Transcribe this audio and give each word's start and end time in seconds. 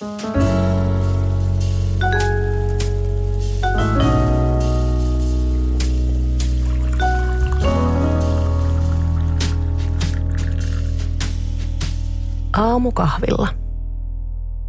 Aamukahvilla. 0.00 0.28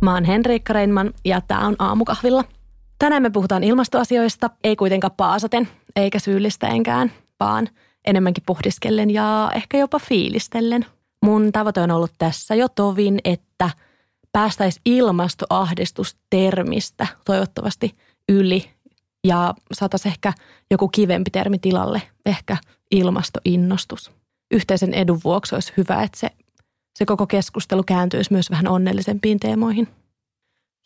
Mä 0.02 0.14
oon 0.14 0.24
Henriikka 0.26 0.74
Reinman 0.74 1.14
ja 1.26 1.42
tää 1.42 1.60
on 1.60 1.76
Aamukahvilla. 1.80 2.44
Tänään 3.00 3.22
me 3.22 3.30
puhutaan 3.30 3.64
ilmastoasioista, 3.64 4.50
ei 4.64 4.76
kuitenkaan 4.76 5.14
paasaten 5.18 5.68
eikä 5.96 6.20
syyllistäenkään, 6.20 7.12
vaan 7.40 7.68
enemmänkin 8.06 8.44
pohdiskellen 8.48 9.10
ja 9.10 9.52
ehkä 9.56 9.78
jopa 9.78 10.00
fiilistellen. 10.00 10.86
Mun 11.24 11.52
tavoite 11.52 11.82
on 11.82 11.92
ollut 11.92 12.12
tässä 12.18 12.56
jo 12.56 12.68
tovin, 12.70 13.20
että 13.24 13.70
päästäisiin 14.32 14.82
ilmastoahdistustermistä 14.86 17.08
toivottavasti 17.26 17.96
yli 18.30 18.70
ja 19.28 19.54
saataisiin 19.74 20.12
ehkä 20.12 20.34
joku 20.72 20.88
kivempi 20.88 21.30
termi 21.30 21.60
tilalle, 21.60 22.02
ehkä 22.26 22.58
ilmastoinnostus. 22.92 24.12
Yhteisen 24.52 24.94
edun 24.94 25.20
vuoksi 25.24 25.56
olisi 25.56 25.74
hyvä, 25.78 26.04
että 26.04 26.20
se 26.20 26.30
se 27.00 27.06
koko 27.06 27.28
keskustelu 27.28 27.84
kääntyisi 27.84 28.34
myös 28.34 28.52
vähän 28.52 28.68
onnellisempiin 28.68 29.40
teemoihin. 29.40 29.88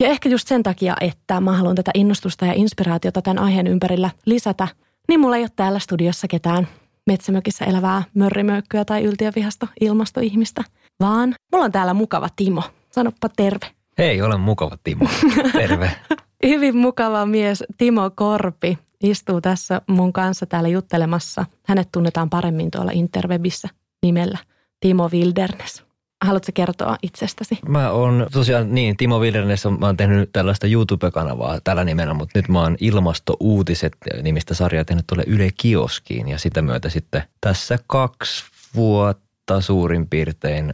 Ja 0.04 0.10
ehkä 0.10 0.30
just 0.30 0.48
sen 0.48 0.64
takia, 0.64 0.96
että 1.02 1.42
mä 1.42 1.58
haluan 1.58 1.76
tätä 1.76 1.92
innostusta 1.94 2.46
ja 2.46 2.54
inspiraatiota 2.54 3.22
tämän 3.22 3.44
aiheen 3.44 3.68
ympärillä 3.68 4.10
lisätä, 4.26 4.68
niin 5.08 5.20
mulla 5.20 5.38
ei 5.38 5.44
ole 5.44 5.50
täällä 5.56 5.80
studiossa 5.80 6.28
ketään 6.28 6.68
metsämökissä 7.08 7.66
elävää 7.66 8.04
mörrimöykkyä 8.14 8.86
tai 8.86 9.04
yltiövihasta 9.04 9.68
ilmastoihmistä, 9.82 10.64
vaan 11.00 11.36
mulla 11.52 11.66
on 11.66 11.72
täällä 11.72 11.94
mukava 11.94 12.30
Timo. 12.36 12.64
Sanoppa 12.96 13.30
terve. 13.30 13.66
Hei, 13.98 14.22
olen 14.22 14.40
mukava 14.40 14.78
Timo. 14.84 15.10
Terve. 15.52 15.92
Hyvin 16.48 16.78
mukava 16.78 17.26
mies 17.26 17.64
Timo 17.78 18.12
Korpi 18.16 18.78
istuu 19.04 19.42
tässä 19.42 19.82
mun 19.88 20.14
kanssa 20.14 20.46
täällä 20.46 20.70
juttelemassa. 20.70 21.46
Hänet 21.68 21.90
tunnetaan 21.92 22.30
paremmin 22.30 22.72
tuolla 22.72 22.92
interwebissä 22.94 23.70
nimellä 24.04 24.38
Timo 24.80 25.10
Wilderness. 25.14 25.84
Haluatko 26.26 26.52
kertoa 26.54 26.98
itsestäsi? 27.04 27.60
Mä 27.68 27.92
oon 27.92 28.28
tosiaan 28.32 28.76
niin, 28.76 28.98
Timo 28.98 29.20
Wildernes, 29.20 29.66
mä 29.80 29.86
oon 29.86 29.98
tehnyt 29.98 30.30
tällaista 30.34 30.68
YouTube-kanavaa 30.68 31.60
tällä 31.64 31.84
nimellä, 31.84 32.14
mutta 32.14 32.40
nyt 32.40 32.50
mä 32.50 32.62
oon 32.62 32.78
Ilmastouutiset 32.80 33.98
nimistä 34.22 34.54
sarjaa 34.54 34.86
tehnyt 34.86 35.08
tuolle 35.08 35.24
Yle 35.28 35.50
Kioskiin 35.58 36.28
ja 36.28 36.38
sitä 36.38 36.62
myötä 36.62 36.90
sitten 36.90 37.24
tässä 37.42 37.80
kaksi 37.88 38.44
vuotta 38.76 39.62
suurin 39.62 40.10
piirtein 40.10 40.74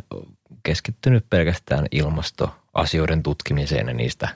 keskittynyt 0.63 1.25
pelkästään 1.29 1.85
ilmastoasioiden 1.91 3.23
tutkimiseen 3.23 3.87
ja 3.87 3.93
niistä, 3.93 4.27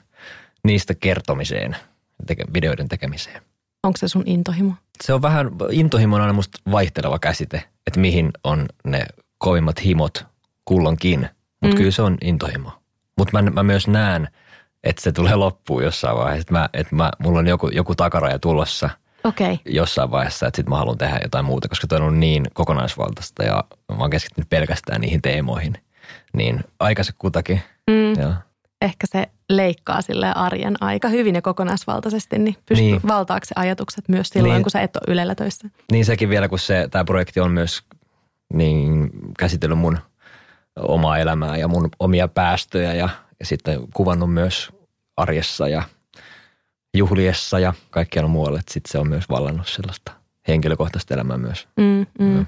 niistä 0.64 0.94
kertomiseen, 0.94 1.76
teke, 2.26 2.44
videoiden 2.54 2.88
tekemiseen. 2.88 3.42
Onko 3.82 3.96
se 3.96 4.08
sun 4.08 4.22
intohimo? 4.26 4.74
Se 5.02 5.12
on 5.12 5.22
vähän, 5.22 5.50
intohimo 5.70 6.16
on 6.16 6.22
aina 6.22 6.32
musta 6.32 6.58
vaihteleva 6.70 7.18
käsite, 7.18 7.64
että 7.86 8.00
mihin 8.00 8.30
on 8.44 8.66
ne 8.84 9.06
kovimmat 9.38 9.84
himot 9.84 10.26
kulloinkin, 10.64 11.20
mutta 11.62 11.74
mm. 11.74 11.78
kyllä 11.78 11.90
se 11.90 12.02
on 12.02 12.18
intohimo. 12.20 12.70
Mutta 13.18 13.42
mä, 13.42 13.50
mä 13.50 13.62
myös 13.62 13.88
näen, 13.88 14.28
että 14.84 15.02
se 15.02 15.12
tulee 15.12 15.36
loppuun 15.36 15.84
jossain 15.84 16.16
vaiheessa. 16.16 16.40
Että 16.40 16.52
mä, 16.52 16.68
että 16.72 16.96
mä, 16.96 17.10
mulla 17.18 17.38
on 17.38 17.46
joku, 17.46 17.68
joku 17.68 17.94
takaraja 17.94 18.38
tulossa 18.38 18.90
okay. 19.24 19.56
jossain 19.66 20.10
vaiheessa, 20.10 20.46
että 20.46 20.56
sitten 20.56 20.70
mä 20.70 20.78
haluan 20.78 20.98
tehdä 20.98 21.20
jotain 21.22 21.44
muuta, 21.44 21.68
koska 21.68 21.86
toi 21.86 22.00
on 22.00 22.20
niin 22.20 22.46
kokonaisvaltaista 22.54 23.42
ja 23.42 23.64
mä 23.88 23.98
oon 23.98 24.10
keskittynyt 24.10 24.48
pelkästään 24.48 25.00
niihin 25.00 25.22
teemoihin. 25.22 25.78
Niin 26.34 26.64
aika 26.80 27.02
se 27.02 27.12
kutakin. 27.18 27.60
Mm. 27.90 28.22
Ja. 28.22 28.34
Ehkä 28.82 29.06
se 29.12 29.26
leikkaa 29.48 30.02
sille 30.02 30.32
arjen 30.34 30.74
aika 30.80 31.08
hyvin 31.08 31.34
ja 31.34 31.42
kokonaisvaltaisesti, 31.42 32.38
niin 32.38 32.56
pystyy 32.66 32.86
niin. 32.86 33.00
valtaaksi 33.08 33.54
ajatukset 33.56 34.08
myös 34.08 34.28
silloin, 34.28 34.54
niin. 34.54 34.62
kun 34.62 34.70
sä 34.70 34.80
et 34.80 34.96
ole 34.96 35.12
Ylellä 35.12 35.34
töissä. 35.34 35.68
Niin 35.92 36.04
sekin 36.04 36.28
vielä, 36.28 36.48
kun 36.48 36.58
se, 36.58 36.88
tämä 36.90 37.04
projekti 37.04 37.40
on 37.40 37.50
myös 37.50 37.82
niin 38.52 39.10
käsitellyt 39.38 39.78
mun– 39.78 39.98
omaa 40.76 41.18
elämää 41.18 41.56
ja 41.56 41.68
mun 41.68 41.88
omia 41.98 42.28
päästöjä 42.28 42.94
ja, 42.94 43.08
ja 43.40 43.46
sitten 43.46 43.80
kuvannut 43.94 44.32
myös 44.34 44.72
arjessa 45.16 45.68
ja 45.68 45.82
juhliessa 46.96 47.58
ja 47.58 47.74
kaikkialla 47.90 48.28
muualla. 48.28 48.60
Sitten 48.70 48.92
se 48.92 48.98
on 48.98 49.08
myös 49.08 49.28
vallannut 49.28 49.68
sellaista 49.68 50.12
henkilökohtaista 50.48 51.14
elämää 51.14 51.38
myös. 51.38 51.68
Mm, 51.76 52.06
mm. 52.18 52.26
Mm. 52.26 52.46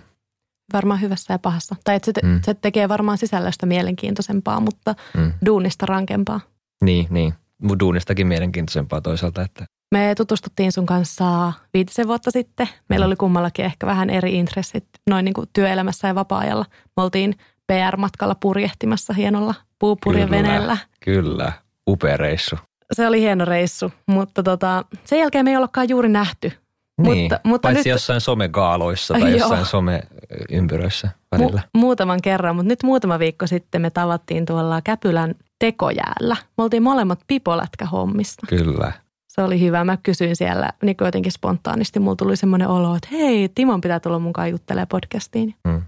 Varmaan 0.73 1.01
hyvässä 1.01 1.35
ja 1.35 1.39
pahassa. 1.39 1.77
Tai 1.85 1.97
että 1.97 2.07
se, 2.07 2.13
te, 2.13 2.21
mm. 2.25 2.41
se 2.45 2.55
tekee 2.55 2.89
varmaan 2.89 3.19
sisällöstä 3.19 3.67
mielenkiintoisempaa, 3.67 4.61
mutta 4.61 4.95
mm. 5.17 5.33
duunista 5.47 5.87
rankempaa. 5.87 6.41
Niin, 6.85 7.07
niin. 7.11 7.35
Duunistakin 7.81 8.27
mielenkiintoisempaa 8.27 9.01
toisaalta. 9.01 9.43
Että. 9.43 9.65
Me 9.93 10.15
tutustuttiin 10.17 10.73
sun 10.73 10.87
kanssa 10.87 11.53
viitisen 11.75 12.09
vuotta 12.09 12.31
sitten. 12.31 12.69
Meillä 12.89 13.07
mm. 13.07 13.09
oli 13.09 13.17
kummallakin 13.17 13.65
ehkä 13.65 13.87
vähän 13.87 14.11
eri 14.11 14.35
intressit 14.35 14.85
noin 15.11 15.25
niin 15.25 15.35
kuin 15.35 15.47
työelämässä 15.53 16.09
ja 16.09 16.15
vapaa-ajalla. 16.15 16.65
Me 16.97 17.03
oltiin 17.03 17.35
PR-matkalla 17.67 18.35
purjehtimassa 18.41 19.13
hienolla 19.13 19.55
puupurjeveneellä. 19.79 20.77
Kyllä, 21.05 21.23
kyllä, 21.25 21.53
upea 21.89 22.17
reissu. 22.17 22.57
Se 22.93 23.07
oli 23.07 23.21
hieno 23.21 23.45
reissu, 23.45 23.93
mutta 24.07 24.43
tota, 24.43 24.85
sen 25.05 25.19
jälkeen 25.19 25.45
me 25.45 25.51
ei 25.51 25.57
ollutkaan 25.57 25.89
juuri 25.89 26.09
nähty. 26.09 26.53
Niin, 27.03 27.23
mutta, 27.23 27.41
mutta 27.45 27.67
paitsi 27.67 27.79
nyt, 27.79 27.87
jossain 27.87 28.21
somegaaloissa 28.21 29.15
tai 29.15 29.31
joo, 29.31 29.39
jossain 29.39 29.67
someympyröissä 29.67 31.09
välillä. 31.33 31.63
Mu- 31.65 31.81
muutaman 31.81 32.23
kerran, 32.23 32.57
mutta 32.57 32.69
nyt 32.69 32.83
muutama 32.83 33.19
viikko 33.19 33.47
sitten 33.47 33.83
me 33.83 33.91
tavattiin 33.91 34.47
tuolla 34.47 34.83
Käpylän 34.83 35.35
tekojäällä. 35.59 36.37
Me 36.59 36.65
oltiin 36.65 36.83
molemmat 36.83 37.21
pipolätkä 37.27 37.87
hommista. 37.87 38.47
Kyllä. 38.47 38.93
Se 39.29 39.43
oli 39.43 39.61
hyvä. 39.61 39.85
Mä 39.85 39.97
kysyin 39.97 40.37
siellä 40.37 40.71
niin 40.83 40.97
jotenkin 41.01 41.33
spontaanisti. 41.33 42.01
Mulla 42.01 42.17
tuli 42.17 42.37
semmoinen 42.37 42.69
olo, 42.69 42.97
että 42.97 43.09
hei, 43.13 43.49
Timon 43.55 43.81
pitää 43.81 44.01
tulla 44.01 44.19
mukaan 44.19 44.51
juttelemaan 44.51 44.89
podcastiin. 44.89 45.55
Hmm. 45.69 45.83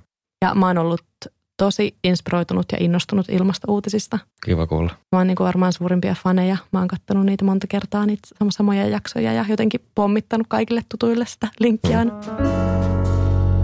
Ja 0.45 0.55
mä 0.55 0.67
oon 0.67 0.79
ollut 0.79 1.05
tosi 1.59 1.97
inspiroitunut 2.05 2.67
ja 2.73 2.79
innostunut 2.81 3.27
ilmastouutisista. 3.29 4.19
Kiva 4.45 4.67
kuulla. 4.67 4.91
Mä 5.13 5.19
oon 5.19 5.27
niin 5.27 5.37
kuin 5.37 5.47
varmaan 5.47 5.73
suurimpia 5.73 6.15
faneja. 6.23 6.57
Mä 6.73 6.79
oon 6.79 6.89
kattonut 6.89 7.27
niitä 7.27 7.45
monta 7.45 7.67
kertaa, 7.67 8.07
niitä 8.07 8.29
samoja 8.51 8.89
jaksoja 8.89 9.33
ja 9.33 9.45
jotenkin 9.49 9.81
pommittanut 9.95 10.47
kaikille 10.51 10.83
tutuille 10.89 11.27
sitä 11.27 11.49
linkkiä 11.61 12.05
Mm. 12.05 12.11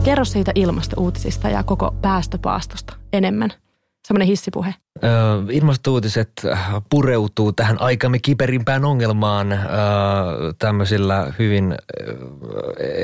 Kerro 0.05 0.25
siitä 0.25 0.53
ilmastouutisista 0.55 1.49
ja 1.49 1.63
koko 1.63 1.95
päästöpaastosta 2.03 2.97
enemmän. 3.13 3.51
Semmoinen 4.07 4.29
hissipuhe. 4.29 4.75
Öö, 5.05 5.11
ilmastouutiset 5.51 6.33
pureutuu 6.91 7.53
tähän 7.53 7.81
aikamme 7.81 8.19
kiperimpään 8.19 8.85
ongelmaan 8.85 9.53
öö, 9.53 9.61
tämmöisillä 10.59 11.33
hyvin 11.39 11.75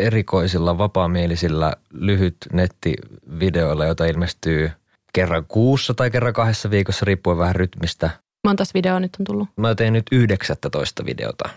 erikoisilla, 0.01 0.79
vapaamielisillä, 0.79 1.73
lyhyt 1.91 2.37
nettivideoilla, 2.53 3.87
joita 3.87 4.07
ilmestyy 4.07 4.71
kerran 5.13 5.45
kuussa 5.45 5.95
tai 5.95 6.11
kerran 6.11 6.33
kahdessa 6.33 6.71
viikossa, 6.71 7.05
riippuen 7.05 7.39
vähän 7.39 7.57
rytmistä. 7.57 8.11
Monta 8.45 8.65
videoa 8.75 9.01
nyt 9.01 9.17
on 9.21 9.25
tullut? 9.25 9.49
Mä 9.57 9.75
tein 9.75 9.93
nyt 9.93 10.07
19 10.13 11.05
videota. 11.05 11.49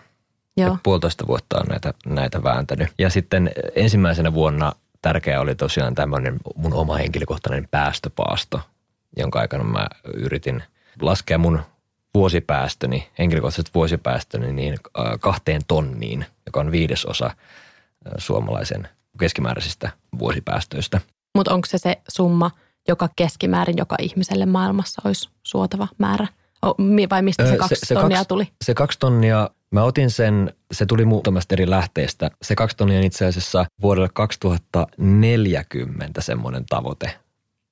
Joo. 0.58 0.78
puolitoista 0.84 1.28
vuotta 1.28 1.60
on 1.60 1.66
näitä, 1.70 1.94
näitä 2.06 2.44
vääntänyt. 2.44 2.90
Ja 3.00 3.10
sitten 3.10 3.52
ensimmäisenä 3.76 4.34
vuonna 4.34 4.72
tärkeä 5.02 5.42
oli 5.42 5.56
tosiaan 5.56 5.96
tämmöinen 5.96 6.38
mun 6.56 6.74
oma 6.74 6.98
henkilökohtainen 6.98 7.68
päästöpaasto, 7.72 8.62
jonka 9.18 9.40
aikana 9.40 9.64
mä 9.64 9.88
yritin 10.14 10.64
laskea 11.02 11.38
mun 11.38 11.60
vuosipäästöni, 12.14 13.10
henkilökohtaiset 13.20 13.74
vuosipäästöni 13.76 14.54
niin 14.54 14.74
äh, 14.74 15.06
kahteen 15.20 15.62
tonniin, 15.68 16.26
joka 16.46 16.60
on 16.60 16.72
viidesosa 16.72 17.26
äh, 17.26 17.34
suomalaisen 18.18 18.88
keskimääräisistä 19.20 19.90
vuosipäästöistä. 20.20 21.02
Mutta 21.36 21.54
onko 21.54 21.66
se 21.66 21.78
se 21.78 22.02
summa– 22.08 22.52
joka 22.88 23.10
keskimäärin 23.16 23.78
joka 23.78 23.96
ihmiselle 24.00 24.46
maailmassa 24.46 25.02
olisi 25.06 25.30
suotava 25.44 25.88
määrä? 25.98 26.28
Vai 27.10 27.22
mistä 27.22 27.50
se 27.50 27.58
kaksi 27.58 27.76
se, 27.76 27.86
se 27.86 27.96
tonnia 27.96 28.18
kaksi, 28.18 28.28
tuli? 28.28 28.48
Se 28.64 28.74
kaksi 28.74 29.00
tonnia, 29.00 29.50
mä 29.72 29.84
otin 29.84 30.10
sen, 30.10 30.54
se 30.72 30.86
tuli 30.86 31.06
muutamasta 31.06 31.56
eri 31.56 31.70
lähteestä. 31.70 32.32
Se 32.42 32.56
kaksi 32.56 32.78
tonnia 32.78 32.98
on 32.98 33.04
itse 33.04 33.26
asiassa 33.26 33.66
vuodelle 33.82 34.10
2040 34.14 36.22
semmoinen 36.22 36.66
tavoite. 36.70 37.20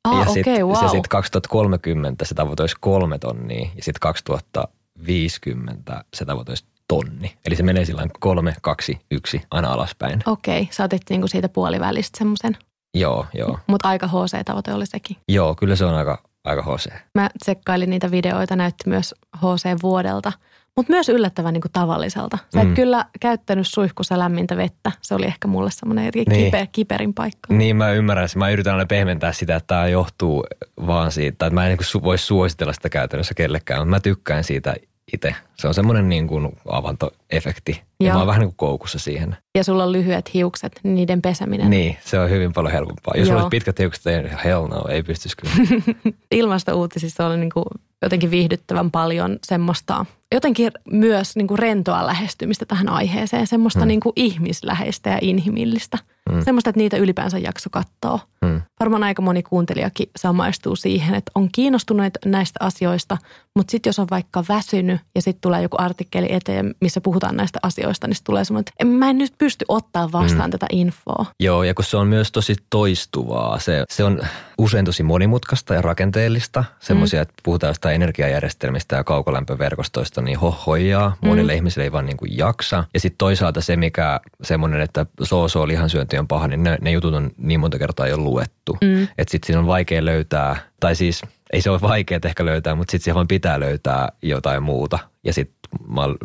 Ah, 0.04 0.20
ja 0.20 0.26
sitten 0.34 0.66
okay, 0.66 0.82
wow. 0.82 0.92
sit 0.92 1.08
2030 1.08 2.26
se 2.26 2.36
tavoite 2.36 2.64
olisi 2.64 2.76
kolme 2.80 3.20
tonnia 3.20 3.70
ja 3.76 3.84
sitten 3.84 4.00
2050 4.00 6.04
se 6.14 6.26
tavoite 6.26 6.52
olisi 6.52 6.66
tonni. 6.88 7.38
Eli 7.46 7.56
se 7.56 7.64
menee 7.64 7.86
sillä 7.86 8.08
kolme, 8.20 8.56
kaksi, 8.62 9.00
yksi 9.12 9.42
aina 9.52 9.74
alaspäin. 9.74 10.20
Okei, 10.26 10.62
okay, 10.62 10.74
sä 10.74 10.84
otit 10.84 11.02
niinku 11.10 11.28
siitä 11.28 11.50
puolivälistä 11.50 12.18
semmoisen 12.18 12.58
Joo, 12.94 13.26
joo. 13.34 13.60
Mutta 13.68 13.88
aika 13.88 14.08
HC-tavoite 14.08 14.74
oli 14.74 14.86
sekin. 14.86 15.18
Joo, 15.28 15.56
kyllä 15.56 15.76
se 15.76 15.86
on 15.86 15.94
aika, 15.94 16.24
aika 16.44 16.62
HC. 16.62 16.92
Mä 17.16 17.30
tsekkailin 17.44 17.90
niitä 17.90 18.12
videoita, 18.12 18.56
näytti 18.56 18.90
myös 18.90 19.16
HC-vuodelta, 19.38 20.32
mutta 20.76 20.94
myös 20.94 21.10
yllättävän 21.10 21.54
niin 21.54 21.62
kuin 21.62 21.72
tavalliselta. 21.72 22.38
Sä 22.54 22.62
et 22.62 22.68
mm. 22.68 22.74
kyllä 22.74 23.06
käyttänyt 23.20 23.68
suihkussa 23.68 24.20
lämmintä 24.20 24.58
vettä. 24.58 24.92
Se 25.02 25.16
oli 25.16 25.26
ehkä 25.26 25.48
mulle 25.48 25.72
semmoinen 25.72 26.12
niin. 26.16 26.46
kiper, 26.46 26.68
kiperin 26.72 27.14
paikka. 27.14 27.54
Niin, 27.54 27.76
mä 27.76 27.92
ymmärrän. 27.92 28.30
Mä 28.36 28.50
yritän 28.50 28.74
aina 28.74 28.86
pehmentää 28.86 29.34
sitä, 29.34 29.56
että 29.56 29.68
tämä 29.68 29.88
johtuu 29.88 30.46
vaan 30.88 31.12
siitä, 31.12 31.46
että 31.46 31.50
mä 31.50 31.68
en 31.68 31.78
niin 31.78 32.04
voisi 32.04 32.26
suositella 32.26 32.74
sitä 32.74 32.90
käytännössä 32.90 33.34
kellekään, 33.34 33.80
mutta 33.80 33.90
mä 33.90 34.00
tykkään 34.00 34.44
siitä 34.44 34.76
itse. 35.14 35.36
Se 35.62 35.68
on 35.68 35.74
semmoinen 35.74 36.10
niin 36.10 36.28
kuin 36.28 36.50
avantoefekti. 36.70 37.82
Ja 38.00 38.08
Joo. 38.08 38.14
mä 38.14 38.20
oon 38.20 38.28
vähän 38.28 38.40
niin 38.40 38.50
kuin 38.50 38.58
koukussa 38.58 39.00
siihen. 39.00 39.38
Ja 39.58 39.64
sulla 39.64 39.84
on 39.84 39.92
lyhyet 39.92 40.34
hiukset, 40.34 40.80
niin 40.84 40.96
niiden 40.96 41.22
peseminen. 41.22 41.70
Niin, 41.70 41.98
se 42.06 42.20
on 42.20 42.30
hyvin 42.30 42.54
paljon 42.54 42.72
helpompaa. 42.72 43.14
Jos 43.18 43.28
sulla 43.28 43.42
olisi 43.42 43.50
pitkät 43.50 43.80
hiukset, 43.80 44.08
ei 44.08 44.24
hell 44.44 44.68
no, 44.68 44.86
ei 44.90 45.04
pystyisi 45.04 45.38
kyllä. 45.38 45.54
Ilmastouutisissa 46.32 47.28
oli 47.28 47.38
niin 47.38 47.50
kuin 47.54 47.66
jotenkin 48.02 48.32
viihdyttävän 48.32 48.92
paljon 48.92 49.40
semmoista, 49.44 50.06
jotenkin 50.34 50.72
myös 50.92 51.36
niin 51.36 51.48
kuin 51.48 51.60
rentoa 51.60 52.06
lähestymistä 52.06 52.66
tähän 52.66 52.90
aiheeseen. 52.90 53.48
Semmoista 53.48 53.80
hmm. 53.80 53.88
niin 53.88 54.00
kuin 54.00 54.14
ihmisläheistä 54.16 55.10
ja 55.10 55.18
inhimillistä. 55.22 55.98
Hmm. 56.32 56.42
Semmoista, 56.42 56.70
että 56.70 56.78
niitä 56.78 56.98
ylipäänsä 56.98 57.38
jakso 57.38 57.70
katsoa. 57.70 58.20
Hmm. 58.46 58.62
Varmaan 58.80 59.04
aika 59.04 59.22
moni 59.22 59.44
kuuntelijakin 59.44 60.10
samaistuu 60.16 60.76
siihen, 60.76 61.16
että 61.16 61.32
on 61.36 61.50
kiinnostunut 61.52 62.06
näistä 62.26 62.58
asioista, 62.60 63.18
mutta 63.56 63.72
sitten 63.72 63.90
jos 63.90 64.00
on 64.00 64.08
vaikka 64.12 64.44
väsynyt 64.50 65.02
ja 65.16 65.22
sitten 65.22 65.42
tulee 65.52 65.62
joku 65.62 65.78
artikkeli 65.80 66.28
eteen, 66.30 66.76
missä 66.82 67.02
puhutaan 67.02 67.36
näistä 67.36 67.60
asioista, 67.64 68.08
niin 68.08 68.18
tulee 68.24 68.46
semmoinen, 68.46 68.74
että 68.80 68.86
mä 68.86 69.10
en 69.10 69.18
nyt 69.18 69.34
pysty 69.38 69.66
ottaa 69.68 70.12
vastaan 70.12 70.42
hmm. 70.42 70.52
tätä 70.52 70.66
infoa. 70.72 71.26
Joo, 71.40 71.64
ja 71.64 71.74
kun 71.74 71.86
se 71.86 71.98
on 71.98 72.08
myös 72.08 72.32
tosi 72.32 72.56
toistuvaa. 72.70 73.60
Se, 73.60 73.84
se 73.90 74.04
on 74.04 74.22
usein 74.58 74.86
tosi 74.86 75.04
monimutkaista 75.04 75.74
ja 75.74 75.82
rakenteellista. 75.82 76.64
Semmoisia, 76.80 77.20
hmm. 77.20 77.22
että 77.22 77.34
puhutaan 77.44 77.70
jostain 77.70 77.96
energiajärjestelmistä 77.96 78.96
ja 78.96 79.04
kaukolämpöverkostoista, 79.04 80.22
niin 80.22 80.40
hohojaa. 80.40 81.16
Monille 81.22 81.52
hmm. 81.52 81.58
ihmisille 81.58 81.84
ei 81.84 81.92
vaan 81.92 82.06
niin 82.06 82.18
kuin 82.18 82.38
jaksa. 82.38 82.84
Ja 82.94 83.00
sitten 83.00 83.18
toisaalta 83.18 83.62
se, 83.62 83.76
mikä 83.76 84.20
semmoinen, 84.44 84.82
että 84.82 85.06
soo 85.24 85.68
lihansyönti 85.68 86.18
on 86.18 86.28
paha, 86.28 86.48
niin 86.48 86.64
ne, 86.64 86.78
ne 86.82 86.92
jutut 86.92 87.14
on 87.14 87.32
niin 87.38 87.60
monta 87.60 87.80
kertaa 87.80 88.08
jo 88.08 88.18
luettu. 88.18 88.78
Hmm. 88.86 89.04
Että 89.04 89.32
sitten 89.32 89.48
siinä 89.48 89.60
on 89.60 89.68
vaikea 89.68 90.06
löytää, 90.06 90.56
tai 90.80 90.96
siis 90.96 91.22
ei 91.54 91.62
se 91.62 91.70
ole 91.70 91.82
vaikea 91.82 92.20
ehkä 92.26 92.46
löytää, 92.46 92.76
mutta 92.76 92.92
sitten 92.92 93.04
siihen 93.04 93.16
vaan 93.16 93.28
pitää 93.28 93.60
löytää 93.60 94.10
jotain 94.22 94.64
muuta. 94.64 95.00
Ja 95.24 95.34
sitten 95.34 95.62
mä 95.88 96.02
oon 96.02 96.16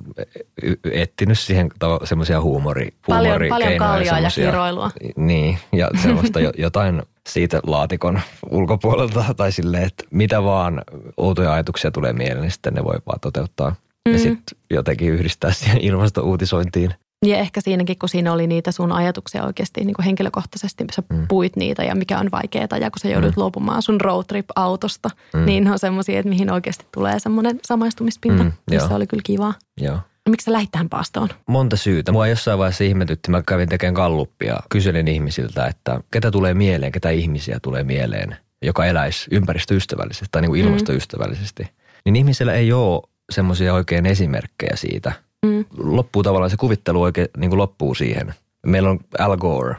etsinyt 0.93 1.39
siihen 1.39 1.71
semmoisia 2.05 2.41
huumori, 2.41 2.89
paljon, 3.09 3.41
paljon 3.49 3.79
kaljaa 3.79 4.19
ja 4.19 4.31
kiroilua. 4.35 4.91
Niin, 5.17 5.59
ja 5.73 5.91
semmoista 6.03 6.41
jotain 6.41 7.03
siitä 7.29 7.61
laatikon 7.67 8.21
ulkopuolelta 8.51 9.25
tai 9.37 9.53
silleen, 9.53 9.85
että 9.85 10.05
mitä 10.11 10.43
vaan 10.43 10.83
outoja 11.17 11.53
ajatuksia 11.53 11.91
tulee 11.91 12.13
mieleen, 12.13 12.41
niin 12.41 12.51
sitten 12.51 12.75
ne 12.75 12.85
voi 12.85 12.99
vaan 13.07 13.21
toteuttaa. 13.21 13.71
Mm-hmm. 13.71 14.13
Ja 14.13 14.19
sitten 14.19 14.59
jotenkin 14.71 15.13
yhdistää 15.13 15.53
siihen 15.53 15.81
ilmastouutisointiin. 15.81 16.95
Ja 17.27 17.39
ehkä 17.39 17.61
siinäkin, 17.61 17.99
kun 17.99 18.09
siinä 18.09 18.33
oli 18.33 18.47
niitä 18.47 18.73
sun 18.73 18.93
ajatuksia 18.93 19.45
oikeasti 19.45 19.85
niin 19.85 19.95
kuin 19.95 20.05
henkilökohtaisesti, 20.05 20.85
sä 20.93 21.03
mm. 21.13 21.29
puit 21.29 21.57
niitä 21.57 21.85
ja 21.85 21.95
mikä 21.95 22.19
on 22.19 22.31
vaikeaa 22.33 22.79
ja 22.81 22.91
kun 22.91 23.01
sä 23.03 23.09
joudut 23.09 23.37
mm. 23.37 23.41
luopumaan 23.41 23.83
sun 23.83 24.01
roadtrip-autosta, 24.01 25.11
mm. 25.35 25.45
niin 25.45 25.69
on 25.69 25.79
semmoisia, 25.79 26.19
että 26.19 26.29
mihin 26.29 26.51
oikeasti 26.51 26.87
tulee 26.93 27.19
semmoinen 27.19 27.61
samaistumispinta, 27.65 28.45
mm, 28.45 28.53
missä 28.71 28.95
oli 28.95 29.07
kyllä 29.07 29.23
kivaa. 29.25 29.55
Joo. 29.81 29.99
Miksi 30.29 30.45
sä 30.45 30.53
lähit 30.53 30.71
tähän 30.71 30.89
paastoon? 30.89 31.29
Monta 31.49 31.77
syytä. 31.77 32.13
Mua 32.13 32.27
jossain 32.27 32.59
vaiheessa 32.59 32.85
ihmetytti. 32.85 33.31
Mä 33.31 33.43
kävin 33.49 33.69
tekemään 33.69 33.95
kalluppia. 33.95 34.57
Kyselin 34.69 35.09
ihmisiltä, 35.09 35.67
että 35.67 36.01
ketä 36.11 36.31
tulee 36.31 36.55
mieleen, 36.55 36.93
ketä 36.93 37.11
ihmisiä 37.11 37.59
tulee 37.63 37.85
mieleen, 37.85 38.37
joka 38.63 38.87
eläisi 38.87 39.29
ympäristöystävällisesti 39.31 40.27
tai 40.33 40.43
niin 40.43 40.51
kuin 40.51 40.61
mm. 40.61 40.67
ilmastoystävällisesti. 40.67 41.63
Mm. 41.63 41.69
Niin 42.05 42.17
ihmisillä 42.17 42.53
ei 42.53 42.73
ole 42.73 43.03
semmoisia 43.33 43.75
oikein 43.75 44.07
esimerkkejä 44.07 44.77
siitä– 44.77 45.13
Mm. 45.47 45.65
Loppuu 45.79 46.23
tavallaan 46.23 46.51
se 46.51 46.57
kuvittelu 46.57 47.03
oikein 47.03 47.29
niin 47.37 47.51
kuin 47.51 47.59
loppuu 47.59 47.95
siihen. 47.95 48.35
Meillä 48.67 48.91
on 48.91 49.01
Al 49.19 49.37
Gore, 49.37 49.77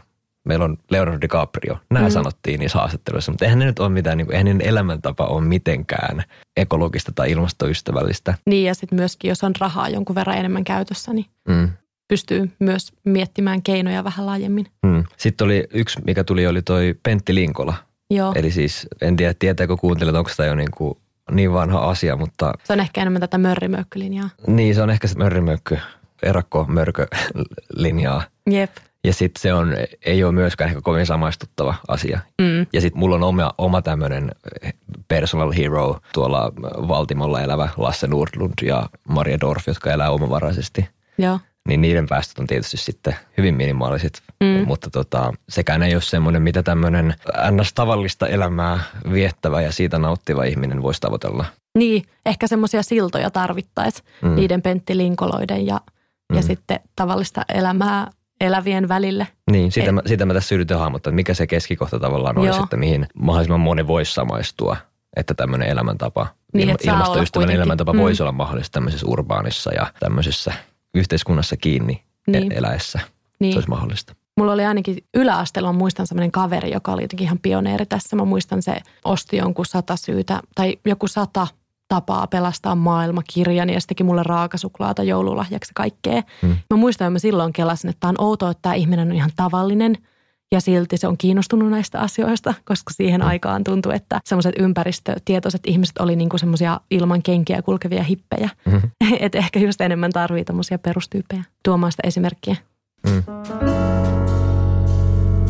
meillä 0.47 0.65
on 0.65 0.77
Leonardo 0.91 1.21
DiCaprio. 1.21 1.77
Nämä 1.91 2.07
mm. 2.07 2.11
sanottiin 2.11 2.59
niissä 2.59 2.77
haastatteluissa, 2.77 3.31
mutta 3.31 3.45
eihän 3.45 3.59
ne 3.59 3.65
nyt 3.65 3.79
ole 3.79 3.89
mitään, 3.89 4.17
niin 4.17 4.25
kuin, 4.25 4.35
eihän 4.35 4.61
elämäntapa 4.61 5.25
ole 5.25 5.41
mitenkään 5.41 6.23
ekologista 6.57 7.11
tai 7.15 7.31
ilmastoystävällistä. 7.31 8.33
Niin 8.45 8.65
ja 8.65 8.73
sitten 8.73 8.99
myöskin, 8.99 9.29
jos 9.29 9.43
on 9.43 9.53
rahaa 9.59 9.89
jonkun 9.89 10.15
verran 10.15 10.37
enemmän 10.37 10.63
käytössä, 10.63 11.13
niin 11.13 11.25
mm. 11.47 11.69
pystyy 12.07 12.51
myös 12.59 12.93
miettimään 13.03 13.61
keinoja 13.61 14.03
vähän 14.03 14.25
laajemmin. 14.25 14.65
Mm. 14.85 15.03
Sitten 15.17 15.45
oli 15.45 15.67
yksi, 15.73 15.99
mikä 16.05 16.23
tuli, 16.23 16.47
oli 16.47 16.61
toi 16.61 16.95
Pentti 17.03 17.35
Linkola. 17.35 17.73
Joo. 18.09 18.33
Eli 18.35 18.51
siis, 18.51 18.87
en 19.01 19.15
tiedä, 19.15 19.33
tietääkö 19.39 19.77
kuuntelijat, 19.77 20.15
onko 20.15 20.31
tämä 20.37 20.47
jo 20.47 20.55
niin 20.55 20.71
kuin 20.71 20.97
niin 21.31 21.53
vanha 21.53 21.79
asia, 21.79 22.15
mutta... 22.15 22.53
Se 22.63 22.73
on 22.73 22.79
ehkä 22.79 23.01
enemmän 23.01 23.21
tätä 23.21 23.37
mörrimökkylinjaa. 23.37 24.29
Niin, 24.47 24.75
se 24.75 24.81
on 24.81 24.89
ehkä 24.89 25.07
se 25.07 25.17
mörrimökkö, 25.17 25.77
erakko-mörkö-linjaa. 26.23 28.23
Jep. 28.51 28.71
Ja 29.03 29.13
sitten 29.13 29.41
se 29.41 29.53
on, 29.53 29.73
ei 30.05 30.23
ole 30.23 30.31
myöskään 30.31 30.69
ehkä 30.69 30.81
kovin 30.81 31.05
samaistuttava 31.05 31.75
asia. 31.87 32.19
Mm. 32.41 32.65
Ja 32.73 32.81
sitten 32.81 32.99
mulla 32.99 33.15
on 33.15 33.23
oma, 33.23 33.53
oma 33.57 33.81
tämmöinen 33.81 34.31
personal 35.07 35.51
hero 35.51 35.99
tuolla 36.13 36.51
Valtimolla 36.87 37.41
elävä 37.41 37.69
Lasse 37.77 38.07
Nordlund 38.07 38.53
ja 38.61 38.89
Maria 39.09 39.39
Dorf, 39.39 39.67
jotka 39.67 39.91
elää 39.91 40.11
omavaraisesti. 40.11 40.89
Joo 41.17 41.39
niin 41.67 41.81
niiden 41.81 42.07
päästöt 42.07 42.39
on 42.39 42.47
tietysti 42.47 42.77
sitten 42.77 43.15
hyvin 43.37 43.55
minimaaliset. 43.55 44.21
Mm. 44.43 44.67
Mutta 44.67 44.89
tota, 44.89 45.33
sekään 45.49 45.83
ei 45.83 45.95
ole 45.95 46.01
semmoinen, 46.01 46.41
mitä 46.41 46.63
tämmöinen 46.63 47.15
ns. 47.51 47.73
tavallista 47.73 48.27
elämää 48.27 48.79
viettävä 49.11 49.61
ja 49.61 49.71
siitä 49.71 49.99
nauttiva 49.99 50.43
ihminen 50.43 50.83
voisi 50.83 51.01
tavoitella. 51.01 51.45
Niin, 51.77 52.03
ehkä 52.25 52.47
semmoisia 52.47 52.83
siltoja 52.83 53.29
tarvittaisiin 53.29 54.05
mm. 54.21 54.35
niiden 54.35 54.61
penttilinkoloiden 54.61 55.65
ja, 55.65 55.81
mm. 56.29 56.35
ja 56.35 56.41
sitten 56.41 56.79
tavallista 56.95 57.41
elämää 57.53 58.07
elävien 58.41 58.87
välille. 58.87 59.27
Niin, 59.51 59.71
sitä, 59.71 59.91
mä, 59.91 60.01
sitä 60.05 60.25
mä 60.25 60.33
tässä 60.33 60.55
yritän 60.55 60.79
hahmottaa, 60.79 61.09
että 61.09 61.15
mikä 61.15 61.33
se 61.33 61.47
keskikohta 61.47 61.99
tavallaan 61.99 62.37
olisi, 62.37 62.59
että 62.63 62.77
mihin 62.77 63.07
mahdollisimman 63.13 63.59
moni 63.59 63.87
voisi 63.87 64.13
samaistua, 64.13 64.77
että 65.15 65.33
tämmöinen 65.33 65.69
elämäntapa, 65.69 66.27
niin, 66.53 66.69
että 66.69 66.91
ilmastoystävällinen 66.91 67.55
elämäntapa 67.55 67.93
mm. 67.93 67.99
voisi 67.99 68.23
olla 68.23 68.31
mahdollista 68.31 68.73
tämmöisessä 68.73 69.07
urbaanissa 69.07 69.73
ja 69.73 69.91
tämmöisessä 69.99 70.53
yhteiskunnassa 70.93 71.57
kiinni 71.57 72.03
niin. 72.27 72.51
eläessä. 72.51 72.99
Niin. 73.39 73.53
Se 73.53 73.57
olisi 73.57 73.69
mahdollista. 73.69 74.15
Mulla 74.37 74.53
oli 74.53 74.65
ainakin 74.65 74.97
yläasteella, 75.13 75.73
muistan 75.73 76.07
semmoinen 76.07 76.31
kaveri, 76.31 76.71
joka 76.71 76.93
oli 76.93 77.01
jotenkin 77.01 77.25
ihan 77.25 77.39
pioneeri 77.39 77.85
tässä. 77.85 78.15
Mä 78.15 78.25
muistan 78.25 78.61
se 78.61 78.77
osti 79.05 79.37
jonkun 79.37 79.65
sata 79.65 79.95
syytä 79.95 80.41
tai 80.55 80.77
joku 80.85 81.07
sata 81.07 81.47
tapaa 81.87 82.27
pelastaa 82.27 82.75
maailma 82.75 83.21
kirjan 83.33 83.69
ja 83.69 83.81
se 83.81 83.87
teki 83.87 84.03
mulle 84.03 84.23
raakasuklaata 84.23 85.03
joululahjaksi 85.03 85.71
kaikkea. 85.75 86.21
Hmm. 86.41 86.55
Mä 86.69 86.77
muistan, 86.77 87.05
että 87.05 87.11
mä 87.11 87.19
silloin 87.19 87.53
kelasin, 87.53 87.89
että 87.89 87.99
tämä 87.99 88.09
on 88.09 88.25
outoa, 88.25 88.51
että 88.51 88.61
tämä 88.61 88.75
ihminen 88.75 89.09
on 89.09 89.15
ihan 89.15 89.31
tavallinen– 89.35 89.97
ja 90.51 90.61
silti 90.61 90.97
se 90.97 91.07
on 91.07 91.17
kiinnostunut 91.17 91.69
näistä 91.69 91.99
asioista, 91.99 92.53
koska 92.65 92.93
siihen 92.93 93.21
aikaan 93.21 93.63
tuntui, 93.63 93.95
että 93.95 94.19
semmoiset 94.25 94.55
ympäristötietoiset 94.59 95.61
ihmiset 95.65 95.97
oli 95.97 96.15
niinku 96.15 96.37
semmoisia 96.37 96.79
ilman 96.91 97.23
kenkiä 97.23 97.61
kulkevia 97.61 98.03
hippejä. 98.03 98.49
Mm-hmm. 98.67 99.17
että 99.19 99.37
ehkä 99.37 99.59
just 99.59 99.81
enemmän 99.81 100.11
tarvii 100.11 100.45
tämmöisiä 100.45 100.77
perustyyppejä 100.77 101.43
tuomaan 101.63 101.91
sitä 101.91 102.07
esimerkkiä. 102.07 102.55
Mm. 103.05 103.23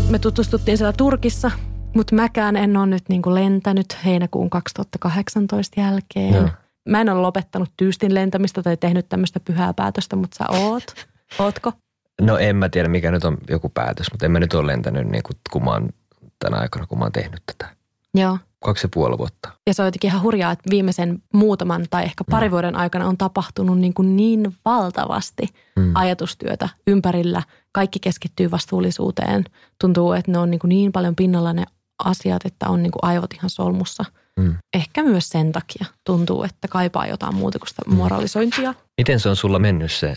Me 0.10 0.20
tutustuttiin 0.20 0.78
siellä 0.78 0.94
Turkissa, 0.94 1.52
mutta 1.96 2.16
mäkään 2.16 2.56
en 2.56 2.78
ole 2.78 2.86
nyt 2.86 3.04
niinku 3.10 3.34
lentänyt 3.36 3.98
heinäkuun 4.06 4.50
2018 4.50 5.82
jälkeen. 5.82 6.44
No. 6.44 6.50
Mä 6.90 7.02
en 7.02 7.10
ole 7.10 7.22
lopettanut 7.22 7.70
tyystin 7.78 8.14
lentämistä 8.14 8.64
tai 8.64 8.78
tehnyt 8.78 9.10
tämmöistä 9.10 9.40
pyhää 9.40 9.74
päätöstä, 9.74 10.16
mutta 10.16 10.38
sä 10.38 10.46
oot. 10.50 10.84
Ootko? 11.40 11.74
No 12.22 12.38
en 12.38 12.56
mä 12.56 12.70
tiedä, 12.70 12.90
mikä 12.90 13.12
nyt 13.12 13.24
on 13.24 13.38
joku 13.50 13.70
päätös, 13.70 14.12
mutta 14.12 14.26
en 14.26 14.32
mä 14.32 14.40
nyt 14.40 14.54
ole 14.54 14.68
lentänyt 14.68 15.08
niin 15.08 15.24
kuin, 15.24 15.38
kun 15.52 15.64
mä 15.64 15.72
oon 15.72 15.90
tänä 16.40 16.58
aikana, 16.58 16.88
kun 16.88 17.00
mä 17.00 17.06
oon 17.06 17.12
tehnyt 17.12 17.42
tätä. 17.46 17.76
Joo. 18.14 18.38
Kaksi 18.64 18.86
ja 18.86 18.90
puoli 18.94 19.18
vuotta. 19.18 19.50
Ja 19.68 19.74
se 19.74 19.82
on 19.82 19.88
jotenkin 19.88 20.08
ihan 20.08 20.22
hurjaa, 20.22 20.52
että 20.52 20.70
viimeisen 20.70 21.24
muutaman 21.34 21.86
tai 21.90 22.04
ehkä 22.04 22.24
pari 22.30 22.48
mm. 22.48 22.52
vuoden 22.52 22.76
aikana 22.76 23.08
on 23.08 23.18
tapahtunut 23.18 23.80
niin, 23.80 23.94
kuin 23.94 24.16
niin 24.16 24.56
valtavasti 24.66 25.48
mm. 25.76 25.92
ajatustyötä 25.96 26.70
ympärillä. 26.88 27.44
Kaikki 27.72 28.00
keskittyy 28.00 28.52
vastuullisuuteen. 28.52 29.46
Tuntuu, 29.82 30.14
että 30.14 30.32
ne 30.32 30.38
on 30.38 30.52
niin, 30.52 30.60
kuin 30.60 30.70
niin 30.70 30.92
paljon 30.92 31.16
pinnalla 31.16 31.54
ne 31.54 31.66
asiat, 32.04 32.46
että 32.46 32.70
on 32.70 32.84
niin 32.84 32.92
kuin 32.92 33.04
aivot 33.04 33.34
ihan 33.34 33.50
solmussa. 33.50 34.06
Mm. 34.40 34.56
Ehkä 34.74 35.04
myös 35.04 35.30
sen 35.30 35.52
takia 35.52 35.86
tuntuu, 36.04 36.44
että 36.44 36.68
kaipaa 36.68 37.08
jotain 37.08 37.36
muuta 37.36 37.60
kuin 37.60 37.70
sitä 37.70 37.82
mm. 37.88 37.96
moralisointia. 37.96 38.74
Miten 38.98 39.20
se 39.20 39.30
on 39.30 39.36
sulla 39.36 39.60
mennyt 39.60 39.92
se 39.92 40.16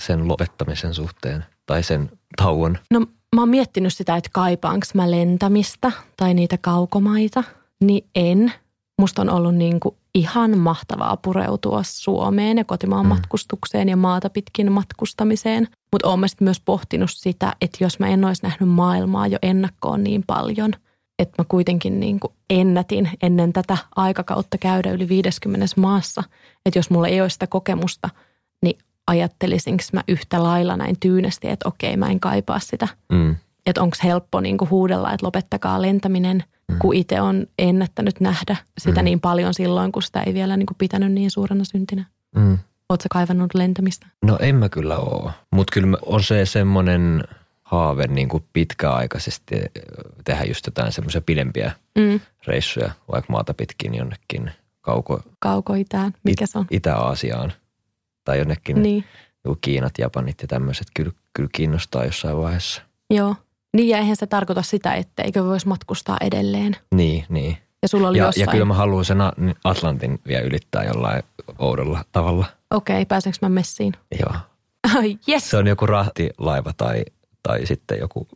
sen 0.00 0.28
lopettamisen 0.28 0.94
suhteen 0.94 1.44
tai 1.66 1.82
sen 1.82 2.10
tauon? 2.36 2.78
No 2.90 3.00
mä 3.36 3.42
oon 3.42 3.48
miettinyt 3.48 3.94
sitä, 3.94 4.16
että 4.16 4.30
kaipaanko 4.32 4.86
mä 4.94 5.10
lentämistä 5.10 5.92
tai 6.16 6.34
niitä 6.34 6.58
kaukomaita, 6.60 7.44
niin 7.84 8.06
en. 8.14 8.52
Musta 9.00 9.22
on 9.22 9.30
ollut 9.30 9.54
niin 9.54 9.80
kuin 9.80 9.94
ihan 10.14 10.58
mahtavaa 10.58 11.16
pureutua 11.16 11.82
Suomeen 11.82 12.58
ja 12.58 12.64
kotimaan 12.64 13.06
mm. 13.06 13.08
matkustukseen 13.08 13.88
ja 13.88 13.96
maata 13.96 14.30
pitkin 14.30 14.72
matkustamiseen. 14.72 15.68
Mutta 15.92 16.08
oon 16.08 16.20
myös 16.40 16.60
pohtinut 16.60 17.10
sitä, 17.10 17.52
että 17.60 17.84
jos 17.84 17.98
mä 17.98 18.08
en 18.08 18.24
olisi 18.24 18.42
nähnyt 18.42 18.68
maailmaa 18.68 19.26
jo 19.26 19.38
ennakkoon 19.42 20.04
niin 20.04 20.24
paljon, 20.26 20.72
että 21.18 21.34
mä 21.38 21.44
kuitenkin 21.48 22.00
niin 22.00 22.20
kuin 22.20 22.32
ennätin 22.50 23.10
ennen 23.22 23.52
tätä 23.52 23.76
aikakautta 23.96 24.58
käydä 24.58 24.90
yli 24.90 25.08
50 25.08 25.66
maassa, 25.76 26.22
että 26.66 26.78
jos 26.78 26.90
mulla 26.90 27.08
ei 27.08 27.20
ole 27.20 27.30
sitä 27.30 27.46
kokemusta, 27.46 28.10
ajattelisinko 29.10 29.82
mä 29.92 30.04
yhtä 30.08 30.42
lailla 30.42 30.76
näin 30.76 30.96
tyynesti, 31.00 31.48
että 31.48 31.68
okei, 31.68 31.96
mä 31.96 32.10
en 32.10 32.20
kaipaa 32.20 32.58
sitä. 32.58 32.88
Mm. 33.12 33.36
Että 33.66 33.82
onko 33.82 33.96
helppo 34.04 34.40
niin 34.40 34.58
kuin 34.58 34.70
huudella, 34.70 35.12
että 35.12 35.26
lopettakaa 35.26 35.82
lentäminen, 35.82 36.44
mm. 36.68 36.78
kun 36.78 36.94
itse 36.94 37.20
on 37.20 37.46
ennättänyt 37.58 38.20
nähdä 38.20 38.56
sitä 38.78 39.00
mm. 39.00 39.04
niin 39.04 39.20
paljon 39.20 39.54
silloin, 39.54 39.92
kun 39.92 40.02
sitä 40.02 40.22
ei 40.22 40.34
vielä 40.34 40.56
niin 40.56 40.66
kuin 40.66 40.78
pitänyt 40.78 41.12
niin 41.12 41.30
suurena 41.30 41.64
syntinä. 41.64 42.04
Mm. 42.36 42.58
Oletko 42.88 43.06
kaivannut 43.10 43.54
lentämistä? 43.54 44.06
No 44.24 44.38
en 44.40 44.54
mä 44.56 44.68
kyllä 44.68 44.98
oo, 44.98 45.30
mutta 45.50 45.72
kyllä 45.72 45.98
on 46.06 46.22
se 46.22 46.46
semmoinen 46.46 47.24
haave 47.62 48.06
niin 48.06 48.28
kuin 48.28 48.44
pitkäaikaisesti 48.52 49.56
tehdä 50.24 50.44
just 50.44 50.66
jotain 50.66 50.92
semmoisia 50.92 51.20
pidempiä 51.20 51.72
mm. 51.98 52.20
reissuja, 52.46 52.90
vaikka 53.12 53.32
maata 53.32 53.54
pitkin 53.54 53.94
jonnekin 53.94 54.50
kauko... 54.80 55.22
Kauko-itään, 55.38 56.12
mikä 56.24 56.46
se 56.46 56.58
on? 56.58 56.66
Itä-Aasiaan 56.70 57.52
tai 58.24 58.38
jonnekin 58.38 58.82
niin. 58.82 59.04
joku 59.44 59.58
Kiinat, 59.60 59.92
Japanit 59.98 60.42
ja 60.42 60.48
tämmöiset 60.48 60.86
kyllä, 60.94 61.12
kyllä 61.32 61.48
kiinnostaa 61.52 62.04
jossain 62.04 62.36
vaiheessa. 62.36 62.82
Joo. 63.10 63.36
Niin 63.76 63.88
ja 63.88 63.98
eihän 63.98 64.16
se 64.16 64.26
tarkoita 64.26 64.62
sitä, 64.62 64.94
etteikö 64.94 65.44
voisi 65.44 65.68
matkustaa 65.68 66.16
edelleen. 66.20 66.76
Niin, 66.94 67.24
niin. 67.28 67.56
Ja 67.82 67.88
sulla 67.88 68.08
oli 68.08 68.18
ja, 68.18 68.24
jossain... 68.24 68.46
ja 68.46 68.52
kyllä 68.52 68.64
mä 68.64 68.74
haluan 68.74 69.04
sen 69.04 69.18
Atlantin 69.64 70.20
vielä 70.26 70.42
ylittää 70.42 70.84
jollain 70.84 71.22
oudolla 71.58 72.04
tavalla. 72.12 72.46
Okei, 72.70 72.96
okay, 72.96 73.06
pääsenkö 73.06 73.38
mä 73.42 73.48
messiin? 73.48 73.92
Joo. 74.20 74.36
Oh, 74.96 75.04
yes. 75.28 75.50
Se 75.50 75.56
on 75.56 75.66
joku 75.66 75.86
rahtilaiva 75.86 76.72
tai, 76.76 77.04
tai 77.42 77.66
sitten 77.66 77.98
joku 77.98 78.28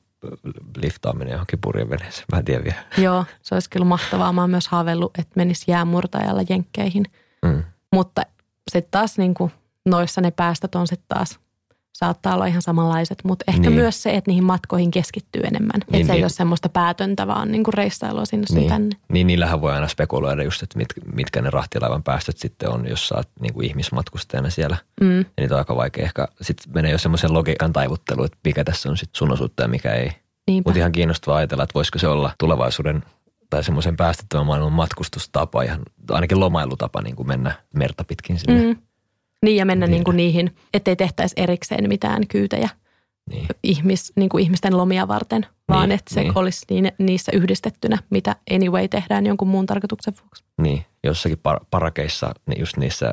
liftaaminen 0.77 1.33
johonkin 1.33 1.59
purjeveneeseen. 1.63 2.25
Mä 2.33 2.39
en 2.39 2.45
tiedä 2.45 2.65
vielä. 2.65 2.85
Joo, 2.99 3.25
se 3.43 3.55
olisi 3.55 3.71
kyllä 3.71 3.87
mahtavaa. 3.87 4.33
Mä 4.33 4.41
oon 4.41 4.51
myös 4.51 4.69
haaveillut, 4.69 5.19
että 5.19 5.33
menisi 5.37 5.71
jäämurtajalla 5.71 6.43
jenkkeihin. 6.49 7.05
Mm. 7.45 7.65
Mutta 7.93 8.23
sitten 8.71 8.91
taas 8.91 9.19
niin 9.19 9.35
kuin 9.35 9.53
noissa 9.87 10.21
ne 10.21 10.31
päästöt 10.31 10.75
on 10.75 10.87
sitten 10.87 11.09
taas 11.09 11.39
saattaa 11.99 12.35
olla 12.35 12.47
ihan 12.47 12.63
samanlaiset, 12.63 13.19
mutta 13.25 13.45
ehkä 13.49 13.61
niin. 13.61 13.73
myös 13.73 14.03
se, 14.03 14.11
että 14.11 14.31
niihin 14.31 14.45
matkoihin 14.45 14.91
keskittyy 14.91 15.43
enemmän. 15.45 15.71
Niin, 15.75 15.95
että 15.95 16.07
se 16.07 16.13
niin. 16.13 16.19
ei 16.19 16.23
ole 16.23 16.29
semmoista 16.29 16.69
päätöntä, 16.69 17.27
vaan 17.27 17.53
niin 17.53 17.65
kuin 17.65 17.75
reissailua 17.75 18.25
sinne 18.25 18.47
niin. 18.51 18.69
tänne. 18.69 18.97
Niin, 19.09 19.27
niillähän 19.27 19.61
voi 19.61 19.73
aina 19.73 19.89
spekuloida 19.89 20.43
just, 20.43 20.63
että 20.63 20.79
mit, 20.79 20.89
mitkä 21.15 21.43
ne 21.43 21.51
rahtilaivan 21.51 22.03
päästöt 22.03 22.39
sitten 22.39 22.71
on, 22.71 22.89
jos 22.89 23.09
sä 23.09 23.15
oot 23.15 23.29
niin 23.41 23.55
kuin 23.55 23.67
ihmismatkustajana 23.67 24.51
siellä. 24.51 24.77
Mm. 25.01 25.19
Ja 25.19 25.25
niitä 25.41 25.55
on 25.55 25.59
aika 25.59 25.77
vaikea 25.77 26.05
ehkä, 26.05 26.29
sitten 26.41 26.73
menee 26.75 26.93
jo 26.93 26.99
semmoisen 26.99 27.35
logiikan 27.35 27.73
taivutteluun, 27.73 28.27
että 28.27 28.39
mikä 28.45 28.65
tässä 28.65 28.91
on 28.91 28.97
sitten 28.97 29.19
sun 29.19 29.33
osuutta 29.33 29.63
ja 29.63 29.69
mikä 29.69 29.93
ei. 29.93 30.11
Mutta 30.65 30.79
ihan 30.79 30.93
kiinnostavaa 30.93 31.39
ajatella, 31.39 31.63
että 31.63 31.75
voisiko 31.75 31.99
se 31.99 32.09
olla 32.09 32.33
tulevaisuuden 32.39 33.03
tai 33.51 33.65
semmoisen 33.65 33.97
päästettömän 33.97 34.47
maailman 34.47 34.73
matkustustapa, 34.73 35.63
ihan 35.63 35.81
ainakin 36.11 36.41
lomailutapa 36.41 37.03
niin 37.03 37.17
kuin 37.17 37.29
mennä 37.29 37.55
merta 37.75 38.05
pitkin 38.05 38.39
sinne. 38.39 38.63
Mm 38.63 38.77
niin 39.45 39.57
ja 39.57 39.67
mennä 39.67 39.87
niin 39.87 40.05
kuin 40.05 40.17
niihin, 40.17 40.57
ettei 40.75 40.97
tehtäisi 40.97 41.35
erikseen 41.37 41.89
mitään 41.89 42.27
kyytejä 42.29 42.69
niin. 43.31 43.47
Ihmis, 43.63 44.13
niin 44.17 44.29
kuin 44.29 44.45
ihmisten 44.45 44.77
lomia 44.77 45.09
varten, 45.09 45.47
vaan 45.69 45.89
niin, 45.89 45.99
että 45.99 46.15
se 46.15 46.21
niin. 46.21 46.39
olisi 46.39 46.67
niin, 46.71 46.93
niissä 46.99 47.33
yhdistettynä, 47.35 47.99
mitä 48.11 48.37
anyway 48.55 48.89
tehdään 48.89 49.27
jonkun 49.27 49.49
muun 49.49 49.67
tarkoituksen 49.67 50.15
vuoksi. 50.23 50.45
Niin, 50.63 50.87
jossakin 51.05 51.39
par- 51.39 51.65
parakeissa, 51.71 52.35
niin 52.47 52.61
just 52.61 52.77
niissä 52.77 53.11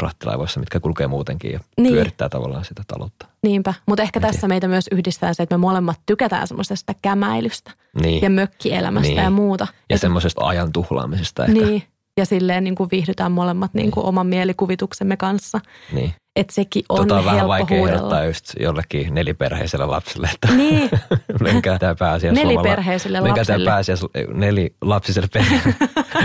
rahtilaivoissa, 0.00 0.60
mitkä 0.60 0.80
kulkee 0.80 1.06
muutenkin 1.06 1.52
ja 1.52 1.60
niin. 1.76 1.94
pyörittää 1.94 2.28
tavallaan 2.28 2.64
sitä 2.64 2.82
taloutta. 2.86 3.26
Niinpä, 3.42 3.74
mutta 3.86 4.02
ehkä 4.02 4.20
tässä 4.20 4.48
meitä 4.48 4.68
myös 4.68 4.88
yhdistää 4.92 5.34
se, 5.34 5.42
että 5.42 5.54
me 5.54 5.60
molemmat 5.60 6.00
tykätään 6.06 6.48
semmoisesta 6.48 6.94
kämäilystä 7.02 7.70
niin. 8.02 8.22
ja 8.22 8.30
mökkielämästä 8.30 9.08
niin. 9.08 9.24
ja 9.24 9.30
muuta. 9.30 9.64
Ja 9.64 9.94
että, 9.94 10.00
semmoisesta 10.00 10.44
ajan 10.44 10.72
tuhlaamisesta 10.72 11.44
ehkä. 11.44 11.60
Niin, 11.60 11.82
ja 12.20 12.26
silleen 12.26 12.64
niin 12.64 12.74
kuin 12.74 12.90
viihdytään 12.92 13.32
molemmat 13.32 13.74
niin 13.74 13.90
kuin 13.90 14.06
oman 14.06 14.26
mielikuvituksemme 14.26 15.16
kanssa. 15.16 15.60
Niin. 15.92 16.14
Että 16.36 16.54
sekin 16.54 16.84
on 16.88 16.98
tota 16.98 17.18
on 17.18 17.24
vähän 17.24 17.48
vaikea 17.48 17.78
huudella. 17.78 18.24
just 18.24 18.52
jollekin 18.60 19.14
neliperheiselle 19.14 19.86
lapselle, 19.86 20.28
että 20.34 20.54
niin. 20.56 20.90
menkää 21.40 21.78
tämä 21.78 21.94
pääsiäislomalla. 21.94 22.62
Neliperheiselle 22.62 23.20
menkää 23.20 23.40
lapselle. 23.40 23.64
Tämä 23.64 23.74
pääsiäis, 23.74 24.06
nelilapsiselle 24.34 25.28
perheelle. 25.32 25.74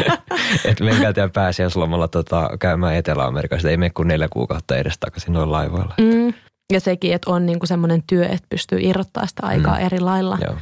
että 0.69 0.83
menkää 0.83 1.13
tämä 1.13 1.29
pääsiäislomalla 1.29 2.07
tota, 2.07 2.49
käymään 2.59 2.95
Etelä-Amerikassa. 2.95 3.69
Ei 3.69 3.77
mene 3.77 3.89
kuin 3.89 4.07
neljä 4.07 4.27
kuukautta 4.33 4.77
edes 4.77 4.97
takaisin 4.99 5.33
noin 5.33 5.51
laivoilla. 5.51 5.93
Mm. 5.97 6.33
Ja 6.73 6.79
sekin, 6.79 7.13
että 7.13 7.31
on 7.31 7.45
niinku 7.45 7.65
semmoinen 7.65 8.03
työ, 8.07 8.25
että 8.25 8.47
pystyy 8.49 8.79
irrottaa 8.81 9.27
sitä 9.27 9.43
aikaa 9.45 9.75
mm. 9.77 9.85
eri 9.85 9.99
lailla. 9.99 10.37
Joo. 10.41 10.55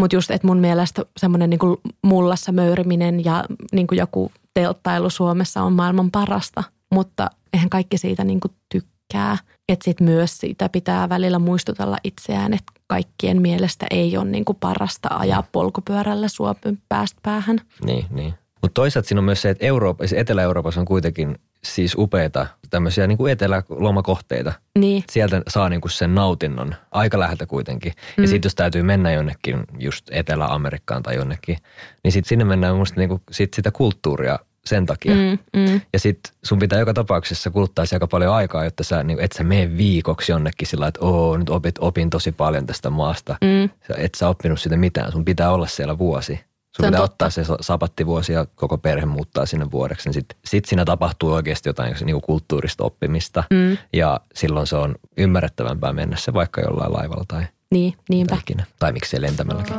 Mutta 0.00 0.16
just, 0.16 0.30
että 0.30 0.46
mun 0.46 0.58
mielestä 0.58 1.02
semmoinen 1.16 1.50
niinku 1.50 1.80
mullassa 2.04 2.52
möyriminen 2.52 3.24
ja 3.24 3.44
niinku 3.72 3.94
joku 3.94 4.32
telttailu 4.62 5.10
Suomessa 5.10 5.62
on 5.62 5.72
maailman 5.72 6.10
parasta, 6.10 6.62
mutta 6.92 7.30
eihän 7.52 7.70
kaikki 7.70 7.98
siitä 7.98 8.24
niinku 8.24 8.48
tykkää. 8.68 9.38
Että 9.68 9.84
sitten 9.84 10.06
myös 10.06 10.38
siitä 10.38 10.68
pitää 10.68 11.08
välillä 11.08 11.38
muistutella 11.38 11.96
itseään, 12.04 12.54
että 12.54 12.72
kaikkien 12.86 13.42
mielestä 13.42 13.86
ei 13.90 14.16
ole 14.16 14.24
niinku 14.24 14.54
parasta 14.54 15.08
ajaa 15.10 15.44
polkupyörällä 15.52 16.28
Suomen 16.28 16.78
päästä 16.88 17.20
päähän. 17.22 17.60
Niin, 17.84 18.06
niin. 18.10 18.34
Mutta 18.62 18.74
toisaalta 18.74 19.08
siinä 19.08 19.20
on 19.20 19.24
myös 19.24 19.42
se, 19.42 19.50
että 19.50 19.66
Eurooppa, 19.66 20.06
siis 20.06 20.20
Etelä-Euroopassa 20.20 20.80
on 20.80 20.86
kuitenkin 20.86 21.38
siis 21.64 21.94
upeita 21.98 22.46
tämmöisiä 22.70 23.06
niin 23.06 23.18
kuin 23.18 23.32
etelälomakohteita. 23.32 24.52
Niin. 24.78 25.04
Sieltä 25.10 25.42
saa 25.48 25.68
niin 25.68 25.80
kuin 25.80 25.92
sen 25.92 26.14
nautinnon 26.14 26.74
aika 26.90 27.18
läheltä 27.18 27.46
kuitenkin. 27.46 27.92
Mm. 28.16 28.24
Ja 28.24 28.28
sitten 28.28 28.46
jos 28.46 28.54
täytyy 28.54 28.82
mennä 28.82 29.12
jonnekin 29.12 29.64
just 29.78 30.04
Etelä-Amerikkaan 30.10 31.02
tai 31.02 31.16
jonnekin, 31.16 31.58
niin 32.04 32.12
sitten 32.12 32.28
sinne 32.28 32.44
mennään 32.44 32.76
musta 32.76 33.00
niin 33.00 33.08
kuin 33.08 33.22
sit 33.30 33.54
sitä 33.54 33.70
kulttuuria 33.70 34.38
sen 34.68 34.86
takia. 34.86 35.14
Mm, 35.14 35.38
mm. 35.56 35.80
Ja 35.92 35.98
sitten 35.98 36.32
sun 36.44 36.58
pitää 36.58 36.78
joka 36.78 36.94
tapauksessa 36.94 37.50
kuluttaa 37.50 37.84
aika 37.92 38.06
paljon 38.06 38.34
aikaa, 38.34 38.64
jotta 38.64 38.84
sä, 38.84 39.02
niin, 39.02 39.20
et 39.20 39.32
sä 39.32 39.44
mene 39.44 39.76
viikoksi 39.76 40.32
jonnekin 40.32 40.68
sillä 40.68 40.86
että 40.86 41.00
oo, 41.00 41.36
nyt 41.36 41.50
opit, 41.50 41.74
opin 41.78 42.10
tosi 42.10 42.32
paljon 42.32 42.66
tästä 42.66 42.90
maasta. 42.90 43.36
Mm. 43.40 43.70
Sä, 43.86 43.94
et 43.96 44.14
sä 44.14 44.28
oppinut 44.28 44.60
sitä 44.60 44.76
mitään, 44.76 45.12
sun 45.12 45.24
pitää 45.24 45.50
olla 45.50 45.66
siellä 45.66 45.98
vuosi. 45.98 46.40
Sun 46.82 46.86
pitää 46.86 47.00
totta. 47.00 47.02
ottaa 47.12 47.30
se 47.30 47.42
sapattivuosi 47.60 48.32
ja 48.32 48.46
koko 48.54 48.78
perhe 48.78 49.06
muuttaa 49.06 49.46
sinne 49.46 49.70
vuodeksi. 49.70 50.08
Niin 50.08 50.14
Sitten 50.14 50.38
sit 50.44 50.64
siinä 50.64 50.84
tapahtuu 50.84 51.32
oikeasti 51.32 51.68
jotain 51.68 51.94
niin 52.04 52.14
kuin 52.14 52.22
kulttuurista 52.22 52.84
oppimista. 52.84 53.44
Mm. 53.50 53.78
Ja 53.92 54.20
silloin 54.34 54.66
se 54.66 54.76
on 54.76 54.94
ymmärrettävämpää 55.16 55.92
mennä 55.92 56.16
se 56.16 56.34
vaikka 56.34 56.60
jollain 56.60 56.92
laivalla 56.92 57.24
tai, 57.28 57.44
Niin, 57.70 57.94
niinpä. 58.08 58.30
tai 58.30 58.38
ikinä. 58.40 58.64
Tai 58.78 58.92
miksei 58.92 59.20
lentämälläkin. 59.22 59.76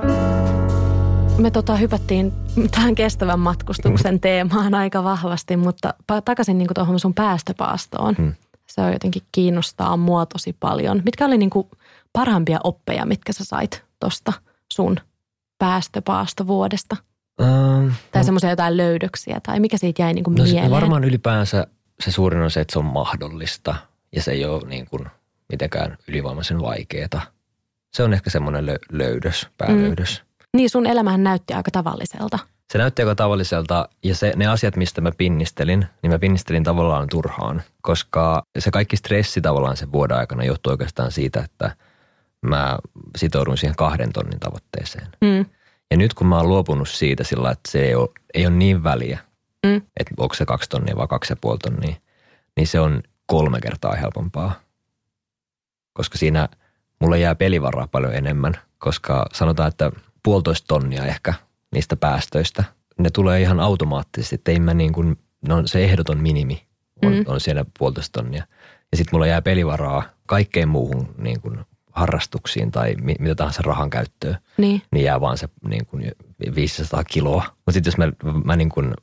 Me 1.38 1.51
tota 1.51 1.75
hypättiin 1.75 2.34
tähän 2.72 2.96
kestävän 2.96 3.39
matkustuksen 3.39 4.20
teemaan 4.20 4.74
aika 4.75 5.03
vahvasti, 5.03 5.58
mutta 5.58 5.94
takaisin 6.25 6.58
niin 6.58 6.68
tuohon 6.75 7.00
sun 7.00 7.13
päästöpaastoon. 7.13 8.15
Hmm. 8.18 8.34
Se 8.68 8.82
on 8.82 8.94
jotenkin 8.94 9.22
kiinnostaa 9.32 9.98
mua 9.98 10.25
tosi 10.25 10.56
paljon. 10.60 11.01
Mitkä 11.06 11.25
oli 11.25 11.38
niin 11.38 11.50
parhaimpia 12.13 12.60
oppeja, 12.63 13.06
mitkä 13.06 13.34
sä 13.34 13.46
sait 13.46 13.84
tuosta 14.00 14.34
sun 14.74 15.00
päästöpaastovuodesta? 15.60 16.96
Um, 17.42 17.92
Tai 18.12 18.24
semmoisia 18.24 18.50
jotain 18.50 18.78
löydöksiä, 18.78 19.39
tai 19.44 19.60
mikä 19.60 19.78
siitä 19.78 20.01
jäi 20.01 20.13
niin 20.13 20.24
kuin 20.24 20.36
no, 20.36 20.44
mieleen? 20.44 20.72
varmaan 20.72 21.04
ylipäänsä 21.04 21.68
se 22.04 22.12
suurin 22.12 22.42
on 22.42 22.51
se, 22.51 22.62
että 22.62 22.74
se 22.74 22.80
on 22.80 22.86
mahdollista 22.86 23.75
ja 24.16 24.22
se 24.22 24.32
ei 24.32 24.46
ole 24.46 24.68
niin 24.68 24.86
kuin 24.89 25.08
mitenkään 25.50 25.98
ylivoimaisen 26.08 26.62
vaikeeta. 26.62 27.22
Se 27.94 28.04
on 28.04 28.13
ehkä 28.13 28.30
semmoinen 28.30 28.66
lö- 28.66 28.86
löydös, 28.92 29.48
päälöydös. 29.58 30.22
Niin, 30.54 30.70
sun 30.70 30.86
elämähän 30.86 31.24
näytti 31.24 31.54
aika 31.54 31.72
tavalliselta. 31.72 32.39
Se 32.72 32.78
näytti 32.78 33.01
aika 33.01 33.16
tavalliselta 33.16 33.89
ja 34.04 34.16
se, 34.16 34.34
ne 34.36 34.48
asiat, 34.48 34.75
mistä 34.75 35.01
mä 35.01 35.12
pinnistelin, 35.18 35.86
niin 36.01 36.12
mä 36.12 36.20
pinnistelin 36.20 36.63
tavallaan 36.63 37.08
turhaan, 37.10 37.62
koska 37.82 38.44
se 38.60 38.72
kaikki 38.72 38.98
stressi 38.98 39.42
tavallaan 39.42 39.78
sen 39.78 39.92
vuoden 39.92 40.18
aikana 40.18 40.44
johtui 40.44 40.72
oikeastaan 40.72 41.12
siitä, 41.12 41.39
että 41.39 41.75
mä 42.41 42.77
sitoudun 43.17 43.58
siihen 43.58 43.75
kahden 43.75 44.13
tonnin 44.13 44.39
tavoitteeseen. 44.39 45.08
Mm. 45.22 45.46
Ja 45.91 45.98
nyt 45.98 46.13
kun 46.13 46.27
mä 46.27 46.38
oon 46.38 46.48
luopunut 46.48 46.89
siitä 46.89 47.24
sillä, 47.24 47.51
että 47.51 47.72
se 47.72 47.84
ei 47.86 47.96
ole, 47.96 48.10
ei 48.34 48.46
ole 48.48 48.55
niin 48.55 48.84
väliä, 48.84 49.19
Mm. 49.65 49.75
että 49.75 50.13
onko 50.17 50.34
se 50.36 50.46
kaksi 50.46 50.69
tonnia 50.69 50.96
vai 50.96 51.08
kaksi 51.08 51.31
ja 51.34 51.38
puoli 51.41 51.58
tonnia, 51.60 51.96
niin 52.58 52.67
se 52.67 52.79
on 52.79 53.01
kolme 53.25 53.60
kertaa 53.62 53.96
helpompaa. 53.96 54.60
Koska 55.93 56.17
siinä 56.17 56.50
mulla 57.01 57.17
jää 57.17 57.36
pelivaraa 57.36 57.88
paljon 57.88 58.15
enemmän, 58.15 58.53
koska 58.77 59.25
sanotaan, 59.34 59.67
että 59.69 59.91
puolitoista 60.24 60.67
tonnia 60.67 61.05
ehkä 61.05 61.34
niistä 61.74 61.96
päästöistä, 61.96 62.63
ne 63.00 63.10
tulee 63.10 63.41
ihan 63.41 63.60
automaattisesti, 63.60 64.36
että 64.36 64.51
ei 64.51 64.60
mä 64.60 64.74
niin 64.74 64.93
kuin, 64.93 65.17
no 65.48 65.67
se 65.67 65.84
ehdoton 65.84 66.17
minimi 66.19 66.67
on, 67.05 67.13
Mm. 67.13 67.24
on 67.27 67.39
siellä 67.39 67.65
puolitoista 67.79 68.22
tonnia. 68.22 68.43
Ja 68.91 68.98
sitten 68.98 69.15
mulla 69.15 69.27
jää 69.27 69.41
pelivaraa 69.41 70.03
kaikkeen 70.25 70.69
muuhun 70.69 71.15
niin 71.17 71.41
kuin 71.41 71.60
harrastuksiin 72.00 72.72
tai 72.72 72.96
mi- 73.01 73.15
mitä 73.20 73.36
tahansa 73.36 73.62
rahan 73.65 73.89
käyttöön 73.89 74.38
Niin, 74.58 74.82
niin 74.91 75.06
jää 75.06 75.22
vaan 75.22 75.38
se 75.38 75.50
niin 75.70 75.86
kuin 75.86 76.12
500 76.56 77.03
kiloa. 77.03 77.44
Mutta 77.48 77.72
sitten 77.72 77.91
jos 77.91 77.98
mä, 77.98 78.34
mä 78.46 78.56
niin 78.56 78.70
kuin 78.70 78.94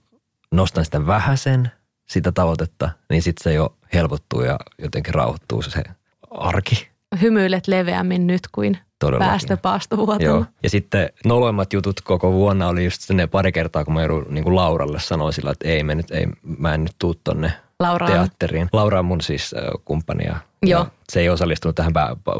nostan 0.53 0.85
sitä 0.85 1.07
vähäsen, 1.07 1.71
sitä 2.09 2.33
tavoitetta, 2.33 2.91
niin 3.11 3.23
sitten 3.23 3.43
se 3.45 3.53
jo 3.53 3.77
helpottuu 3.95 4.43
ja 4.43 4.59
jotenkin 4.79 5.15
rauhoittuu 5.15 5.63
se, 5.63 5.71
se 5.71 5.83
arki. 6.31 6.89
hymyilet 7.23 7.67
leveämmin 7.69 8.27
nyt 8.27 8.41
kuin 8.53 8.79
Todellakin. 8.99 9.31
päästöpaastovuotena. 9.31 10.31
Joo. 10.31 10.45
Ja 10.63 10.71
sitten 10.71 11.11
noloimmat 11.25 11.73
jutut 11.73 12.01
koko 12.01 12.33
vuonna 12.33 12.69
oli 12.69 12.85
just 12.85 13.11
ne 13.11 13.27
pari 13.27 13.53
kertaa, 13.53 13.85
kun 13.85 13.95
mä 13.95 14.03
joudun 14.03 14.27
niin 14.35 14.45
kuin 14.45 14.57
Lauralle 14.57 15.01
sanoa 15.01 15.33
sillä, 15.33 15.51
että 15.51 15.69
ei, 15.69 15.83
mä, 15.83 15.95
nyt, 15.95 16.11
ei, 16.11 16.27
mä 16.59 16.75
en 16.75 16.85
nyt 16.85 16.95
tuu 16.99 17.15
tonne 17.25 17.53
Laura 17.81 18.07
on, 18.07 18.13
teatteriin. 18.13 18.69
Laura 18.73 18.99
on 18.99 19.05
mun 19.05 19.21
siis 19.21 19.55
kumppani 19.85 20.25
ja, 20.25 20.37
Joo. 20.63 20.81
ja 20.81 20.91
se 21.13 21.21
ei 21.21 21.29
osallistunut 21.29 21.75
tähän 21.75 21.93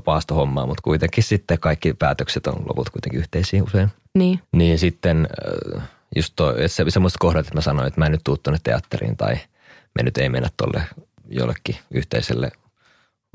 paastohommaan, 0.05 0.69
mutta 0.69 0.83
kuitenkin 0.83 1.25
sitten 1.25 1.59
kaikki 1.59 1.95
päätökset 1.95 2.47
on 2.47 2.63
loput 2.69 2.91
kuitenkin 2.91 3.21
yhteisiä 3.21 3.63
usein. 3.63 3.89
niin, 4.15 4.41
Niin 4.53 4.79
sitten 4.79 5.29
äh, 5.79 5.83
just 6.17 6.33
toi, 6.37 6.69
se, 6.69 6.85
semmoista 6.89 7.17
kohdat, 7.21 7.47
että 7.47 7.55
mä 7.55 7.61
sanoin, 7.61 7.89
että 7.89 8.01
mä 8.01 8.07
en 8.07 8.13
nyt 8.13 8.25
tuu 8.25 8.37
tuonne 8.37 8.59
teatteriin 8.63 9.17
tai 9.17 9.35
me 9.95 10.03
nyt 10.03 10.19
ei 10.19 10.29
mennä 10.29 10.49
tuolle 10.57 10.83
jollekin 11.29 11.77
yhteiselle 11.91 12.53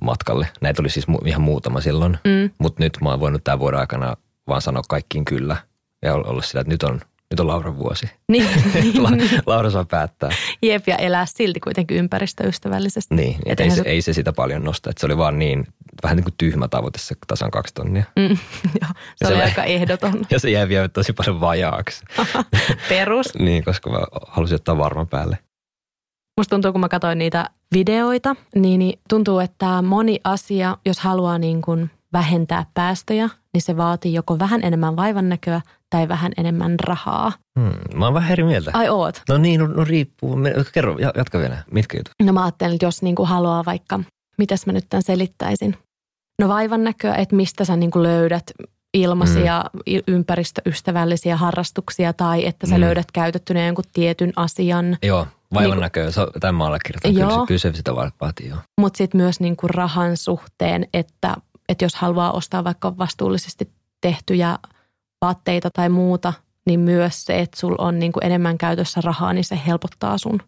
matkalle. 0.02 0.48
Näitä 0.62 0.82
oli 0.82 0.90
siis 0.90 1.06
ihan 1.26 1.42
muutama 1.42 1.82
silloin, 1.82 2.18
mm. 2.24 2.50
mutta 2.58 2.84
nyt 2.84 2.98
mä 3.02 3.10
oon 3.10 3.20
voinut 3.20 3.44
tämän 3.44 3.60
vuoden 3.60 3.80
aikana 3.80 4.18
vaan 4.48 4.62
sanoa 4.62 4.84
kaikkiin 4.90 5.26
kyllä 5.26 5.58
ja 6.02 6.14
olla 6.16 6.42
sillä, 6.42 6.62
että 6.62 6.74
nyt 6.74 6.84
on, 6.84 7.02
nyt 7.32 7.40
on 7.40 7.48
Lauran 7.48 7.78
vuosi. 7.78 8.10
Niin, 8.28 8.48
La, 9.04 9.10
Laura 9.46 9.70
saa 9.70 9.86
päättää. 9.86 10.30
Jep, 10.62 10.88
ja 10.88 10.96
elää 10.96 11.26
silti 11.26 11.60
kuitenkin 11.60 11.98
ympäristöystävällisesti. 11.98 13.16
Niin, 13.16 13.38
että 13.46 13.64
ei, 13.64 13.72
se, 13.72 13.82
ei 13.86 14.02
se 14.02 14.14
sitä 14.14 14.34
paljon 14.34 14.64
nosta. 14.64 14.90
Että 14.90 15.00
se 15.00 15.06
oli 15.06 15.18
vaan 15.18 15.40
niin, 15.40 15.68
vähän 16.04 16.16
niin 16.16 16.24
kuin 16.24 16.34
tyhmä 16.38 16.68
tavoite 16.68 17.00
se 17.00 17.16
tasan 17.28 17.52
kaksi 17.52 17.74
tonnia. 17.74 18.04
Mm, 18.16 18.38
joo, 18.82 18.92
se, 19.16 19.28
se 19.28 19.34
oli 19.34 19.42
aika 19.42 19.64
ehdoton. 19.64 20.22
Ja 20.30 20.40
se 20.40 20.50
jäi 20.50 20.70
vielä 20.70 20.88
tosi 20.88 21.14
paljon 21.14 21.42
vajaaksi. 21.42 22.06
Perus. 22.90 23.34
niin, 23.40 23.64
koska 23.64 23.90
mä 23.90 24.00
halusin 24.28 24.56
ottaa 24.56 24.78
varma 24.78 25.06
päälle. 25.06 25.38
Musta 26.38 26.50
tuntuu, 26.50 26.72
kun 26.72 26.82
mä 26.82 26.90
katsoin 26.90 27.18
niitä 27.18 27.50
videoita, 27.74 28.36
niin 28.56 29.00
tuntuu, 29.10 29.40
että 29.40 29.82
moni 29.82 30.20
asia, 30.24 30.78
jos 30.86 31.00
haluaa 31.00 31.38
niin 31.38 31.62
kuin 31.62 31.92
vähentää 32.14 32.66
päästöjä, 32.74 33.30
niin 33.54 33.62
se 33.62 33.78
vaatii 33.78 34.14
joko 34.14 34.40
vähän 34.40 34.64
enemmän 34.64 34.96
vaivannäköä 34.96 35.62
tai 35.92 36.08
vähän 36.08 36.32
enemmän 36.38 36.80
rahaa. 36.80 37.32
Hmm, 37.60 37.98
mä 38.00 38.06
oon 38.06 38.14
vähän 38.14 38.32
eri 38.32 38.44
mieltä. 38.44 38.72
Ai 38.74 38.90
oot? 38.90 39.22
No 39.30 39.38
niin, 39.38 39.60
no, 39.60 39.68
no 39.68 39.84
riippuu. 39.84 40.38
Kerro, 40.72 40.98
jatka 41.16 41.40
vielä. 41.40 41.58
Mitkä 41.72 41.98
jutut? 41.98 42.12
No 42.24 42.34
mä 42.34 42.44
ajattelen, 42.44 42.74
että 42.74 42.86
jos 42.86 43.02
niin 43.02 43.16
kuin 43.16 43.30
haluaa 43.30 43.66
vaikka, 43.66 44.00
mitäs 44.38 44.66
mä 44.66 44.74
nyt 44.74 44.86
tämän 44.90 45.04
selittäisin. 45.04 45.78
No 46.42 46.48
vaivannäköä, 46.48 47.16
että 47.16 47.36
mistä 47.36 47.66
sä 47.66 47.76
niin 47.76 47.92
kuin 47.92 48.04
löydät 48.04 48.44
ilmaisia, 48.94 49.64
mm. 49.74 50.02
ympäristöystävällisiä 50.08 51.38
harrastuksia 51.38 52.14
tai 52.14 52.46
että 52.46 52.68
sä 52.68 52.76
mm. 52.76 52.82
löydät 52.82 53.12
käytettynä 53.14 53.66
jonkun 53.66 53.84
tietyn 53.94 54.34
asian. 54.36 54.98
Joo, 55.04 55.28
vaivan 55.54 55.72
niin, 55.72 55.82
näköä. 55.82 56.10
Tämän 56.40 56.56
mä 56.56 56.66
allekirjoitan. 56.66 57.14
Kyllä, 57.14 57.30
se, 57.30 57.48
kyllä 57.48 57.60
se 57.60 57.74
sitä 57.74 57.96
vaatii, 57.96 58.48
joo. 58.50 58.60
Mutta 58.82 58.98
sitten 58.98 59.22
myös 59.22 59.40
niin 59.40 59.58
kuin 59.58 59.70
rahan 59.70 60.18
suhteen, 60.18 60.88
että, 60.94 61.36
että 61.70 61.86
jos 61.86 61.96
haluaa 61.96 62.32
ostaa 62.32 62.64
vaikka 62.64 62.98
vastuullisesti 62.98 63.72
tehtyjä 64.02 64.60
vaatteita 65.22 65.70
tai 65.74 65.90
muuta, 65.90 66.34
niin 66.66 66.80
myös 66.80 67.26
se, 67.26 67.40
että 67.40 67.60
sulla 67.60 67.76
on 67.80 68.00
niin 68.00 68.12
kuin 68.12 68.26
enemmän 68.26 68.58
käytössä 68.58 69.02
rahaa, 69.02 69.34
niin 69.34 69.44
se 69.44 69.60
helpottaa 69.68 70.18
sun 70.18 70.42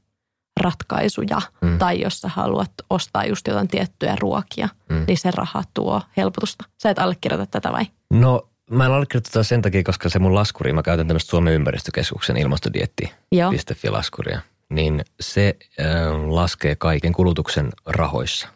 ratkaisuja. 0.59 1.41
Mm. 1.61 1.77
Tai 1.77 2.01
jos 2.01 2.21
sä 2.21 2.27
haluat 2.27 2.71
ostaa 2.89 3.25
just 3.25 3.47
jotain 3.47 3.67
tiettyjä 3.67 4.15
ruokia, 4.19 4.69
mm. 4.89 5.03
niin 5.07 5.17
se 5.17 5.31
raha 5.31 5.63
tuo 5.73 6.01
helpotusta. 6.17 6.65
Sä 6.83 6.89
et 6.89 6.99
allekirjoita 6.99 7.45
tätä 7.45 7.71
vai? 7.71 7.85
No 8.13 8.49
mä 8.71 8.85
en 8.85 8.91
allekirjoita 8.91 9.43
sen 9.43 9.61
takia, 9.61 9.83
koska 9.83 10.09
se 10.09 10.19
mun 10.19 10.35
laskuri, 10.35 10.73
mä 10.73 10.83
käytän 10.83 11.07
tämmöistä 11.07 11.29
Suomen 11.29 11.53
ympäristökeskuksen 11.53 12.37
ilmastodietti-laskuria, 12.37 14.41
niin 14.69 15.05
se 15.19 15.55
äh, 15.79 15.85
laskee 16.27 16.75
kaiken 16.75 17.13
kulutuksen 17.13 17.69
rahoissa. 17.85 18.47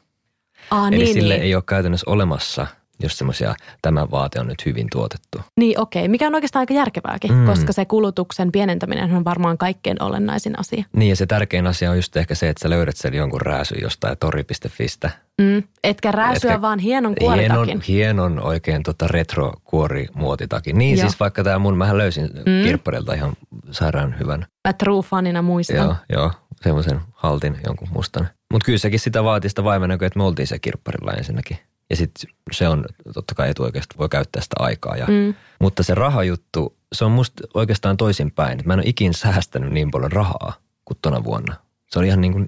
Aa, 0.72 0.88
Eli 0.88 0.98
niin, 0.98 1.14
sille 1.14 1.34
niin. 1.34 1.44
ei 1.44 1.56
ole 1.56 1.64
käytännössä 1.68 2.12
olemassa 2.12 2.68
jos 3.04 3.18
semmoisia, 3.18 3.56
tämä 3.82 4.12
vaate 4.12 4.40
on 4.40 4.48
nyt 4.48 4.66
hyvin 4.66 4.88
tuotettu. 4.92 5.42
Niin 5.58 5.80
okei, 5.80 6.08
mikä 6.08 6.28
on 6.28 6.36
oikeastaan 6.36 6.62
aika 6.62 6.74
järkevääkin, 6.74 7.34
mm. 7.34 7.46
koska 7.46 7.74
se 7.74 7.86
kulutuksen 7.86 8.52
pienentäminen 8.52 9.14
on 9.14 9.26
varmaan 9.26 9.58
kaikkein 9.58 10.04
olennaisin 10.04 10.60
asia. 10.60 10.84
Niin 10.96 11.10
ja 11.10 11.16
se 11.16 11.26
tärkein 11.26 11.68
asia 11.68 11.92
on 11.92 11.96
just 11.96 12.18
ehkä 12.18 12.36
se, 12.36 12.50
että 12.50 12.62
sä 12.62 12.70
löydät 12.70 12.98
sen 12.98 13.14
jonkun 13.14 13.42
rääsyn 13.42 13.82
jostain 13.82 14.18
tori.fistä. 14.18 15.10
Mm. 15.42 15.64
Etkä 15.84 16.12
rääsyä, 16.12 16.52
Etkä, 16.52 16.62
vaan 16.62 16.80
hienon 16.80 17.16
kuoritakin. 17.20 17.58
Hienon, 17.58 17.82
hienon 17.88 18.40
oikein 18.40 18.84
tota 18.84 19.08
retro-kuorimuotitakin. 19.08 20.78
Niin 20.78 20.98
Joo. 20.98 21.08
siis 21.08 21.20
vaikka 21.20 21.44
tämä 21.44 21.60
mun, 21.60 21.78
mähän 21.78 21.98
löysin 21.98 22.24
mm. 22.24 22.64
kirpparilta 22.64 23.14
ihan 23.14 23.34
sairaan 23.72 24.16
hyvän. 24.20 24.46
Mä 24.68 24.74
true-fanina 24.84 25.42
muistan. 25.42 25.78
Joo, 25.78 25.96
joo 26.10 26.32
semmoisen 26.62 27.02
haltin 27.14 27.58
jonkun 27.66 27.88
mustan. 27.94 28.30
Mutta 28.52 28.66
kyllä 28.66 28.78
sekin 28.78 29.00
sitä 29.00 29.24
vaatii 29.24 29.50
sitä 29.50 29.62
että 30.06 30.20
me 30.20 30.24
oltiin 30.24 30.48
se 30.48 30.60
kirpparilla 30.60 31.12
ensinnäkin. 31.12 31.58
Ja 31.90 31.96
sitten 31.96 32.32
se 32.52 32.68
on 32.68 32.86
totta 33.14 33.36
kai 33.36 33.50
etuoikeasti, 33.50 33.98
voi 33.98 34.10
käyttää 34.10 34.42
sitä 34.42 34.56
aikaa. 34.60 34.96
Ja, 34.96 35.06
mm. 35.08 35.34
Mutta 35.62 35.84
se 35.84 35.96
rahajuttu, 35.96 36.78
se 36.94 37.06
on 37.06 37.12
musta 37.12 37.44
oikeastaan 37.54 37.98
toisinpäin. 37.98 38.60
Mä 38.66 38.74
en 38.74 38.80
ole 38.80 38.90
ikin 38.90 39.14
säästänyt 39.14 39.72
niin 39.72 39.92
paljon 39.92 40.12
rahaa 40.12 40.54
kuin 40.86 40.98
tona 41.02 41.24
vuonna. 41.24 41.56
Se 41.92 42.00
oli 42.00 42.08
ihan, 42.08 42.22
niin 42.22 42.34
kuin, 42.34 42.48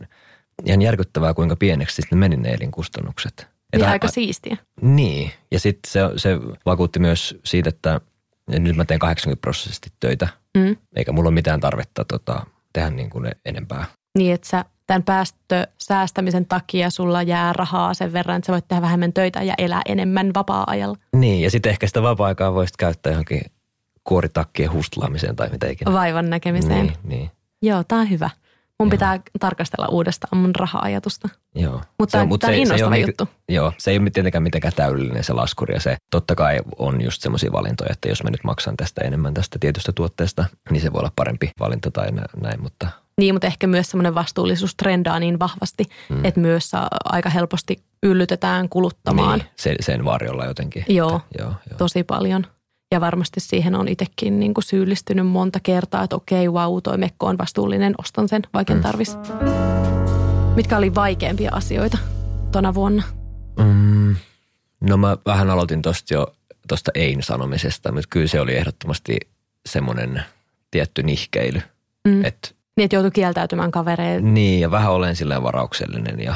ihan 0.65 0.82
järkyttävää, 0.82 1.34
kuinka 1.34 1.56
pieneksi 1.56 1.95
sitten 1.95 2.17
meni 2.17 2.38
ne 2.38 2.49
elinkustannukset. 2.49 3.47
Niin 3.75 3.88
aika 3.88 4.08
siistiä. 4.08 4.58
Niin, 4.82 5.32
ja 5.52 5.60
sitten 5.60 5.91
se, 5.91 5.99
se 6.17 6.38
vakuutti 6.65 6.99
myös 6.99 7.39
siitä, 7.43 7.69
että 7.69 8.02
nyt 8.47 8.75
mä 8.75 8.86
teen 8.86 8.99
80 8.99 9.41
prosenttisesti 9.41 9.89
töitä, 9.99 10.28
mm. 10.58 10.78
eikä 10.95 11.12
mulla 11.12 11.28
ole 11.28 11.34
mitään 11.34 11.60
tarvetta 11.60 12.06
tota, 12.06 12.45
tehdä 12.73 12.89
niin 12.89 13.10
kuin 13.10 13.32
enempää. 13.45 13.86
Niin, 14.17 14.34
että 14.34 14.47
sä 14.47 14.65
tämän 14.89 15.04
päästösäästämisen 15.04 16.45
takia 16.45 16.89
sulla 16.89 17.21
jää 17.21 17.54
rahaa 17.54 17.93
sen 17.93 18.13
verran, 18.13 18.38
että 18.38 18.45
sä 18.45 18.54
voit 18.54 18.67
tehdä 18.67 18.82
vähemmän 18.82 19.13
töitä 19.13 19.43
ja 19.43 19.54
elää 19.58 19.82
enemmän 19.86 20.32
vapaa-ajalla. 20.36 20.97
Niin, 21.15 21.41
ja 21.41 21.52
sitten 21.52 21.69
ehkä 21.69 21.88
sitä 21.88 22.02
vapaa-aikaa 22.02 22.54
voisit 22.54 22.78
käyttää 22.78 23.12
johonkin 23.12 23.41
kuoritakkien 24.04 24.73
hustlaamiseen 24.73 25.36
tai 25.36 25.49
mitä 25.49 25.67
ikinä. 25.67 25.93
Vaivan 25.93 26.30
näkemiseen. 26.30 26.86
Niin, 26.86 26.97
niin. 27.04 27.32
Joo, 27.62 27.84
tämä 27.84 28.02
on 28.02 28.10
hyvä. 28.10 28.30
Mun 28.80 28.88
joo. 28.88 28.91
pitää 28.91 29.19
tarkastella 29.39 29.88
uudestaan 29.88 30.41
mun 30.41 30.56
raha-ajatusta. 30.56 31.30
Joo. 31.56 31.82
Mutta 31.99 32.12
tämä 32.39 32.54
on 32.54 32.54
innostava 32.54 32.95
se 32.95 32.99
juttu. 32.99 33.28
Joo, 33.49 33.73
se 33.78 33.91
ei 33.91 33.97
ole 33.97 34.10
tietenkään 34.10 34.43
mitenkään 34.43 34.73
täydellinen 34.75 35.23
se 35.23 35.34
laskuri. 35.34 35.73
Ja 35.73 35.82
se 35.82 35.97
totta 36.12 36.36
kai 36.36 36.60
on 36.78 37.02
just 37.02 37.21
semmoisia 37.21 37.52
valintoja, 37.52 37.89
että 37.91 38.10
jos 38.10 38.23
mä 38.23 38.30
nyt 38.30 38.43
maksan 38.43 38.78
tästä 38.78 39.02
enemmän 39.02 39.34
tästä 39.34 39.60
tietystä 39.60 39.91
tuotteesta, 39.91 40.45
niin 40.69 40.82
se 40.82 40.93
voi 40.93 40.99
olla 40.99 41.12
parempi 41.15 41.52
valinta 41.60 41.91
tai 41.91 42.08
näin, 42.41 42.62
mutta 42.62 42.88
niin, 43.19 43.36
mutta 43.36 43.47
ehkä 43.47 43.67
myös 43.67 43.89
semmoinen 43.89 44.15
vastuullisuus 44.15 44.75
trendaa 44.75 45.19
niin 45.19 45.39
vahvasti, 45.39 45.84
mm. 46.10 46.25
että 46.25 46.39
myös 46.39 46.71
aika 47.05 47.29
helposti 47.29 47.84
yllytetään 48.03 48.69
kuluttamaan. 48.69 49.39
Niin, 49.39 49.49
sen, 49.55 49.75
sen 49.79 50.05
varjolla 50.05 50.45
jotenkin. 50.45 50.86
Joo, 50.88 51.15
että, 51.15 51.43
joo, 51.43 51.53
joo, 51.69 51.77
tosi 51.77 52.03
paljon. 52.03 52.45
Ja 52.91 53.01
varmasti 53.01 53.39
siihen 53.39 53.75
on 53.75 53.88
itsekin 53.88 54.39
niin 54.39 54.53
kuin 54.53 54.63
syyllistynyt 54.63 55.27
monta 55.27 55.60
kertaa, 55.60 56.03
että 56.03 56.15
okei, 56.15 56.49
wow, 56.49 56.77
toi 56.84 56.97
mekko 56.97 57.25
on 57.25 57.38
vastuullinen, 57.38 57.93
ostan 57.97 58.29
sen, 58.29 58.41
vaikka 58.53 58.73
mm. 58.73 58.82
tarvis. 58.82 59.17
Mitkä 60.55 60.77
oli 60.77 60.95
vaikeampia 60.95 61.51
asioita 61.53 61.97
tuona 62.51 62.73
vuonna? 62.73 63.03
Mm, 63.60 64.15
no 64.82 64.97
mä 64.97 65.17
vähän 65.25 65.49
aloitin 65.49 65.82
tuosta 65.82 66.13
jo 66.13 66.36
tuosta 66.67 66.91
ein-sanomisesta, 66.95 67.91
mutta 67.91 68.08
kyllä 68.10 68.27
se 68.27 68.41
oli 68.41 68.55
ehdottomasti 68.55 69.17
semmoinen 69.65 70.23
tietty 70.71 71.03
nihkeily. 71.03 71.62
Mm. 72.08 72.25
Että 72.25 72.49
niin, 72.79 72.85
että 72.85 72.95
joutui 72.95 73.11
kieltäytymään 73.11 73.71
kavereille. 73.71 74.29
Niin, 74.29 74.61
ja 74.61 74.71
vähän 74.71 74.91
olen 74.91 75.15
silleen 75.15 75.43
varauksellinen 75.43 76.19
ja 76.19 76.35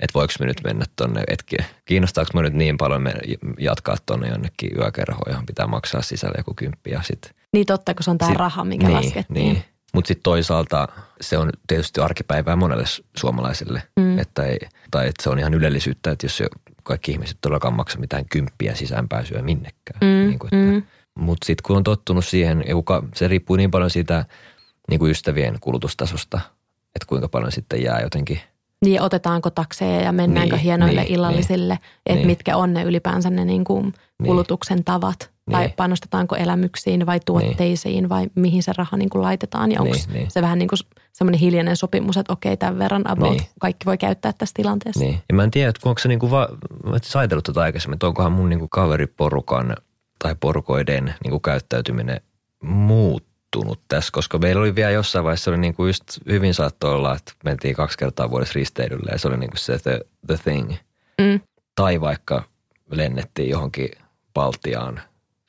että 0.00 0.14
voiko 0.14 0.32
me 0.40 0.46
nyt 0.46 0.60
mennä 0.64 0.84
tonne, 0.96 1.22
että 1.28 1.64
kiinnostaako 1.84 2.30
me 2.34 2.42
nyt 2.42 2.54
niin 2.54 2.76
paljon 2.76 3.02
me 3.02 3.14
jatkaa 3.58 3.96
tonne 4.06 4.28
jonnekin 4.28 4.70
yökerhoon, 4.76 5.32
johon 5.32 5.46
pitää 5.46 5.66
maksaa 5.66 6.02
sisälle 6.02 6.34
joku 6.38 6.54
kymppi 6.54 6.90
ja 6.90 7.02
sit. 7.02 7.30
Niin 7.52 7.66
totta, 7.66 7.94
kun 7.94 8.04
se 8.04 8.10
on 8.10 8.18
tämä 8.18 8.34
raha, 8.34 8.64
mikä 8.64 8.86
niin, 8.86 8.96
laskettiin. 8.96 9.44
Niin. 9.44 9.64
Mutta 9.94 10.08
sitten 10.08 10.22
toisaalta 10.22 10.88
se 11.20 11.38
on 11.38 11.50
tietysti 11.66 12.00
arkipäivää 12.00 12.56
monelle 12.56 12.84
suomalaiselle, 13.16 13.82
mm. 13.96 14.18
että 14.18 14.44
ei, 14.44 14.58
tai 14.90 15.08
että 15.08 15.22
se 15.22 15.30
on 15.30 15.38
ihan 15.38 15.54
ylellisyyttä, 15.54 16.10
että 16.10 16.24
jos 16.24 16.42
kaikki 16.82 17.12
ihmiset 17.12 17.38
todellakaan 17.40 17.74
maksa 17.74 17.98
mitään 17.98 18.24
kymppiä 18.30 18.74
sisäänpääsyä 18.74 19.42
minnekään. 19.42 20.00
Mm. 20.00 20.28
Niin 20.28 20.38
kuin, 20.38 20.50
mm. 20.52 20.82
Mutta 21.14 21.46
sitten 21.46 21.62
kun 21.66 21.76
on 21.76 21.84
tottunut 21.84 22.24
siihen, 22.24 22.64
se 23.14 23.28
riippuu 23.28 23.56
niin 23.56 23.70
paljon 23.70 23.90
siitä 23.90 24.24
niin 24.90 25.00
kuin 25.00 25.10
ystävien 25.10 25.56
kulutustasosta, 25.60 26.40
että 26.66 27.06
kuinka 27.06 27.28
paljon 27.28 27.52
sitten 27.52 27.82
jää 27.82 28.00
jotenkin. 28.00 28.40
Niin, 28.84 29.02
otetaanko 29.02 29.50
takseja 29.50 30.00
ja 30.00 30.12
mennäänkö 30.12 30.56
niin, 30.56 30.62
hienoille 30.62 31.00
niin, 31.00 31.12
illallisille, 31.12 31.74
niin, 31.74 31.90
että 32.06 32.16
niin. 32.16 32.26
mitkä 32.26 32.56
on 32.56 32.74
ne 32.74 32.82
ylipäänsä 32.82 33.30
ne 33.30 33.44
niin 33.44 33.64
kuin 33.64 33.84
niin. 33.84 34.26
kulutuksen 34.26 34.76
niin. 34.76 34.84
tavat. 34.84 35.30
Tai 35.50 35.64
niin. 35.64 35.74
panostetaanko 35.76 36.36
elämyksiin 36.36 37.06
vai 37.06 37.20
tuotteisiin 37.26 37.94
niin. 37.94 38.08
vai 38.08 38.26
mihin 38.34 38.62
se 38.62 38.72
raha 38.76 38.96
niin 38.96 39.10
kuin 39.10 39.22
laitetaan. 39.22 39.72
Ja 39.72 39.80
onko 39.80 39.94
niin, 39.94 40.12
niin. 40.12 40.30
se 40.30 40.42
vähän 40.42 40.58
niin 40.58 40.68
kuin 40.68 40.78
semmoinen 41.12 41.40
hiljainen 41.40 41.76
sopimus, 41.76 42.16
että 42.16 42.32
okei, 42.32 42.56
tämän 42.56 42.78
verran 42.78 43.10
about 43.10 43.30
niin. 43.30 43.42
kaikki 43.60 43.86
voi 43.86 43.98
käyttää 43.98 44.32
tässä 44.32 44.54
tilanteessa. 44.56 45.04
Niin. 45.04 45.22
Ja 45.28 45.34
mä 45.34 45.44
en 45.44 45.50
tiedä, 45.50 45.68
että 45.68 45.88
onko 45.88 45.98
se 45.98 46.08
niin 46.08 46.18
kuin 46.18 46.30
va- 46.30 46.48
ajatellut 47.14 47.44
tätä 47.44 47.60
aikaisemmin, 47.60 47.94
että 47.94 48.06
onkohan 48.06 48.32
mun 48.32 48.48
niin 48.48 48.58
kuin 48.58 48.70
kaveriporukan 48.70 49.76
tai 50.18 50.34
porukoiden 50.40 51.14
niin 51.24 51.30
kuin 51.30 51.42
käyttäytyminen 51.42 52.20
muut 52.62 53.24
muuttunut 53.56 53.80
tässä, 53.88 54.10
koska 54.12 54.38
meillä 54.38 54.60
oli 54.60 54.74
vielä 54.74 54.90
jossain 54.90 55.24
vaiheessa, 55.24 55.50
oli 55.50 55.58
niin 55.58 55.74
kuin 55.74 55.88
just 55.88 56.04
hyvin 56.28 56.54
saattoi 56.54 56.94
olla, 56.94 57.14
että 57.14 57.32
mentiin 57.44 57.74
kaksi 57.74 57.98
kertaa 57.98 58.30
vuodessa 58.30 58.54
risteilylle 58.54 59.10
ja 59.12 59.18
se 59.18 59.28
oli 59.28 59.36
niin 59.36 59.50
kuin 59.50 59.58
se 59.58 59.78
the, 59.78 60.00
the 60.26 60.36
thing. 60.36 60.72
Mm. 61.20 61.40
Tai 61.74 62.00
vaikka 62.00 62.44
lennettiin 62.90 63.48
johonkin 63.48 63.88
Baltiaan 64.34 65.00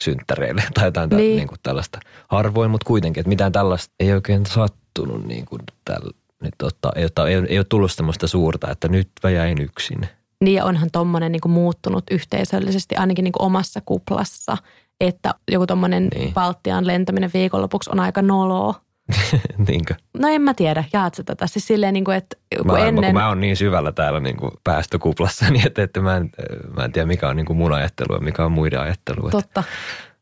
synttäreille 0.04 0.64
tai 0.74 0.88
jotain 0.88 1.10
niin. 1.10 1.36
niin 1.36 1.48
kuin 1.48 1.60
tällaista. 1.64 2.00
Harvoin, 2.28 2.72
mutta 2.72 2.88
kuitenkin, 2.88 3.22
että 3.22 3.30
mitään 3.30 3.52
tällaista 3.52 3.94
ei 4.00 4.14
oikein 4.14 4.46
sattunut 4.46 5.26
niin 5.26 5.46
kuin 5.46 5.62
tällä. 5.86 6.12
Nyt 6.42 6.62
ottaa, 6.62 6.92
ei, 6.96 7.04
ei, 7.28 7.44
ei 7.50 7.60
ole 7.60 7.66
tullut 7.70 7.92
sellaista 7.92 8.28
suurta, 8.28 8.72
että 8.72 8.88
nyt 8.88 9.10
mä 9.24 9.30
jäin 9.30 9.62
yksin. 9.62 10.08
Niin 10.42 10.56
ja 10.56 10.66
onhan 10.66 10.90
tuommoinen 10.92 11.32
niin 11.32 11.42
muuttunut 11.52 12.04
yhteisöllisesti 12.12 12.96
ainakin 12.96 13.24
niin 13.24 13.32
kuin 13.32 13.46
omassa 13.46 13.82
kuplassa– 13.86 14.58
että 15.08 15.34
joku 15.52 15.68
tuommoinen 15.68 16.08
niin. 16.08 16.34
Baltian 16.34 16.88
lentäminen 16.88 17.30
viikonlopuksi 17.34 17.90
on 17.94 18.00
aika 18.00 18.22
noloa. 18.22 18.74
Niinkö? 19.68 19.96
No 20.20 20.28
en 20.28 20.42
mä 20.42 20.54
tiedä, 20.54 20.84
jaat 20.94 21.16
sä 21.16 21.24
tätä? 21.24 21.48
Siis 21.48 21.68
silleen 21.68 21.94
niin 21.94 22.04
kuin, 22.04 22.18
että 22.18 22.38
kun 22.58 22.72
Mä, 22.72 22.80
ennen... 22.80 23.06
kun 23.06 23.14
mä 23.14 23.28
oon 23.28 23.40
niin 23.40 23.58
syvällä 23.58 23.92
täällä 23.92 24.20
niin 24.30 24.38
kuin 24.38 24.52
päästökuplassa, 24.64 25.46
niin 25.50 25.68
että, 25.68 25.84
että 25.84 26.02
mä, 26.02 26.18
en, 26.18 26.30
mä 26.78 26.84
en 26.86 26.92
tiedä 26.92 27.06
mikä 27.06 27.30
on 27.30 27.36
niin 27.36 27.46
kuin 27.46 27.58
mun 27.58 27.74
ajattelu 27.74 28.16
ja 28.16 28.20
mikä 28.22 28.46
on 28.46 28.52
muiden 28.52 28.80
ajattelu. 28.80 29.20
Että 29.20 29.32
Totta. 29.32 29.64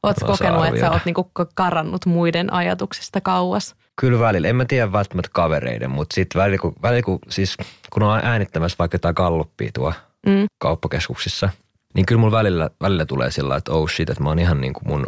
Oletko 0.04 0.26
kokenut, 0.26 0.66
että 0.66 0.80
sä 0.80 0.92
oot 0.92 1.06
niinku 1.06 1.32
karannut 1.56 2.06
muiden 2.06 2.54
ajatuksista 2.54 3.22
kauas? 3.22 3.76
Kyllä 3.96 4.20
välillä, 4.20 4.48
en 4.48 4.56
mä 4.56 4.66
tiedä 4.66 4.92
välttämättä 4.92 5.30
kavereiden, 5.34 5.92
mutta 5.92 6.14
sitten 6.14 6.42
välillä, 6.42 6.58
kun, 6.58 6.74
välillä 6.82 7.02
kun, 7.02 7.20
siis, 7.30 7.58
kun 7.90 8.04
on 8.04 8.20
äänittämässä 8.24 8.76
vaikka 8.80 8.96
jotain 8.96 9.16
galluppia 9.16 9.70
tuo 9.74 9.94
Mm. 10.26 10.46
kauppakeskuksissa, 10.58 11.50
niin 11.96 12.06
kyllä 12.06 12.20
mulla 12.20 12.38
välillä, 12.38 12.70
välillä 12.82 13.06
tulee 13.06 13.32
sillä 13.32 13.56
että 13.56 13.72
oh 13.72 13.90
shit, 13.90 14.10
että 14.10 14.24
mä 14.24 14.30
oon 14.30 14.40
ihan 14.40 14.62
niin 14.62 14.74
kuin 14.74 14.88
mun, 14.88 15.06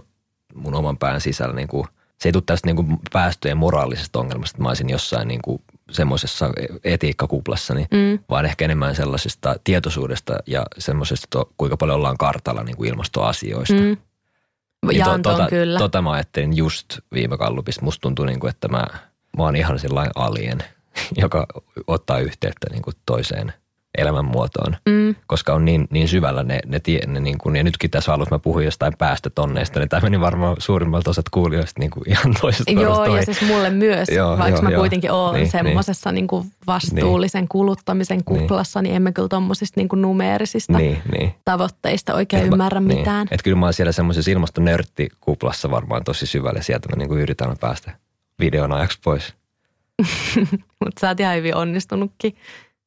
mun 0.56 0.76
oman 0.76 0.98
pään 0.98 1.22
sisällä 1.22 1.56
niin 1.56 1.67
kuin, 1.67 1.88
se 2.20 2.30
ei 2.30 2.34
tule 2.34 2.44
tästä 2.46 2.67
niin 2.67 2.76
kuin 2.76 2.98
päästöjen 3.13 3.58
moraalisesta 3.58 4.20
ongelmasta, 4.20 4.56
että 4.56 4.63
mä 4.63 4.70
olisin 4.70 4.89
jossain 4.89 5.28
niin 5.28 5.41
kuin 5.44 5.62
semmoisessa 5.91 6.50
etiikkakuplassa, 6.84 7.74
niin 7.74 7.88
Mm. 7.91 8.20
vaan 8.30 8.46
ehkä 8.46 8.65
enemmän 8.65 8.96
sellaisesta 8.96 9.56
tietoisuudesta 9.63 10.38
ja 10.48 10.65
semmoisesta, 10.78 11.28
to- 11.30 11.52
kuinka 11.58 11.78
paljon 11.78 11.98
ollaan 11.98 12.17
kartalla 12.17 12.63
niin 12.63 12.78
kuin 12.78 12.89
ilmastoasioista. 12.89 13.74
Mm. 13.74 13.98
Niin 14.88 15.00
Jaan 15.00 15.22
ton 15.22 15.36
tota, 15.36 15.48
kyllä. 15.50 15.80
Tota 15.80 16.02
mä 16.02 16.12
ajattelin 16.12 16.58
just 16.58 17.00
viime 17.13 17.38
kallupista. 17.38 17.86
Musta 17.86 18.02
tuntuu, 18.02 18.26
niin 18.26 18.39
kuin, 18.39 18.50
että 18.50 18.67
mä, 18.67 18.86
mä 19.38 19.44
oon 19.44 19.56
ihan 19.56 19.80
sellainen 19.80 20.12
alien, 20.15 20.63
joka 21.24 21.48
ottaa 21.88 22.20
yhteyttä 22.20 22.67
niin 22.72 22.82
kuin 22.82 22.96
toiseen 23.06 23.54
elämänmuotoon. 23.97 24.75
Mm. 24.89 25.15
Koska 25.27 25.54
on 25.54 25.65
niin, 25.65 25.88
niin 25.89 26.08
syvällä 26.08 26.43
ne, 26.43 26.60
ne, 26.65 26.80
tie, 26.80 27.08
ne 27.08 27.19
niin 27.19 27.38
kuin, 27.38 27.56
ja 27.56 27.63
nytkin 27.63 27.89
tässä 27.89 28.13
alussa 28.13 28.36
mä 28.36 28.39
puhuin 28.39 28.65
jostain 28.65 28.93
päästötonneista, 28.97 29.80
niin 29.80 29.89
tämä 29.89 30.01
meni 30.01 30.19
varmaan 30.21 30.56
suurimmalta 30.60 31.10
osat 31.10 31.30
kuulijoista 31.30 31.80
niin 31.80 31.91
kuin 31.91 32.10
ihan 32.10 32.36
toisesta 32.41 32.71
Joo, 32.71 33.15
ja 33.17 33.25
siis 33.25 33.41
mulle 33.41 33.69
myös, 33.69 34.10
Joo, 34.10 34.38
vaikka 34.38 34.58
joo, 34.60 34.62
mä 34.62 34.69
joo. 34.69 34.80
kuitenkin 34.80 35.12
oon 35.12 35.36
Niin, 35.36 35.51
semmoisessa 35.51 36.12
niin. 36.12 36.27
niin 36.32 36.51
vastuullisen 36.67 37.47
kuluttamisen 37.47 38.23
kuplassa, 38.23 38.82
niin 38.82 38.95
emme 38.95 39.12
kyllä 39.12 39.27
tommosista 39.27 39.80
niin 39.80 39.89
kuin 39.89 40.01
numeerisista 40.01 40.77
Niin, 40.77 41.01
niin. 41.12 41.34
tavoitteista 41.45 42.13
oikein 42.13 42.43
Et 42.43 42.49
mä- 42.49 42.54
ymmärrä 42.56 42.80
niin. 42.80 42.97
mitään. 42.99 43.27
Että 43.32 43.43
kyllä 43.43 43.58
mä 43.58 43.65
oon 43.65 43.73
siellä 43.73 43.91
semmoisessa 43.91 44.32
ilmastonörttikuplassa 44.32 45.71
varmaan 45.71 46.04
tosi 46.04 46.25
syvällä. 46.25 46.62
Sieltä 46.62 46.89
mä 46.89 46.95
niin 46.95 47.10
kuin 47.10 47.21
yritän 47.21 47.58
päästä 47.60 47.91
videon 48.39 48.71
ajaksi 48.71 48.99
pois. 49.04 49.34
Mutta 50.84 50.99
sä 51.01 51.08
oot 51.08 51.19
ihan 51.19 51.36
hyvin 51.36 51.56
onnistunutkin. 51.56 52.36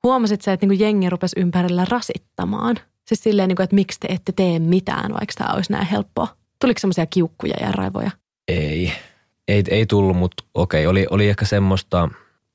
Huomasit 0.04 0.42
sä, 0.42 0.52
että 0.52 0.66
niin 0.66 0.78
kuin 0.78 0.86
jengi 0.86 1.10
rupesi 1.10 1.40
ympärillä 1.40 1.86
rasittamaan? 1.88 2.76
Siis 3.04 3.22
silleen, 3.22 3.48
niin 3.48 3.56
kuin, 3.56 3.64
että 3.64 3.74
miksi 3.74 4.00
te 4.00 4.08
ette 4.10 4.32
tee 4.32 4.58
mitään, 4.58 5.12
vaikka 5.12 5.34
tämä 5.38 5.54
olisi 5.54 5.72
näin 5.72 5.86
helppoa. 5.86 6.28
Tuliko 6.60 6.80
semmoisia 6.80 7.06
kiukkuja 7.06 7.54
ja 7.60 7.72
raivoja? 7.72 8.10
Ei, 8.48 8.92
ei, 9.48 9.64
ei 9.68 9.86
tullut, 9.86 10.16
mutta 10.16 10.44
okei, 10.54 10.86
oli, 10.86 11.06
oli 11.10 11.28
ehkä 11.28 11.44
semmoista, 11.44 12.08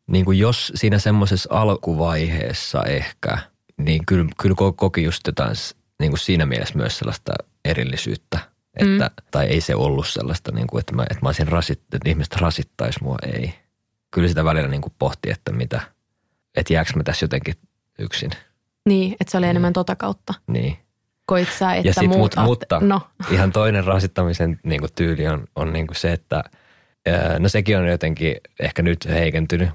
niin 0.08 0.26
kuin 0.26 0.40
jos 0.40 0.72
siinä 0.76 1.00
semmoisessa 1.00 1.50
alkuvaiheessa 1.52 2.84
ehkä, 2.84 3.38
niin 3.78 4.06
kyllä, 4.06 4.26
kyllä 4.42 4.56
ko- 4.62 4.74
koki 4.76 5.04
just 5.04 5.28
jotain 5.28 5.56
niin 6.00 6.12
kuin 6.12 6.20
siinä 6.20 6.46
mielessä 6.46 6.78
myös 6.78 6.98
sellaista 6.98 7.34
erillisyyttä. 7.66 8.40
Että, 8.76 9.06
mm. 9.06 9.26
Tai 9.32 9.46
ei 9.46 9.62
se 9.62 9.76
ollut 9.76 10.08
sellaista, 10.08 10.52
niin 10.52 10.68
kuin, 10.68 10.80
että, 10.80 10.96
mä, 10.96 11.04
että 11.04 11.20
mä 11.22 11.30
olisin 11.30 11.48
rasit, 11.48 11.82
että 11.94 12.10
ihmiset 12.10 12.36
rasittaisi 12.36 13.04
mua, 13.04 13.18
ei. 13.34 13.54
Kyllä 14.12 14.28
sitä 14.28 14.46
välillä 14.46 14.68
niin 14.68 14.82
kuin 14.82 14.94
pohti, 15.00 15.32
että 15.32 15.52
mitä, 15.52 15.82
että 16.56 16.74
jääkö 16.74 16.92
mä 16.96 17.04
tässä 17.04 17.24
jotenkin 17.24 17.54
yksin. 18.00 18.32
Niin, 18.86 19.16
että 19.20 19.32
se 19.32 19.38
oli 19.38 19.48
enemmän 19.48 19.74
tota 19.74 19.96
kautta. 19.96 20.34
Niin. 20.48 20.78
Koit 21.26 21.50
sä, 21.60 21.74
että 21.74 21.88
Ja 21.88 21.94
sit, 21.94 22.08
muut 22.08 22.36
mut, 22.36 22.46
mutta 22.46 22.80
No, 22.80 23.02
ihan 23.32 23.52
toinen 23.52 23.84
rasittamisen 23.84 24.60
niin 24.64 24.80
kuin 24.80 24.94
tyyli 24.96 25.28
on, 25.28 25.48
on 25.56 25.74
niin 25.74 25.88
kuin 25.88 25.98
se, 25.98 26.12
että 26.12 26.44
no 27.40 27.50
sekin 27.50 27.78
on 27.78 27.88
jotenkin 27.88 28.36
ehkä 28.60 28.82
nyt 28.82 29.06
heikentynyt, 29.06 29.70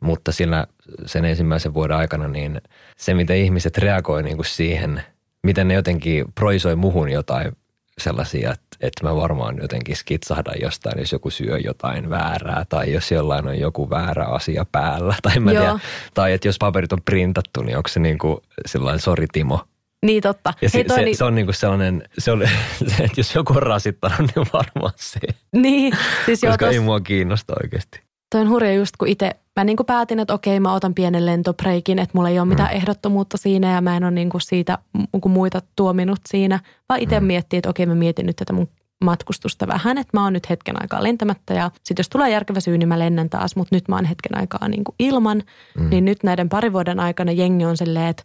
mutta 0.00 0.32
sillä 0.32 0.66
sen 1.06 1.24
ensimmäisen 1.24 1.74
vuoden 1.74 1.96
aikana 1.96 2.28
niin 2.28 2.60
se, 2.96 3.14
miten 3.14 3.36
ihmiset 3.36 3.78
reagoi 3.78 4.22
niin 4.22 4.36
kuin 4.36 4.46
siihen, 4.46 5.02
miten 5.42 5.68
ne 5.68 5.74
jotenkin 5.74 6.24
proisoi 6.34 6.76
muhun 6.76 7.10
jotain 7.10 7.52
sellaisia, 8.00 8.52
että, 8.52 8.76
että 8.80 9.06
mä 9.06 9.16
varmaan 9.16 9.58
jotenkin 9.62 9.96
skitsahdan 9.96 10.60
jostain, 10.62 10.98
jos 10.98 11.12
joku 11.12 11.30
syö 11.30 11.58
jotain 11.58 12.10
väärää 12.10 12.64
tai 12.68 12.92
jos 12.92 13.10
jollain 13.12 13.48
on 13.48 13.58
joku 13.58 13.90
väärä 13.90 14.24
asia 14.24 14.66
päällä 14.72 15.14
tai 15.22 15.38
mä 15.40 15.52
Joo. 15.52 15.62
tiedä. 15.64 15.78
Tai 16.14 16.32
että 16.32 16.48
jos 16.48 16.58
paperit 16.58 16.92
on 16.92 17.02
printattu, 17.04 17.62
niin 17.62 17.76
onko 17.76 17.88
se 17.88 18.00
niin 18.00 18.18
kuin 18.18 18.38
sellainen 18.66 19.00
sori 19.00 19.26
Timo, 19.32 19.60
niin 20.04 20.22
totta. 20.22 20.54
ja 20.62 20.68
se, 20.68 20.78
Hei, 20.78 20.84
toi 20.84 20.96
se, 20.96 21.04
niin, 21.04 21.16
se 21.16 21.24
on 21.24 21.34
niinku 21.34 21.52
sellainen, 21.52 22.08
se 22.18 22.30
oli, 22.32 22.46
se, 22.96 23.04
että 23.04 23.20
jos 23.20 23.34
joku 23.34 23.52
on 23.52 23.62
rasittanut, 23.62 24.18
niin 24.36 24.46
varmaan 24.52 24.92
se. 24.96 25.20
niin, 25.52 25.92
siis 26.26 26.42
joo, 26.42 26.52
Koska 26.52 26.68
ei 26.68 26.74
tos, 26.76 26.84
mua 26.84 27.00
kiinnosta 27.00 27.54
oikeasti. 27.62 28.00
Toi 28.34 28.40
on 28.40 28.48
hurja 28.48 28.74
just 28.74 28.96
kun 28.96 29.08
itse, 29.08 29.30
mä 29.56 29.64
niinku 29.64 29.84
päätin, 29.84 30.20
että 30.20 30.34
okei 30.34 30.60
mä 30.60 30.74
otan 30.74 30.94
pienen 30.94 31.26
lentopreikin, 31.26 31.98
että 31.98 32.18
mulla 32.18 32.28
ei 32.28 32.38
ole 32.38 32.48
mitään 32.48 32.72
ehdottomuutta 32.72 33.36
siinä 33.36 33.74
ja 33.74 33.80
mä 33.80 33.96
en 33.96 34.04
ole 34.04 34.10
niinku 34.10 34.40
siitä 34.40 34.78
niinku 35.12 35.28
muita 35.28 35.62
tuominut 35.76 36.18
siinä, 36.28 36.60
vaan 36.88 37.00
itse 37.00 37.20
mm. 37.20 37.26
miettii, 37.26 37.58
että 37.58 37.70
okei 37.70 37.86
mä 37.86 37.94
mietin 37.94 38.26
nyt 38.26 38.36
tätä 38.36 38.52
mun 38.52 38.68
matkustusta 39.04 39.66
vähän, 39.66 39.98
että 39.98 40.18
mä 40.18 40.24
oon 40.24 40.32
nyt 40.32 40.50
hetken 40.50 40.82
aikaa 40.82 41.02
lentämättä 41.02 41.54
ja 41.54 41.70
sitten 41.82 42.02
jos 42.02 42.08
tulee 42.08 42.30
järkevä 42.30 42.60
syy, 42.60 42.78
niin 42.78 42.88
mä 42.88 42.98
lennän 42.98 43.30
taas, 43.30 43.56
mutta 43.56 43.76
nyt 43.76 43.88
mä 43.88 43.96
oon 43.96 44.04
hetken 44.04 44.38
aikaa 44.38 44.68
niinku 44.68 44.94
ilman, 44.98 45.42
mm. 45.78 45.90
niin 45.90 46.04
nyt 46.04 46.22
näiden 46.22 46.48
parin 46.48 46.72
vuoden 46.72 47.00
aikana 47.00 47.32
jengi 47.32 47.64
on 47.64 47.76
silleen, 47.76 48.06
että 48.06 48.22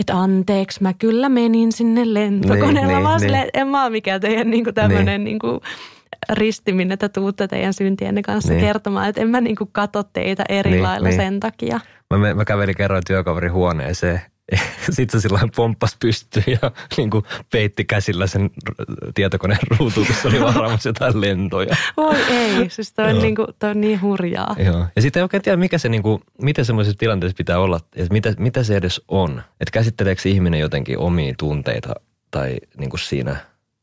että 0.00 0.18
anteeksi, 0.18 0.82
mä 0.82 0.92
kyllä 0.92 1.28
menin 1.28 1.72
sinne 1.72 2.14
lentokoneella. 2.14 2.72
Niin, 2.72 2.74
Niin, 2.74 2.88
niin, 2.88 3.02
mä 3.02 3.10
niin. 3.10 3.20
silleen, 3.20 3.48
en 3.54 3.68
mä 3.68 3.82
ole 3.82 3.90
mikään 3.90 4.20
teidän 4.20 4.50
niinku 4.50 4.72
tämmöinen 4.72 5.06
niin. 5.06 5.24
niinku 5.24 5.60
risti, 6.32 6.72
minne 6.72 6.96
te 6.96 7.08
tuutte 7.08 7.48
teidän 7.48 7.74
syntienne 7.74 8.22
kanssa 8.22 8.52
Niin. 8.52 8.56
niin. 8.60 8.66
kertomaan, 8.66 9.08
että 9.08 9.20
en 9.20 9.28
mä 9.28 9.40
niinku 9.40 9.68
kato 9.72 10.02
teitä 10.02 10.44
eri 10.48 10.70
Niin, 10.70 10.76
niin, 10.76 10.82
lailla 10.82 11.08
niin. 11.08 11.18
niin. 11.18 11.26
sen 11.28 11.40
takia. 11.40 11.80
Mä, 12.16 12.34
mä 12.34 12.44
kävelin 12.44 12.76
kerran 12.76 13.02
työkaverin 13.06 13.52
huoneeseen. 13.52 14.20
Sitten 14.90 15.20
se 15.20 15.22
sillä 15.22 15.40
pompas 15.56 15.96
pystyyn 16.00 16.44
ja 16.62 16.70
niin 16.96 17.10
kuin 17.10 17.24
peitti 17.52 17.84
käsillä 17.84 18.26
sen 18.26 18.50
tietokoneen 19.14 19.60
ruutuun, 19.78 20.06
kun 20.06 20.16
se 20.22 20.28
oli 20.28 20.40
varaamassa 20.40 20.88
jotain 20.88 21.20
lentoja. 21.26 21.76
Voi 21.96 22.16
ei, 22.30 22.70
siis 22.70 22.92
toi 22.92 23.04
on, 23.04 23.10
Joo. 23.10 23.22
niinku, 23.22 23.46
toi 23.58 23.70
on 23.70 23.80
niin 23.80 24.02
hurjaa. 24.02 24.56
Joo. 24.58 24.86
Ja 24.96 25.02
sitten 25.02 25.20
ei 25.20 25.22
oikein 25.22 25.42
tiedä, 25.42 25.56
mikä 25.56 25.78
se, 25.78 25.88
niin 25.88 26.02
kuin, 26.02 26.22
miten 26.42 26.64
semmoisessa 26.64 26.98
tilanteessa 26.98 27.36
pitää 27.36 27.58
olla, 27.58 27.80
että 27.96 28.12
mitä, 28.12 28.34
mitä 28.38 28.62
se 28.62 28.76
edes 28.76 29.02
on. 29.08 29.42
Että 29.60 29.72
käsitteleekö 29.72 30.28
ihminen 30.28 30.60
jotenkin 30.60 30.98
omia 30.98 31.34
tunteita 31.38 31.94
tai 32.30 32.56
niin 32.78 32.90
kuin 32.90 33.00
siinä, 33.00 33.36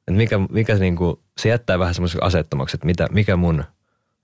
että 0.08 0.18
mikä, 0.18 0.40
mikä 0.50 0.76
niin 0.76 0.96
kuin, 0.96 1.20
se 1.38 1.50
jättää 1.50 1.80
vähän 1.80 1.94
semmoisen 1.94 2.24
asettomaksi, 2.24 2.78
että 2.78 2.86
mitä, 2.86 3.08
mikä 3.12 3.36
mun 3.36 3.64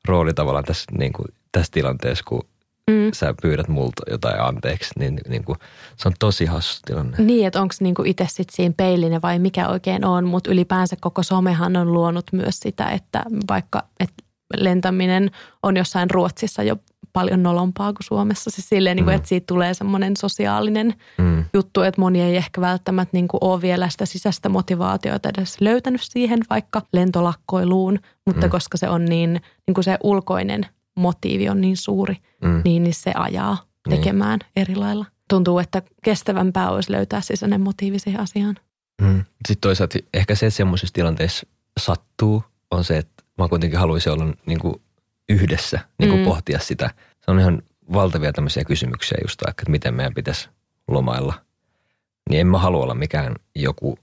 rooli 0.07 0.33
tavallaan 0.33 0.65
tässä, 0.65 0.91
niin 0.97 1.13
kuin, 1.13 1.27
tässä 1.51 1.71
tilanteessa, 1.71 2.23
kun 2.27 2.47
Mm. 2.91 3.11
sä 3.13 3.33
pyydät 3.41 3.67
multa 3.67 4.03
jotain 4.11 4.41
anteeksi, 4.41 4.99
niin, 4.99 5.19
niin 5.27 5.43
kuin, 5.43 5.57
se 5.97 6.07
on 6.07 6.13
tosi 6.19 6.45
hassu 6.45 6.79
tilanne. 6.85 7.17
Niin, 7.19 7.47
että 7.47 7.61
onko 7.61 7.73
niinku 7.79 8.03
itse 8.05 8.25
sitten 8.27 8.55
siinä 8.55 8.73
peilinen 8.77 9.21
vai 9.21 9.39
mikä 9.39 9.67
oikein 9.67 10.05
on, 10.05 10.25
mutta 10.25 10.51
ylipäänsä 10.51 10.95
koko 11.01 11.23
somehan 11.23 11.75
on 11.75 11.93
luonut 11.93 12.25
myös 12.31 12.59
sitä, 12.59 12.89
että 12.89 13.23
vaikka 13.49 13.83
että 13.99 14.23
lentäminen 14.57 15.31
on 15.63 15.77
jossain 15.77 16.11
Ruotsissa 16.11 16.63
jo 16.63 16.75
paljon 17.13 17.43
nolompaa 17.43 17.93
kuin 17.93 18.03
Suomessa. 18.03 18.49
Siis 18.49 18.69
silleen, 18.69 18.95
niin 18.95 19.03
kuin, 19.05 19.13
Mm. 19.13 19.15
että 19.15 19.29
siitä 19.29 19.45
tulee 19.47 19.73
semmoinen 19.73 20.17
sosiaalinen 20.17 20.93
Mm. 21.17 21.45
juttu, 21.53 21.81
että 21.81 22.01
moni 22.01 22.21
ei 22.21 22.37
ehkä 22.37 22.61
välttämättä 22.61 23.09
niin 23.17 23.27
kuin 23.27 23.39
ole 23.43 23.61
vielä 23.61 23.89
sitä 23.89 24.05
sisäistä 24.05 24.49
motivaatiota 24.49 25.29
edes 25.29 25.61
löytänyt 25.61 26.01
siihen 26.03 26.39
vaikka 26.49 26.81
lentolakkoiluun, 26.93 27.99
mutta 28.25 28.47
Mm. 28.47 28.51
koska 28.51 28.77
se 28.77 28.89
on 28.89 29.05
niin, 29.05 29.41
niin 29.67 29.73
kuin 29.73 29.83
se 29.83 29.97
ulkoinen 30.03 30.65
motiivi 30.97 31.49
on 31.49 31.61
niin 31.61 31.77
suuri, 31.77 32.15
Mm. 32.43 32.61
niin, 32.65 32.83
niin 32.83 32.93
se 32.93 33.11
ajaa 33.15 33.57
Niin. 33.87 33.97
tekemään 33.97 34.39
eri 34.55 34.75
lailla. 34.75 35.05
Tuntuu, 35.29 35.59
että 35.59 35.81
kestävämpää 36.03 36.69
olisi 36.71 36.91
löytää 36.91 37.21
sisäinen 37.21 37.61
motiivi 37.61 37.99
siihen 37.99 38.21
asiaan. 38.21 38.55
Mm. 39.01 39.23
Sitten 39.47 39.61
toisaalta 39.61 39.97
ehkä 40.13 40.35
se, 40.35 40.45
että 40.45 40.57
semmoisessa 40.57 40.93
tilanteessa 40.93 41.47
sattuu, 41.79 42.43
on 42.71 42.83
se, 42.83 42.97
että 42.97 43.23
mä 43.37 43.47
kuitenkin 43.47 43.79
haluaisin 43.79 44.11
olla 44.11 44.25
niin 44.45 44.59
kuin 44.59 44.75
yhdessä, 45.31 45.79
niin 45.99 46.09
kuin 46.09 46.19
Mm. 46.21 46.25
pohtia 46.25 46.59
sitä. 46.59 46.89
Se 47.25 47.31
on 47.31 47.39
ihan 47.39 47.61
valtavia 47.93 48.33
tämmöisiä 48.33 48.63
kysymyksiä 48.63 49.17
just 49.23 49.41
vaikka, 49.45 49.61
että 49.61 49.71
miten 49.71 49.93
meidän 49.93 50.13
pitäisi 50.13 50.49
lomailla. 50.87 51.33
Niin 52.29 52.41
en 52.41 52.47
mä 52.47 52.57
halua 52.57 52.83
olla 52.83 52.93
mikään 52.93 53.35
joku, 53.55 53.99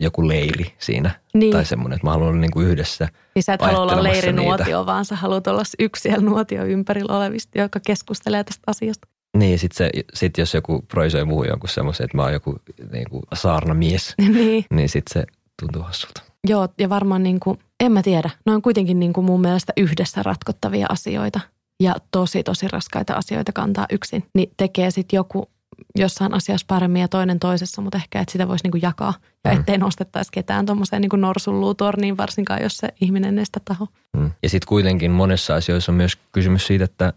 joku 0.00 0.28
leiri 0.28 0.74
siinä. 0.78 1.10
Niin. 1.34 1.52
Tai 1.52 1.64
semmoinen, 1.64 1.96
että 1.96 2.06
mä 2.06 2.10
haluan 2.10 2.28
olla 2.28 2.40
niin 2.40 2.50
kuin 2.50 2.66
yhdessä. 2.66 3.08
Niin 3.34 3.42
sä 3.42 3.54
et 3.54 3.62
halua 3.62 3.80
olla 3.82 4.02
leirinuotio, 4.02 4.64
niitä. 4.64 4.86
vaan 4.86 5.04
sä 5.04 5.16
haluat 5.16 5.46
olla 5.46 5.62
yksi 5.78 6.02
siellä 6.02 6.24
nuotio 6.30 6.64
ympärillä 6.64 7.16
olevista, 7.16 7.58
joka 7.58 7.80
keskustelee 7.86 8.44
tästä 8.44 8.62
asiasta. 8.66 9.08
Niin, 9.36 9.58
sit, 9.58 9.72
se, 9.72 9.90
sit 10.14 10.38
jos 10.38 10.54
joku 10.54 10.82
proisoi 10.88 11.24
muu 11.24 11.44
jonkun 11.44 11.68
semmoisen, 11.68 12.04
että 12.04 12.16
mä 12.16 12.22
oon 12.22 12.32
joku 12.32 12.56
niin 12.92 13.10
kuin 13.10 13.22
saarnamies, 13.34 14.14
niin. 14.34 14.64
niin 14.70 14.88
sit 14.88 15.04
se 15.10 15.24
tuntuu 15.62 15.82
hassulta. 15.82 16.22
Joo, 16.48 16.68
ja 16.78 16.88
varmaan 16.88 17.22
niin 17.22 17.40
kuin, 17.40 17.58
en 17.86 17.92
mä 17.92 18.02
tiedä, 18.02 18.30
ne 18.46 18.52
on 18.52 18.62
kuitenkin 18.62 19.00
niin 19.00 19.12
kuin 19.12 19.24
mun 19.24 19.40
mielestä 19.40 19.72
yhdessä 19.76 20.22
ratkottavia 20.22 20.86
asioita 20.88 21.40
ja 21.82 21.94
tosi 22.10 22.42
tosi 22.42 22.68
raskaita 22.68 23.14
asioita 23.14 23.52
kantaa 23.52 23.86
yksin. 23.92 24.24
Niin 24.34 24.50
tekee 24.56 24.90
sitten 24.90 25.16
joku, 25.16 25.50
jossain 25.98 26.34
asiassa 26.34 26.64
paremmin 26.68 27.02
ja 27.02 27.08
toinen 27.08 27.38
toisessa, 27.38 27.82
mutta 27.82 27.98
ehkä 27.98 28.20
että 28.20 28.32
sitä 28.32 28.48
voisi 28.48 28.64
niin 28.64 28.70
kuin 28.70 28.82
jakaa. 28.82 29.14
Ja 29.44 29.52
mm. 29.52 29.60
ettei 29.60 29.78
nostettaisi 29.78 30.32
ketään 30.32 30.66
tuommoiseen 30.66 31.02
niin 31.02 31.20
norsulluutorniin, 31.20 32.16
varsinkaan 32.16 32.62
jos 32.62 32.76
se 32.76 32.88
ihminen 33.00 33.38
ei 33.38 33.46
sitä 33.46 33.60
taho. 33.64 33.88
Mm. 34.16 34.30
Ja 34.42 34.48
sitten 34.48 34.68
kuitenkin 34.68 35.10
monessa 35.10 35.54
asioissa 35.54 35.92
on 35.92 35.96
myös 35.96 36.18
kysymys 36.32 36.66
siitä, 36.66 36.84
että 36.84 37.12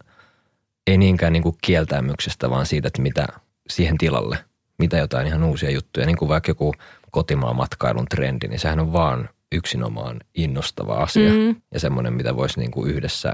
ei 0.87 0.97
niinkään 0.97 1.33
niin 1.33 1.43
kuin 1.43 1.57
kieltämyksestä, 1.61 2.49
vaan 2.49 2.65
siitä, 2.65 2.87
että 2.87 3.01
mitä 3.01 3.27
siihen 3.69 3.97
tilalle, 3.97 4.37
mitä 4.79 4.97
jotain 4.97 5.27
ihan 5.27 5.43
uusia 5.43 5.71
juttuja. 5.71 6.05
Niin 6.05 6.17
kuin 6.17 6.29
vaikka 6.29 6.51
joku 6.51 6.73
kotimaan 7.11 7.55
matkailun 7.55 8.05
trendi, 8.05 8.47
niin 8.47 8.59
sehän 8.59 8.79
on 8.79 8.93
vaan 8.93 9.29
yksinomaan 9.51 10.19
innostava 10.35 10.93
asia 10.93 11.33
mm. 11.33 11.55
ja 11.73 11.79
semmoinen, 11.79 12.13
mitä 12.13 12.35
voisi 12.35 12.59
niin 12.59 12.71
kuin 12.71 12.91
yhdessä 12.91 13.33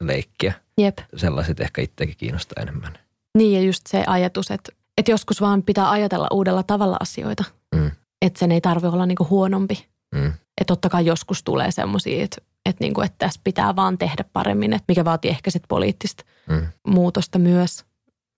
leikkiä. 0.00 0.52
Jep. 0.78 0.98
Sellaiset 1.16 1.60
ehkä 1.60 1.82
itsekin 1.82 2.16
kiinnostaa 2.16 2.62
enemmän. 2.62 2.98
Niin 3.38 3.52
ja 3.52 3.66
just 3.66 3.86
se 3.88 4.04
ajatus, 4.06 4.50
että, 4.50 4.72
että 4.98 5.10
joskus 5.10 5.40
vaan 5.40 5.62
pitää 5.62 5.90
ajatella 5.90 6.28
uudella 6.32 6.62
tavalla 6.62 6.96
asioita. 7.00 7.44
Mm. 7.74 7.90
Että 8.22 8.38
sen 8.38 8.52
ei 8.52 8.60
tarvi 8.60 8.86
olla 8.86 9.06
niinku 9.06 9.26
huonompi. 9.30 9.86
Mm. 10.14 10.26
Että 10.26 10.66
totta 10.66 10.88
kai 10.88 11.06
joskus 11.06 11.42
tulee 11.42 11.70
semmoisia, 11.70 12.24
että, 12.24 12.36
että, 12.66 12.84
niinku, 12.84 13.00
että 13.00 13.18
tässä 13.18 13.40
pitää 13.44 13.76
vaan 13.76 13.98
tehdä 13.98 14.24
paremmin, 14.32 14.72
että 14.72 14.84
mikä 14.88 15.04
vaatii 15.04 15.30
ehkä 15.30 15.50
sitten 15.50 15.68
poliittista 15.68 16.24
mm. 16.48 16.66
muutosta 16.86 17.38
myös 17.38 17.84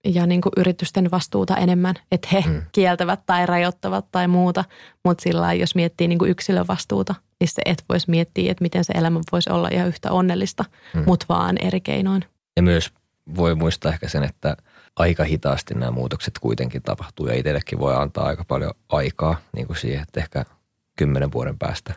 ja 0.04 0.26
niin 0.26 0.40
kuin 0.40 0.52
yritysten 0.56 1.10
vastuuta 1.10 1.56
enemmän, 1.56 1.94
että 2.12 2.28
he 2.32 2.44
mm. 2.46 2.62
kieltävät 2.72 3.20
tai 3.26 3.46
rajoittavat 3.46 4.06
tai 4.12 4.28
muuta. 4.28 4.64
Mutta 5.04 5.22
sillä 5.22 5.52
jos 5.52 5.74
miettii 5.74 6.08
niin 6.08 6.18
kuin 6.18 6.30
yksilön 6.30 6.66
vastuuta, 6.68 7.14
niin 7.40 7.48
se 7.48 7.62
et 7.64 7.84
voisi 7.88 8.10
miettiä, 8.10 8.50
että 8.50 8.62
miten 8.62 8.84
se 8.84 8.92
elämä 8.92 9.20
voisi 9.32 9.50
olla 9.50 9.68
ihan 9.72 9.88
yhtä 9.88 10.12
onnellista, 10.12 10.64
mm. 10.94 11.02
mutta 11.06 11.26
vaan 11.28 11.58
eri 11.58 11.80
keinoin. 11.80 12.24
Ja 12.56 12.62
myös 12.62 12.92
voi 13.36 13.54
muistaa 13.54 13.92
ehkä 13.92 14.08
sen, 14.08 14.24
että 14.24 14.56
aika 14.96 15.24
hitaasti 15.24 15.74
nämä 15.74 15.90
muutokset 15.90 16.38
kuitenkin 16.38 16.82
tapahtuu 16.82 17.26
ja 17.26 17.34
itsellekin 17.34 17.78
voi 17.78 17.94
antaa 17.96 18.26
aika 18.26 18.44
paljon 18.44 18.72
aikaa 18.88 19.36
niin 19.52 19.66
kuin 19.66 19.76
siihen, 19.76 20.02
että 20.02 20.20
ehkä 20.20 20.44
kymmenen 20.96 21.32
vuoden 21.32 21.58
päästä 21.58 21.94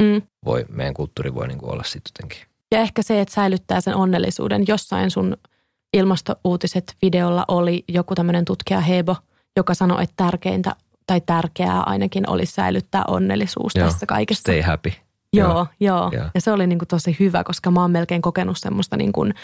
mm. 0.00 0.22
voi, 0.44 0.64
meidän 0.68 0.94
kulttuuri 0.94 1.34
voi 1.34 1.48
niin 1.48 1.58
kuin 1.58 1.72
olla 1.72 1.82
sitten 1.82 2.10
jotenkin. 2.14 2.48
Ja 2.72 2.80
ehkä 2.80 3.02
se, 3.02 3.20
että 3.20 3.34
säilyttää 3.34 3.80
sen 3.80 3.94
onnellisuuden 3.94 4.64
jossain 4.68 5.10
sun– 5.10 5.36
ilmastouutiset 5.92 6.96
videolla 7.02 7.44
oli 7.48 7.84
joku 7.88 8.14
tämmöinen 8.14 8.44
tutkija 8.44 8.80
Hebo, 8.80 9.16
joka 9.56 9.74
sanoi, 9.74 10.02
että 10.02 10.14
tärkeintä 10.16 10.76
tai 11.06 11.20
tärkeää 11.20 11.82
ainakin 11.82 12.30
olisi 12.30 12.52
säilyttää 12.52 13.04
onnellisuus 13.08 13.72
joo, 13.74 13.86
tässä 13.86 14.06
kaikessa. 14.06 14.40
Stay 14.40 14.60
happy. 14.60 14.92
Joo, 15.32 15.48
joo. 15.48 15.66
joo. 15.80 16.10
joo. 16.12 16.30
Ja 16.34 16.40
se 16.40 16.52
oli 16.52 16.66
niin 16.66 16.78
kuin 16.78 16.88
tosi 16.88 17.16
hyvä, 17.20 17.44
koska 17.44 17.70
mä 17.70 17.80
oon 17.80 17.90
melkein 17.90 18.22
kokenut 18.22 18.58
semmoista 18.58 18.96
niin 18.96 19.12
kuin 19.12 19.34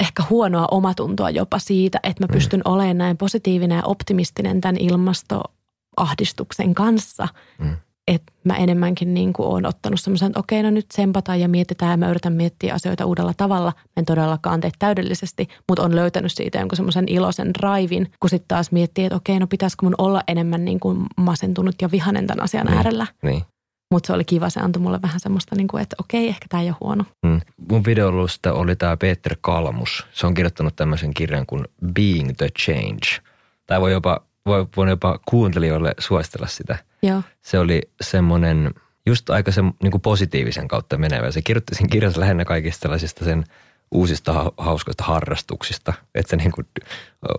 ehkä 0.00 0.22
huonoa 0.30 0.68
omatuntoa 0.70 1.30
jopa 1.30 1.58
siitä, 1.58 2.00
että 2.02 2.22
mä 2.22 2.26
mm. 2.26 2.32
pystyn 2.32 2.60
mm. 2.60 2.72
olemaan 2.72 2.98
näin 2.98 3.16
positiivinen 3.16 3.76
ja 3.76 3.82
optimistinen 3.84 4.60
tämän 4.60 4.76
ilmastoahdistuksen 4.76 6.74
kanssa. 6.74 7.28
Mm 7.58 7.76
että 8.08 8.32
mä 8.44 8.56
enemmänkin 8.56 9.14
niin 9.14 9.32
kuin 9.32 9.48
olen 9.48 9.66
ottanut 9.66 10.00
semmoisen, 10.00 10.26
että 10.26 10.40
okei, 10.40 10.62
no 10.62 10.70
nyt 10.70 10.86
sempataan 10.92 11.40
ja 11.40 11.48
mietitään 11.48 11.90
ja 11.90 11.96
mä 11.96 12.10
yritän 12.10 12.32
miettiä 12.32 12.74
asioita 12.74 13.06
uudella 13.06 13.34
tavalla. 13.36 13.72
Mä 13.76 13.92
en 13.96 14.04
todellakaan 14.04 14.60
tee 14.60 14.70
täydellisesti, 14.78 15.48
mutta 15.68 15.82
on 15.82 15.96
löytänyt 15.96 16.32
siitä 16.32 16.58
jonkun 16.58 16.76
semmoisen 16.76 17.08
iloisen 17.08 17.56
raivin, 17.56 18.12
kun 18.20 18.30
sitten 18.30 18.48
taas 18.48 18.72
miettii, 18.72 19.04
että 19.04 19.16
okei, 19.16 19.38
no 19.38 19.46
pitäisikö 19.46 19.86
mun 19.86 19.94
olla 19.98 20.22
enemmän 20.28 20.64
niin 20.64 20.80
kuin 20.80 21.06
masentunut 21.16 21.74
ja 21.82 21.90
vihanen 21.90 22.26
tämän 22.26 22.44
asian 22.44 22.66
niin, 22.66 22.76
äärellä. 22.76 23.06
Niin. 23.22 23.42
Mutta 23.90 24.06
se 24.06 24.12
oli 24.12 24.24
kiva, 24.24 24.50
se 24.50 24.60
antoi 24.60 24.82
mulle 24.82 25.02
vähän 25.02 25.20
semmoista, 25.20 25.56
niin 25.56 25.68
kuin, 25.68 25.82
että 25.82 25.96
okei, 26.00 26.28
ehkä 26.28 26.46
tämä 26.48 26.62
ei 26.62 26.68
ole 26.68 26.76
huono. 26.80 27.04
Mm. 27.26 27.40
Mun 27.70 27.84
videolusta 27.84 28.52
oli 28.52 28.76
tämä 28.76 28.96
Peter 28.96 29.36
Kalmus. 29.40 30.06
Se 30.12 30.26
on 30.26 30.34
kirjoittanut 30.34 30.76
tämmöisen 30.76 31.14
kirjan 31.14 31.46
kuin 31.46 31.64
Being 31.94 32.30
the 32.36 32.48
Change. 32.58 33.22
Tämä 33.66 33.80
voi 33.80 33.92
jopa, 33.92 34.20
voi, 34.48 34.66
voi 34.76 34.88
jopa 34.88 35.18
kuuntelijoille 35.26 35.94
suositella 35.98 36.46
sitä– 36.46 36.78
Joo. 37.02 37.22
Se 37.42 37.58
oli 37.58 37.82
semmoinen 38.00 38.74
just 39.06 39.30
aika 39.30 39.52
se 39.52 39.62
niin 39.82 39.90
kuin 39.90 40.00
positiivisen 40.00 40.68
kautta 40.68 40.98
menevä. 40.98 41.30
Se 41.30 41.42
kirjoitti 41.42 41.74
sen 41.74 41.90
kirjassa 41.90 42.20
lähinnä 42.20 42.44
kaikista 42.44 42.82
sellaisista 42.82 43.24
sen 43.24 43.44
uusista 43.90 44.52
hauskoista 44.56 45.04
harrastuksista. 45.04 45.92
Että 46.14 46.30
se 46.30 46.36
niin 46.36 46.52
kuin 46.52 46.66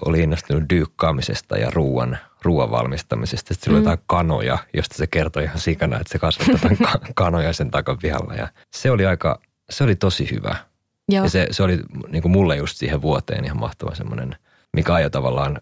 oli 0.06 0.20
innostunut 0.20 0.64
dyykkaamisesta 0.70 1.58
ja 1.58 1.70
ruoan, 1.72 2.18
ruoan 2.42 2.72
valmistamisesta. 2.72 3.54
Sitten 3.54 3.74
mm. 3.74 3.76
oli 3.76 3.84
jotain 3.84 4.06
kanoja, 4.08 4.58
josta 4.74 4.96
se 4.96 5.08
kertoi 5.08 5.44
ihan 5.44 5.60
sikana, 5.60 6.00
että 6.00 6.12
se 6.12 6.20
kasvattaa 6.20 7.00
kanoja 7.16 7.54
sen 7.54 7.72
takapihalla. 7.72 8.34
Ja 8.34 8.48
se 8.72 8.92
oli 8.92 9.06
aika, 9.06 9.40
se 9.70 9.84
oli 9.84 9.96
tosi 9.96 10.32
hyvä. 10.32 10.56
Joo. 11.10 11.24
Ja 11.24 11.30
se, 11.30 11.48
se 11.52 11.64
oli 11.64 11.80
niin 12.08 12.22
kuin 12.22 12.32
mulle 12.32 12.58
just 12.58 12.78
siihen 12.78 13.02
vuoteen 13.02 13.46
ihan 13.46 13.60
mahtava 13.60 13.96
semmoinen, 13.96 14.36
mikä 14.74 14.94
ajoi 14.94 15.10
tavallaan 15.10 15.62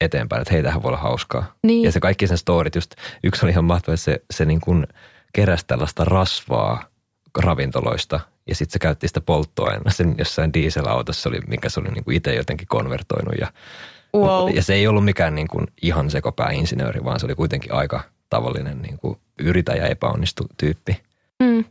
eteenpäin, 0.00 0.42
että 0.42 0.54
hei, 0.54 0.62
tähän 0.62 0.82
voi 0.82 0.88
olla 0.88 0.98
hauskaa. 0.98 1.54
Niin. 1.62 1.84
Ja 1.84 1.92
se 1.92 2.00
kaikki 2.00 2.26
sen 2.26 2.38
storit, 2.38 2.74
just 2.74 2.94
yksi 3.24 3.46
oli 3.46 3.50
ihan 3.50 3.64
mahtava, 3.64 3.94
että 3.94 4.04
se, 4.04 4.22
se 4.30 4.44
niin 4.44 4.60
kuin 4.60 4.86
keräsi 5.32 5.64
tällaista 5.66 6.04
rasvaa 6.04 6.84
ravintoloista 7.38 8.20
ja 8.46 8.54
sitten 8.54 8.72
se 8.72 8.78
käytti 8.78 9.08
sitä 9.08 9.20
polttoainetta 9.20 9.90
sen 9.90 10.14
jossain 10.18 10.52
dieselautossa, 10.52 11.28
oli, 11.28 11.40
mikä 11.46 11.68
se 11.68 11.80
oli 11.80 11.88
niin 11.88 12.04
kuin 12.04 12.16
itse 12.16 12.34
jotenkin 12.34 12.68
konvertoinut 12.68 13.34
ja, 13.40 13.52
wow. 14.16 14.54
ja 14.54 14.62
se 14.62 14.74
ei 14.74 14.86
ollut 14.86 15.04
mikään 15.04 15.34
niin 15.34 15.48
kuin 15.48 15.66
ihan 15.82 16.10
sekopääinsinööri, 16.10 17.04
vaan 17.04 17.20
se 17.20 17.26
oli 17.26 17.34
kuitenkin 17.34 17.72
aika 17.72 18.00
tavallinen 18.30 18.82
niin 18.82 18.98
kuin 18.98 19.18
yritä 19.38 19.72
ja 19.72 19.86
epäonnistu 19.86 20.46
tyyppi. 20.56 21.00
Mm. 21.42 21.64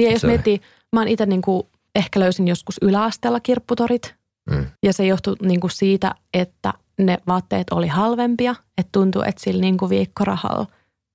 Ja 0.00 0.10
jos 0.12 0.24
miettii, 0.24 0.60
mä 0.92 1.00
oon 1.00 1.08
itse 1.08 1.26
niin 1.26 1.42
kuin 1.42 1.66
ehkä 1.94 2.20
löysin 2.20 2.48
joskus 2.48 2.78
yläasteella 2.82 3.40
kirpputorit 3.40 4.14
mm. 4.50 4.66
ja 4.82 4.92
se 4.92 5.06
johtui 5.06 5.36
niin 5.42 5.60
kuin 5.60 5.70
siitä, 5.70 6.14
että 6.34 6.74
ne 6.98 7.18
vaatteet 7.26 7.70
oli 7.70 7.86
halvempia, 7.86 8.54
että 8.78 8.88
tuntui, 8.92 9.22
että 9.26 9.42
sillä 9.42 9.60
niin 9.60 9.76
kuin 9.76 9.90
viikkorahalla 9.90 10.66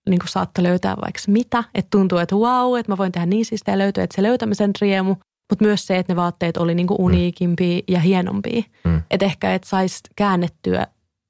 niin 0.10 0.20
kuin 0.20 0.30
saattoi 0.30 0.64
löytää 0.64 0.96
vaikka 1.02 1.22
mitä. 1.28 1.64
Että 1.76 1.90
tuntuu, 1.90 2.18
että 2.18 2.36
wow, 2.36 2.80
että 2.80 2.92
mä 2.92 2.98
voin 2.98 3.12
tehdä 3.12 3.26
niin 3.26 3.46
siistä 3.46 3.72
ja 3.72 3.78
löytyä, 3.78 4.04
että 4.04 4.16
se 4.16 4.24
löytämisen 4.24 4.72
riemu. 4.82 5.16
Mutta 5.50 5.66
myös 5.66 5.88
se, 5.88 5.98
että 5.98 6.14
ne 6.14 6.16
vaatteet 6.16 6.58
oli 6.58 6.76
niin 6.76 6.88
kuin 6.88 6.98
mm. 6.98 7.06
uniikimpia 7.06 7.78
mm. 7.78 7.84
ja 7.88 8.00
hienompia. 8.00 8.64
Mm. 8.84 9.02
Että 9.12 9.26
ehkä, 9.26 9.54
että 9.54 9.70
saisi 9.70 10.00
käännettyä 10.16 10.88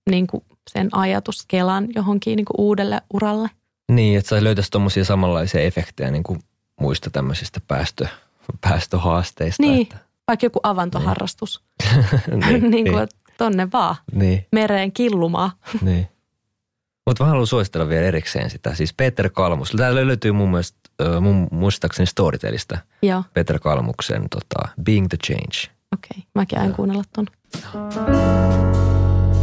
niin 0.10 0.28
kuin 0.28 0.44
sen 0.70 0.90
ajatuskelan 0.92 1.88
johonkin 1.96 2.36
niin 2.36 2.46
kuin 2.46 2.66
uudelle 2.66 3.02
uralle. 3.14 3.50
Niin, 3.92 4.18
että 4.18 4.30
sai 4.30 4.44
löytäisi 4.44 4.72
tuommoisia 4.72 5.06
samanlaisia 5.06 5.62
efektejä 5.62 6.12
niin 6.12 6.24
kuin 6.24 6.40
muista 6.80 7.10
tämmöisistä 7.10 7.62
päästö, 7.68 8.08
päästöhaasteista. 8.62 9.64
Niin, 9.64 9.82
että. 9.82 9.98
vaikka 10.28 10.46
joku 10.46 10.60
avantoharrastus. 10.64 11.64
niin, 12.46 12.72
niin 12.72 12.92
kuin, 12.92 12.98
niin 12.98 13.10
tonne 13.44 13.68
vaan. 13.74 13.96
Niin. 14.14 14.46
Mereen 14.52 14.92
killumaan. 14.92 15.52
Niin. 15.82 16.08
Mutta 17.08 17.24
mä 17.24 17.30
haluan 17.30 17.48
suositella 17.48 17.90
vielä 17.90 18.06
erikseen 18.06 18.50
sitä. 18.50 18.76
Siis 18.76 18.94
Peter 18.94 19.30
Kalmus. 19.30 19.72
Täällä 19.72 20.08
löytyy 20.08 20.32
mun 20.32 20.50
mielestä, 20.50 20.80
mun 21.22 21.48
muistaakseni 21.52 22.06
Storytelista. 22.08 22.78
Joo. 23.02 23.24
Peter 23.34 23.60
Kalmuksen 23.60 24.30
tota, 24.30 24.70
Being 24.84 25.08
the 25.08 25.18
Change. 25.28 25.76
Okei, 25.94 26.10
okay. 26.18 26.24
mäkin 26.36 26.60
aion 26.60 26.74
kuunnella 26.74 27.04
ton. 27.16 27.26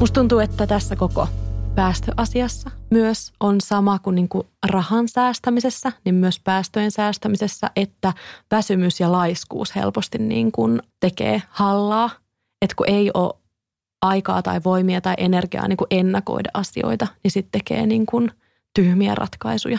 Musta 0.01 0.15
tuntuu, 0.15 0.39
että 0.39 0.67
tässä 0.67 0.97
koko 0.97 1.29
päästöasiassa 1.75 2.71
myös 2.91 3.33
on 3.41 3.61
sama 3.61 3.99
kuin, 3.99 4.15
niin 4.15 4.29
kuin 4.29 4.47
rahan 4.67 5.09
säästämisessä, 5.09 5.93
niin 6.05 6.15
myös 6.15 6.41
päästöjen 6.45 6.91
säästämisessä, 6.91 7.71
että 7.77 8.13
väsymys 8.51 9.01
ja 9.01 9.13
laiskuus 9.13 9.75
helposti 9.75 10.19
niin 10.19 10.53
kuin 10.53 10.83
tekee 11.01 11.43
hallaa. 11.51 12.11
Että 12.63 12.77
kun 12.77 12.89
ei 12.89 13.11
ole 13.15 13.40
aikaa 14.03 14.43
tai 14.43 14.61
voimia 14.65 15.01
tai 15.01 15.15
energiaa 15.19 15.69
niin 15.69 15.77
kuin 15.77 15.89
ennakoida 15.91 16.51
asioita, 16.55 17.07
niin 17.23 17.31
sitten 17.31 17.61
tekee 17.61 17.87
niin 17.87 18.07
kuin 18.07 18.31
tyhmiä 18.75 19.15
ratkaisuja. 19.15 19.79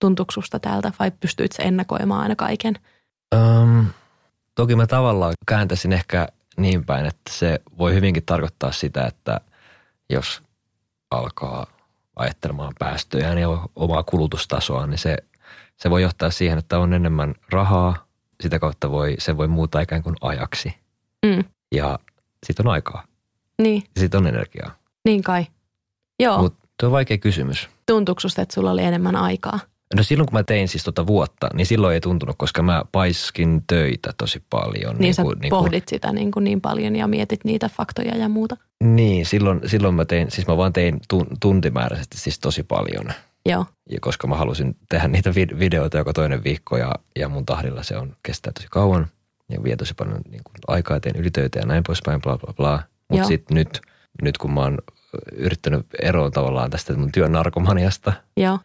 Tuntuuko 0.00 0.30
susta 0.30 0.58
täältä 0.58 0.92
vai 0.98 1.10
pystyit 1.10 1.52
se 1.52 1.62
ennakoimaan 1.62 2.22
aina 2.22 2.36
kaiken? 2.36 2.74
Um, 3.34 3.86
toki 4.54 4.76
mä 4.76 4.86
tavallaan 4.86 5.34
kääntäisin 5.46 5.92
ehkä 5.92 6.28
niin 6.56 6.84
päin, 6.84 7.06
että 7.06 7.30
se 7.30 7.60
voi 7.78 7.94
hyvinkin 7.94 8.22
tarkoittaa 8.26 8.72
sitä, 8.72 9.06
että 9.06 9.40
jos 10.10 10.42
alkaa 11.10 11.66
ajattelemaan 12.16 12.72
päästöjä 12.78 13.34
ja 13.34 13.48
omaa 13.76 14.02
kulutustasoa, 14.02 14.86
niin 14.86 14.98
se, 14.98 15.16
se 15.76 15.90
voi 15.90 16.02
johtaa 16.02 16.30
siihen, 16.30 16.58
että 16.58 16.78
on 16.78 16.92
enemmän 16.92 17.34
rahaa. 17.52 18.06
Sitä 18.40 18.58
kautta 18.58 18.90
voi, 18.90 19.14
se 19.18 19.36
voi 19.36 19.48
muuttaa 19.48 19.80
ikään 19.80 20.02
kuin 20.02 20.16
ajaksi. 20.20 20.74
Mm. 21.26 21.44
Ja 21.74 21.98
sitten 22.46 22.66
on 22.66 22.72
aikaa. 22.72 23.04
Niin. 23.62 23.82
Ja 23.94 24.00
sitten 24.00 24.18
on 24.18 24.26
energiaa. 24.26 24.74
Niin 25.04 25.22
kai. 25.22 25.46
Joo. 26.20 26.42
Mutta 26.42 26.68
tuo 26.80 26.86
on 26.86 26.92
vaikea 26.92 27.18
kysymys. 27.18 27.68
Tuntuuko 27.86 28.20
susta, 28.20 28.42
että 28.42 28.54
sulla 28.54 28.70
oli 28.70 28.82
enemmän 28.82 29.16
aikaa? 29.16 29.60
No 29.96 30.02
silloin 30.02 30.26
kun 30.26 30.38
mä 30.38 30.42
tein 30.42 30.68
siis 30.68 30.84
tota 30.84 31.06
vuotta, 31.06 31.48
niin 31.54 31.66
silloin 31.66 31.94
ei 31.94 32.00
tuntunut, 32.00 32.36
koska 32.38 32.62
mä 32.62 32.84
paiskin 32.92 33.62
töitä 33.66 34.12
tosi 34.18 34.42
paljon. 34.50 34.92
Niin, 34.92 35.00
niin 35.00 35.14
sä 35.14 35.22
kuin, 35.22 35.38
niin 35.38 35.50
pohdit 35.50 35.84
kuin, 35.84 35.90
sitä 35.90 36.12
niin, 36.12 36.30
kuin 36.30 36.44
niin 36.44 36.60
paljon 36.60 36.96
ja 36.96 37.06
mietit 37.06 37.44
niitä 37.44 37.68
faktoja 37.68 38.16
ja 38.16 38.28
muuta. 38.28 38.56
Niin, 38.84 39.26
silloin, 39.26 39.60
silloin 39.66 39.94
mä 39.94 40.04
tein, 40.04 40.30
siis 40.30 40.46
mä 40.46 40.56
vaan 40.56 40.72
tein 40.72 41.00
tuntimääräisesti 41.40 42.18
siis 42.18 42.38
tosi 42.38 42.62
paljon. 42.62 43.12
Joo. 43.46 43.66
Ja 43.90 43.98
koska 44.00 44.26
mä 44.26 44.36
halusin 44.36 44.76
tehdä 44.88 45.08
niitä 45.08 45.34
videoita 45.34 45.98
joka 45.98 46.12
toinen 46.12 46.44
viikko 46.44 46.76
ja, 46.76 46.94
ja 47.16 47.28
mun 47.28 47.46
tahdilla 47.46 47.82
se 47.82 47.96
on 47.96 48.16
kestää 48.22 48.52
tosi 48.52 48.66
kauan. 48.70 49.06
Ja 49.50 49.62
vie 49.62 49.76
tosi 49.76 49.94
paljon 49.94 50.20
niin 50.30 50.44
kuin 50.44 50.56
aikaa, 50.68 51.00
teen 51.00 51.16
ylitöitä 51.16 51.58
ja 51.58 51.66
näin 51.66 51.82
poispäin, 51.86 52.22
bla 52.22 52.38
bla 52.38 52.52
bla. 52.52 52.82
Mutta 53.12 53.28
sitten 53.28 53.54
nyt, 53.54 53.80
nyt 54.22 54.38
kun 54.38 54.52
mä 54.52 54.60
oon 54.60 54.78
yrittänyt 55.32 55.86
eroa 56.02 56.30
tavallaan 56.30 56.70
tästä 56.70 56.96
mun 56.96 57.12
työn 57.12 57.32
narkomaniasta, 57.32 58.12
Joo. 58.36 58.58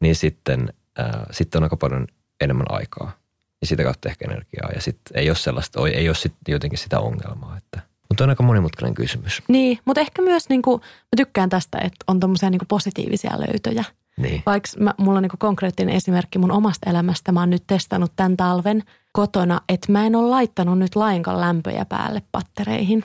niin 0.00 0.16
sitten, 0.16 0.72
ää, 0.98 1.26
sitten 1.30 1.58
on 1.58 1.62
aika 1.62 1.76
paljon 1.76 2.06
enemmän 2.40 2.66
aikaa. 2.68 3.12
Ja 3.60 3.66
sitä 3.66 3.82
kautta 3.82 4.08
ehkä 4.08 4.24
energiaa. 4.24 4.70
Ja 4.74 4.80
sitten 4.80 5.18
ei 5.18 5.30
ole 5.30 5.36
sellaista, 5.36 5.88
ei 5.88 6.08
ole 6.08 6.14
sit 6.14 6.34
jotenkin 6.48 6.78
sitä 6.78 7.00
ongelmaa. 7.00 7.56
Että, 7.56 7.80
mutta 8.08 8.24
on 8.24 8.30
aika 8.30 8.42
monimutkainen 8.42 8.94
kysymys. 8.94 9.42
Niin, 9.48 9.78
mutta 9.84 10.00
ehkä 10.00 10.22
myös 10.22 10.48
niin 10.48 10.62
kuin, 10.62 10.80
mä 10.80 11.16
tykkään 11.16 11.48
tästä, 11.48 11.78
että 11.78 12.04
on 12.06 12.20
tommosia 12.20 12.50
niin 12.50 12.58
kuin 12.58 12.68
positiivisia 12.68 13.40
löytöjä. 13.40 13.84
Niin. 14.16 14.42
Vaikka 14.46 14.68
mä, 14.78 14.94
mulla 14.98 15.18
on 15.18 15.22
niin 15.22 15.30
kuin 15.30 15.38
konkreettinen 15.38 15.94
esimerkki 15.94 16.38
mun 16.38 16.50
omasta 16.50 16.90
elämästä. 16.90 17.32
Mä 17.32 17.40
oon 17.40 17.50
nyt 17.50 17.64
testannut 17.66 18.12
tämän 18.16 18.36
talven 18.36 18.82
kotona, 19.12 19.60
että 19.68 19.92
mä 19.92 20.06
en 20.06 20.16
ole 20.16 20.30
laittanut 20.30 20.78
nyt 20.78 20.96
lainkaan 20.96 21.40
lämpöjä 21.40 21.84
päälle 21.84 22.22
pattereihin. 22.32 23.04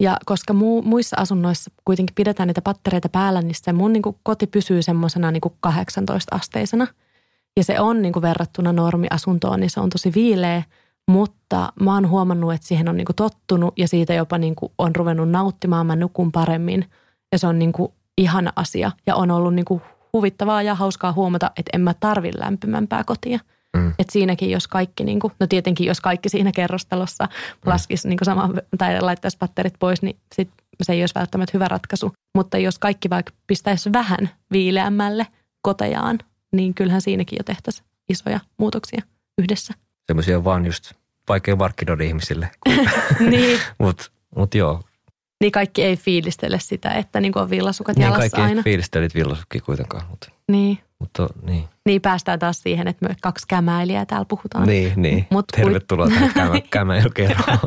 Ja 0.00 0.16
koska 0.26 0.52
mu, 0.52 0.82
muissa 0.82 1.16
asunnoissa 1.20 1.70
kuitenkin 1.84 2.14
pidetään 2.14 2.46
niitä 2.46 2.62
pattereita 2.62 3.08
päällä, 3.08 3.42
niin 3.42 3.54
se 3.54 3.72
mun 3.72 3.92
niin 3.92 4.02
kuin 4.02 4.16
koti 4.22 4.46
pysyy 4.46 4.82
semmoisena 4.82 5.30
niin 5.30 5.42
18-asteisena. 5.66 6.86
Ja 7.56 7.64
se 7.64 7.80
on 7.80 8.02
niin 8.02 8.12
kuin 8.12 8.22
verrattuna 8.22 8.72
normiasuntoon, 8.72 9.60
niin 9.60 9.70
se 9.70 9.80
on 9.80 9.90
tosi 9.90 10.12
viileä. 10.14 10.62
Mutta 11.08 11.72
mä 11.80 11.94
oon 11.94 12.08
huomannut, 12.08 12.52
että 12.52 12.66
siihen 12.66 12.88
on 12.88 12.96
niin 12.96 13.04
kuin 13.04 13.16
tottunut 13.16 13.74
ja 13.78 13.88
siitä 13.88 14.14
jopa 14.14 14.38
niin 14.38 14.54
kuin 14.54 14.72
on 14.78 14.96
ruvennut 14.96 15.30
nauttimaan. 15.30 15.86
Mä 15.86 15.96
nukun 15.96 16.32
paremmin 16.32 16.84
ja 17.32 17.38
se 17.38 17.46
on 17.46 17.58
niin 17.58 17.72
kuin 17.72 17.92
ihana 18.18 18.52
asia. 18.56 18.90
Ja 19.06 19.14
on 19.14 19.30
ollut 19.30 19.54
niin 19.54 19.64
kuin 19.64 19.82
huvittavaa 20.12 20.62
ja 20.62 20.74
hauskaa 20.74 21.12
huomata, 21.12 21.50
että 21.56 21.70
en 21.72 21.80
mä 21.80 21.94
tarvi 22.00 22.30
lämpimämpää 22.38 23.04
kotia. 23.04 23.40
Mm. 23.76 23.92
Että 23.98 24.12
siinäkin, 24.12 24.50
jos 24.50 24.68
kaikki, 24.68 25.04
niin 25.04 25.20
kuin, 25.20 25.32
no 25.40 25.46
tietenkin 25.46 25.86
jos 25.86 26.00
kaikki 26.00 26.28
siinä 26.28 26.52
kerrostalossa 26.52 27.24
mm. 27.24 27.70
laskisi 27.70 28.08
niin 28.08 28.18
sama, 28.22 28.50
tai 28.78 29.00
laittaisi 29.00 29.38
patterit 29.38 29.74
pois, 29.78 30.02
niin 30.02 30.16
sit 30.34 30.50
se 30.82 30.92
ei 30.92 31.02
olisi 31.02 31.14
välttämättä 31.14 31.50
hyvä 31.54 31.68
ratkaisu. 31.68 32.12
Mutta 32.34 32.58
jos 32.58 32.78
kaikki 32.78 33.10
vaikka 33.10 33.32
pistäisi 33.46 33.92
vähän 33.92 34.30
viileämmälle 34.52 35.26
kotejaan, 35.62 36.18
niin 36.52 36.74
kyllähän 36.74 37.00
siinäkin 37.00 37.36
jo 37.36 37.44
tehtäisiin 37.44 37.86
isoja 38.08 38.40
muutoksia 38.56 39.02
yhdessä. 39.38 39.74
Semmoisia 40.06 40.44
vaan 40.44 40.66
just 40.66 40.92
vaikea 41.28 41.56
markkinoida 41.56 42.04
ihmisille. 42.04 42.50
niin. 43.30 43.60
Mutta 43.78 44.04
mut 44.36 44.54
joo. 44.54 44.82
Niin 45.40 45.52
kaikki 45.52 45.82
ei 45.82 45.96
fiilistele 45.96 46.58
sitä, 46.60 46.90
että 46.90 47.20
niin 47.20 47.38
on 47.38 47.50
villasukat 47.50 47.96
niin 47.96 48.02
jalassa 48.02 48.20
kaikki 48.20 48.40
aina. 48.40 48.54
Kaikki 48.54 48.70
fiilistelit 48.70 49.14
villasukkia 49.14 49.60
kuitenkaan. 49.60 50.06
Mutta, 50.10 50.30
niin. 50.48 50.78
Mutta 50.98 51.26
niin. 51.42 51.64
Niin 51.86 52.02
päästään 52.02 52.38
taas 52.38 52.62
siihen, 52.62 52.88
että 52.88 53.08
me 53.08 53.16
kaksi 53.22 53.46
kämäilijää 53.48 54.06
täällä 54.06 54.24
puhutaan. 54.28 54.66
Niin, 54.66 54.92
niin. 54.96 55.26
Mut 55.30 55.44
Tervetuloa 55.56 56.08
tähän 56.08 56.32
kämä, 56.42 56.60
kämäilykerhoon. 56.70 57.58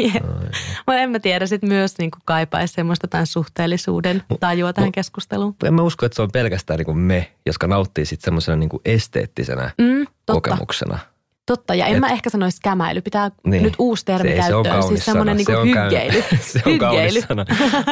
yeah. 0.00 0.14
Mutta 0.86 0.98
en 0.98 1.10
mä 1.10 1.18
tiedä, 1.18 1.46
sitten 1.46 1.68
myös 1.68 1.98
niin 1.98 2.10
kaipaisi 2.24 2.74
semmoista 2.74 3.08
tämän 3.08 3.26
suhteellisuuden 3.26 4.22
tajua 4.40 4.72
tähän 4.72 4.88
mut, 4.88 4.94
keskusteluun. 4.94 5.56
En 5.64 5.74
mä 5.74 5.82
usko, 5.82 6.06
että 6.06 6.16
se 6.16 6.22
on 6.22 6.30
pelkästään 6.32 6.78
niin 6.78 6.98
me, 6.98 7.32
jotka 7.46 7.66
nauttii 7.66 8.06
sitten 8.06 8.24
semmoisena 8.24 8.56
niin 8.56 8.70
esteettisenä 8.84 9.70
mm, 9.78 10.06
kokemuksena. 10.26 10.98
Totta, 11.46 11.74
ja 11.74 11.86
en 11.86 11.94
Et, 11.94 12.00
mä 12.00 12.08
ehkä 12.08 12.30
sanoisi 12.30 12.58
kämäily. 12.62 13.00
Pitää 13.00 13.30
niin. 13.46 13.62
nyt 13.62 13.74
uusi 13.78 14.04
termi 14.04 14.30
se, 14.30 14.36
käyttöön. 14.36 14.82
Se 14.82 14.88
siis 14.88 15.04
semmoinen 15.04 15.36
niin 15.36 15.46
hyggeily. 15.64 16.24
se 16.52 16.62
on 16.66 16.78
kaunis 16.78 17.24
sana. 17.28 17.44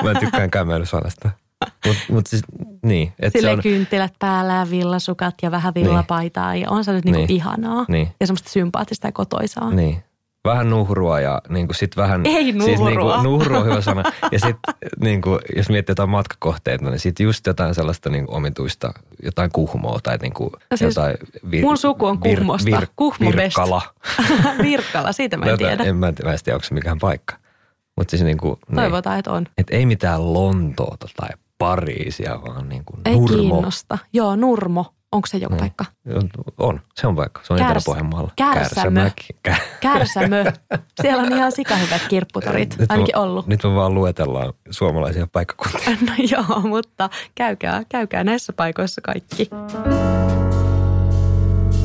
Mä 0.02 0.20
tykkään 0.20 0.50
kämäilysanasta. 0.50 1.30
Mut 2.08 2.26
siis, 2.26 2.42
niin. 2.82 3.12
Et 3.18 3.32
Sille 3.32 3.48
se 3.48 3.52
on... 3.52 3.62
kynttilät 3.62 4.12
päällä 4.18 4.52
ja 4.52 4.70
villasukat 4.70 5.34
ja 5.42 5.50
vähän 5.50 5.74
villapaitaa. 5.74 6.52
Niin. 6.52 6.62
Ja 6.62 6.70
on 6.70 6.84
se 6.84 6.92
nyt 6.92 7.04
niinku 7.04 7.18
niin. 7.18 7.30
ihanaa. 7.30 7.84
Niin. 7.88 8.08
Ja 8.20 8.26
semmoista 8.26 8.50
sympaattista 8.50 9.08
ja 9.08 9.12
kotoisaa. 9.12 9.70
Niin. 9.70 10.02
Vähän 10.44 10.70
nuhrua 10.70 11.20
ja 11.20 11.42
niin 11.48 11.66
kuin 11.66 11.76
sit 11.76 11.96
vähän... 11.96 12.26
Ei 12.26 12.52
nuhrua. 12.52 12.66
Siis 12.76 12.80
niin 12.80 13.00
kuin, 13.00 13.22
nuhru 13.22 13.56
on 13.56 13.64
hyvä 13.64 13.80
sana. 13.80 14.02
Ja 14.32 14.38
sitten 14.38 14.74
niin 15.00 15.22
kuin, 15.22 15.38
jos 15.56 15.68
miettii 15.68 15.92
jotain 15.92 16.08
matkakohteita, 16.08 16.90
niin 16.90 16.98
sitten 16.98 17.24
just 17.24 17.46
jotain 17.46 17.74
sellaista 17.74 18.10
niin 18.10 18.26
kuin 18.26 18.36
omituista, 18.36 18.92
jotain 19.22 19.50
kuhmoa 19.52 19.98
tai 20.02 20.18
niin 20.18 20.32
kuin 20.32 20.50
no 20.70 20.76
siis 20.76 20.96
jotain... 20.96 21.16
Vir, 21.50 21.64
mun 21.64 21.78
suku 21.78 22.06
on 22.06 22.18
kuhmosta. 22.18 22.70
Vir, 22.70 22.80
vir, 22.80 22.86
Kuhmo 22.96 23.32
Virkkala. 23.36 23.82
Virkala, 24.62 25.12
siitä 25.12 25.36
mä 25.36 25.46
en 25.46 25.58
tiedä. 25.58 25.84
En 25.84 25.96
mä, 25.96 26.08
en 26.08 26.14
tiedä, 26.14 26.54
onko 26.54 26.64
se 26.64 26.74
mikään 26.74 26.98
paikka. 26.98 27.36
Mutta 27.96 28.10
siis 28.10 28.22
niin 28.22 28.38
kuin, 28.38 28.56
Toivotaan, 28.74 29.14
niin, 29.14 29.18
että 29.18 29.30
on. 29.30 29.46
Et 29.58 29.66
ei 29.70 29.86
mitään 29.86 30.34
Lontoota 30.34 31.06
tai 31.16 31.28
Pariisia, 31.62 32.40
vaan 32.42 32.68
niin 32.68 32.84
kuin 32.84 33.00
Ei 33.04 33.14
Nurmo. 33.16 33.36
kiinnosta. 33.36 33.98
Joo, 34.12 34.36
Nurmo. 34.36 34.94
Onko 35.12 35.26
se 35.26 35.38
joku 35.38 35.54
no. 35.54 35.58
paikka? 35.58 35.84
On, 36.58 36.80
se 36.94 37.06
on 37.06 37.16
paikka. 37.16 37.40
Se 37.44 37.52
on 37.52 37.58
Kärs- 37.58 37.62
Etelä-Pohjanmaalla. 37.64 38.30
Kärsämö. 38.36 39.10
Kärsämö. 39.80 40.44
Siellä 41.02 41.22
on 41.22 41.32
ihan 41.32 41.52
sikahyvät 41.52 42.02
kirpputorit, 42.08 42.76
nyt 42.78 42.90
ainakin 42.90 43.14
mä, 43.16 43.22
ollut. 43.22 43.46
Nyt 43.46 43.62
me 43.64 43.74
vaan 43.74 43.94
luetellaan 43.94 44.52
suomalaisia 44.70 45.26
paikkakuntia. 45.32 45.96
No 46.06 46.12
joo, 46.18 46.60
mutta 46.60 47.10
käykää, 47.34 47.82
käykää 47.88 48.24
näissä 48.24 48.52
paikoissa 48.52 49.00
kaikki. 49.00 49.50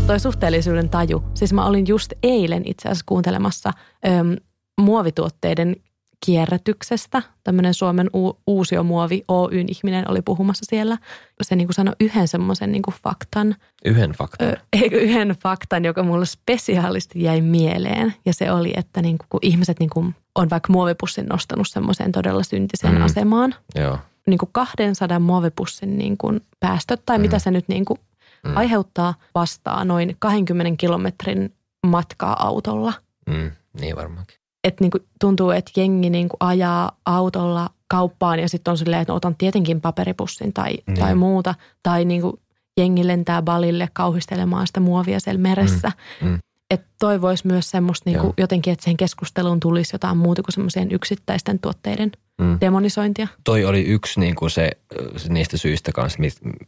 Toi 0.08 0.20
suhteellisuuden 0.20 0.90
taju. 0.90 1.24
Siis 1.34 1.54
mä 1.54 1.66
olin 1.66 1.88
just 1.88 2.14
eilen 2.24 2.62
itse 2.66 2.90
asiassa 2.90 3.06
kuuntelemassa 3.08 3.74
öm, 4.08 4.36
muovituotteiden 4.82 5.76
kierrätyksestä. 6.26 7.22
Tämmöinen 7.44 7.74
Suomen 7.74 8.10
u- 8.16 8.40
uusiomuovi 8.48 9.24
Oyn 9.28 9.70
ihminen 9.70 10.12
oli 10.12 10.22
puhumassa 10.22 10.66
siellä. 10.70 10.98
Se 11.42 11.56
niin 11.56 11.68
kuin 11.68 11.76
sanoi 11.76 11.96
yhden 12.00 12.28
semmoisen 12.28 12.72
niin 12.72 12.82
faktan. 13.04 13.56
Yhden 13.86 14.12
faktan? 14.12 14.48
Ö, 14.48 14.58
eikö 14.74 15.00
yhden 15.00 15.30
faktan, 15.30 15.86
joka 15.86 16.04
mulle 16.04 16.26
spesiaalisti 16.26 17.24
jäi 17.24 17.42
mieleen. 17.42 18.14
Ja 18.26 18.34
se 18.34 18.52
oli, 18.52 18.74
että 18.76 19.02
niin 19.02 19.18
kuin, 19.18 19.28
kun 19.30 19.40
ihmiset 19.44 19.80
niin 19.80 19.90
kuin 19.90 20.16
on 20.36 20.50
vaikka 20.50 20.74
muovipussin 20.74 21.26
nostanut 21.26 21.68
semmoiseen 21.68 22.12
todella 22.12 22.44
syntiseen 22.44 22.96
mm. 22.96 23.02
asemaan. 23.02 23.56
Joo. 23.76 23.98
Niin 24.28 24.38
kuin 24.38 24.50
200 24.52 25.20
muovipussin 25.20 25.98
niin 25.98 26.18
kuin 26.18 26.42
päästöt 26.60 27.02
tai 27.06 27.18
mm. 27.18 27.22
mitä 27.22 27.40
se 27.40 27.52
nyt 27.52 27.68
niin 27.68 27.86
kuin 27.86 28.00
mm. 28.44 28.58
aiheuttaa 28.58 29.14
vastaa 29.36 29.86
noin 29.86 30.16
20 30.20 30.78
kilometrin 30.78 31.54
matkaa 31.88 32.48
autolla. 32.48 32.94
Mm, 33.26 33.52
niin 33.80 33.96
varmaankin 33.96 34.38
että 34.68 34.84
niinku 34.84 35.00
tuntuu, 35.20 35.52
että 35.52 35.72
jengi 35.78 36.10
niinku 36.10 36.38
ajaa 36.40 36.92
autolla 37.06 37.70
kauppaan 37.88 38.40
ja 38.40 38.50
sitten 38.50 38.72
on 38.72 38.78
silleen, 38.78 39.02
että 39.02 39.12
no, 39.12 39.18
otan 39.18 39.36
tietenkin 39.36 39.82
paperipussin 39.82 40.54
tai, 40.54 40.78
mm. 40.88 40.94
tai 40.94 41.16
muuta. 41.16 41.56
Tai 41.84 42.06
niinku 42.06 42.40
jengi 42.78 43.08
lentää 43.08 43.42
balille 43.42 43.90
kauhistelemaan 43.94 44.68
sitä 44.68 44.80
muovia 44.80 45.20
siellä 45.20 45.42
meressä. 45.42 45.92
Mm. 46.22 46.28
Mm. 46.28 46.40
Että 46.72 46.88
toivoisi 47.00 47.48
myös 47.48 47.72
semmoista 47.72 48.10
niinku 48.10 48.34
jotenkin, 48.38 48.74
että 48.74 48.84
siihen 48.84 48.98
keskusteluun 48.98 49.60
tulisi 49.60 49.96
jotain 49.96 50.18
muuta 50.18 50.44
kuin 50.44 50.54
semmoiseen 50.54 50.92
yksittäisten 50.92 51.60
tuotteiden 51.60 52.12
mm. 52.42 52.58
demonisointia. 52.62 53.28
Toi 53.44 53.66
oli 53.66 53.82
yksi 53.82 54.20
niinku 54.20 54.50
se, 54.50 54.72
se 55.18 55.34
niistä 55.34 55.58
syistä 55.58 55.92
kanssa 55.92 56.20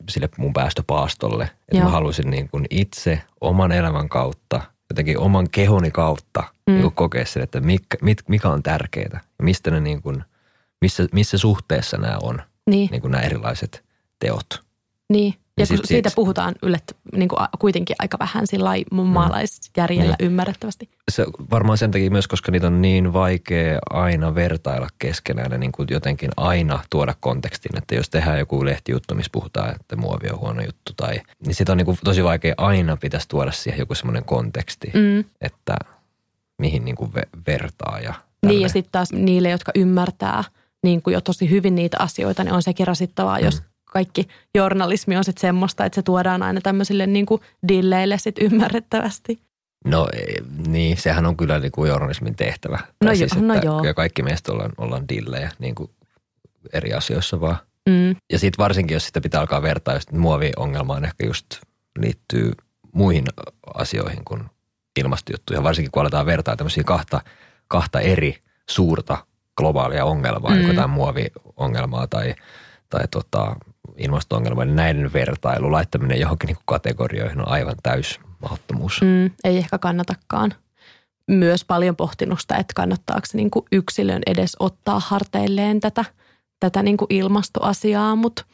sille 0.10 0.30
mun 0.38 0.54
päästöpaastolle. 0.54 1.50
Että 1.72 1.84
mä 1.84 1.90
halusin 1.90 2.30
niinku 2.30 2.62
itse 2.70 3.22
oman 3.42 3.72
elämän 3.72 4.10
kautta– 4.10 4.62
jotenkin 4.90 5.18
oman 5.18 5.50
kehoni 5.52 5.92
kautta 5.92 6.44
mm. 6.68 6.74
niin 6.74 6.92
kokea 6.92 7.26
sen, 7.26 7.44
että 7.44 7.60
mikä, 7.60 7.98
mit, 8.02 8.24
mikä 8.28 8.50
on 8.50 8.64
tärkeää 8.64 9.10
ja 9.14 9.44
mistä 9.44 9.72
ne 9.72 9.80
niin 9.80 10.02
kuin, 10.02 10.24
missä, 10.82 11.08
missä 11.12 11.38
suhteessa 11.38 11.98
nämä 11.98 12.18
on, 12.22 12.42
niin. 12.70 12.90
Niin 12.92 13.02
kuin 13.02 13.12
nämä 13.12 13.24
erilaiset 13.24 13.84
teot. 14.20 14.64
Niin, 15.10 15.34
ja, 15.60 15.64
ja 15.64 15.66
sit, 15.66 15.86
siitä 15.86 16.10
sit, 16.10 16.16
puhutaan 16.16 16.56
yllet, 16.64 16.98
niin 17.16 17.30
kuin 17.30 17.40
kuitenkin 17.60 17.96
aika 18.00 18.20
vähän 18.20 18.48
sillä 18.48 18.72
mun 18.92 19.08
mm. 19.08 19.14
maalaisjärjellä 19.14 20.16
niin. 20.20 20.28
ymmärrettävästi. 20.28 20.90
Se 21.12 21.26
varmaan 21.52 21.78
sen 21.78 21.92
takia 21.92 22.12
myös, 22.12 22.28
koska 22.28 22.52
niitä 22.52 22.68
on 22.68 22.82
niin 22.82 23.14
vaikea 23.14 23.80
aina 23.90 24.36
vertailla 24.36 24.88
keskenään 25.00 25.52
ja 25.52 25.58
niin 25.58 25.72
kuin 25.72 25.88
jotenkin 25.92 26.30
aina 26.38 26.80
tuoda 26.90 27.16
kontekstin, 27.20 27.78
että 27.78 27.96
jos 27.96 28.10
tehdään 28.10 28.40
joku 28.40 28.66
lehtijuttu, 28.66 29.16
missä 29.16 29.30
puhutaan, 29.32 29.76
että 29.76 29.96
muovi 29.96 30.30
on 30.30 30.40
huono 30.40 30.62
juttu 30.62 30.94
tai, 30.98 31.22
niin 31.46 31.56
sitä 31.56 31.72
on 31.72 31.78
niin 31.78 31.86
kuin 31.86 31.98
tosi 32.04 32.24
vaikea 32.24 32.54
aina 32.58 32.98
pitäisi 32.98 33.28
tuoda 33.28 33.52
siihen 33.52 33.80
joku 33.80 33.96
semmoinen 33.96 34.26
konteksti, 34.26 34.92
mm. 34.94 35.26
että 35.42 35.76
mihin 36.58 36.86
niin 36.86 36.96
kuin 36.96 37.12
vertaa 37.48 38.00
ja. 38.04 38.14
Niin 38.46 38.62
ja 38.62 38.70
sitten 38.70 38.92
taas 38.92 39.12
niille, 39.12 39.50
jotka 39.50 39.72
ymmärtää 39.76 40.44
niin 40.84 41.02
kuin 41.02 41.14
jo 41.14 41.22
tosi 41.22 41.50
hyvin 41.50 41.76
niitä 41.76 41.98
asioita, 42.00 42.44
niin 42.44 42.54
on 42.54 42.64
sekin 42.64 42.88
rasittavaa, 42.88 43.38
mm. 43.38 43.46
jos 43.46 43.62
kaikki 43.90 44.28
journalismi 44.56 45.18
on 45.18 45.24
sitten 45.24 45.42
semmoista, 45.42 45.86
että 45.86 45.96
se 45.96 46.02
tuodaan 46.02 46.44
aina 46.44 46.62
tämmöisille 46.62 47.08
niin 47.08 47.26
kuin 47.26 47.42
dilleille 47.68 48.18
sitten 48.18 48.46
ymmärrettävästi. 48.46 49.40
No 49.86 50.08
niin, 50.68 50.98
sehän 50.98 51.26
on 51.26 51.38
kyllä 51.38 51.60
niin 51.60 51.72
kuin 51.72 51.90
journalismin 51.90 52.36
tehtävä. 52.36 52.80
No, 53.04 53.16
siis, 53.16 53.36
jo, 53.36 53.42
no 53.42 53.54
joo. 53.54 53.84
Ja 53.84 53.94
kaikki 53.94 54.24
meistä 54.24 54.52
ollaan, 54.52 54.72
ollaan 54.78 55.10
dillejä 55.10 55.52
niin 55.60 55.76
kuin 55.76 55.92
eri 56.74 56.94
asioissa 56.94 57.42
vaan. 57.42 57.58
Mm. 57.90 58.16
Ja 58.32 58.40
sitten 58.40 58.64
varsinkin, 58.64 58.96
jos 58.96 59.08
sitä 59.08 59.22
pitää 59.22 59.42
alkaa 59.42 59.62
vertaa, 59.62 59.94
just 59.94 60.12
muoviongelmaan 60.12 61.06
ehkä 61.06 61.26
just 61.26 61.46
liittyy 62.00 62.52
muihin 62.94 63.26
asioihin 63.74 64.26
kuin 64.26 64.44
ilmastojuttuja. 65.00 65.64
Varsinkin 65.64 65.92
kun 65.92 66.02
aletaan 66.02 66.26
vertaa 66.26 66.56
tämmöisiä 66.56 66.84
kahta, 66.84 67.22
kahta 67.68 68.00
eri 68.00 68.38
suurta 68.70 69.18
globaalia 69.58 70.06
ongelmaa, 70.06 70.52
mm. 70.52 70.58
niin 70.58 70.76
kuin 70.76 70.90
muoviongelmaa 70.90 72.08
tai, 72.08 72.36
tai 72.90 73.08
tota, 73.12 73.56
ilmasto-ongelma, 73.98 74.66
niin 74.66 74.76
näiden 74.76 75.14
vertailu, 75.14 75.72
laittaminen 75.72 76.20
johonkin 76.20 76.48
niin 76.48 76.58
kategorioihin 76.66 77.42
on 77.42 77.48
aivan 77.48 77.76
täys 77.84 78.20
mahdottomuus. 78.42 79.02
Mm, 79.02 79.32
ei 79.44 79.58
ehkä 79.58 79.78
kannatakaan. 79.78 80.54
Myös 81.28 81.66
paljon 81.66 81.96
pohtinut 81.96 82.40
sitä, 82.40 82.56
että 82.56 82.74
kannattaako 82.76 83.28
niin 83.34 83.52
kuin 83.52 83.66
yksilön 83.72 84.22
edes 84.28 84.56
ottaa 84.60 85.00
harteilleen 85.00 85.80
tätä 85.80 86.06
tätä 86.60 86.84
niin 86.84 86.98
kuin 86.98 87.08
ilmastoasiaa, 87.10 88.16
mutta 88.16 88.46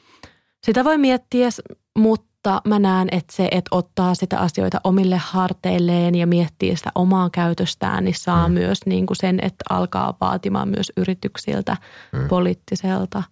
sitä 0.64 0.84
voi 0.84 0.98
miettiä, 0.98 1.50
mutta 1.98 2.62
mä 2.68 2.80
näen, 2.80 3.08
että 3.12 3.34
se, 3.36 3.48
että 3.52 3.76
ottaa 3.76 4.16
sitä 4.16 4.40
asioita 4.40 4.82
omille 4.84 5.18
harteilleen 5.18 6.16
ja 6.16 6.28
miettii 6.28 6.76
sitä 6.76 6.92
omaa 6.96 7.30
käytöstään, 7.30 8.04
niin 8.04 8.16
saa 8.20 8.48
mm. 8.48 8.54
myös 8.54 8.80
niin 8.86 9.06
kuin 9.06 9.18
sen, 9.18 9.40
että 9.42 9.66
alkaa 9.70 10.18
vaatimaan 10.22 10.70
myös 10.70 10.92
yrityksiltä, 10.98 11.78
mm. 12.14 12.28
poliittiselta 12.28 13.24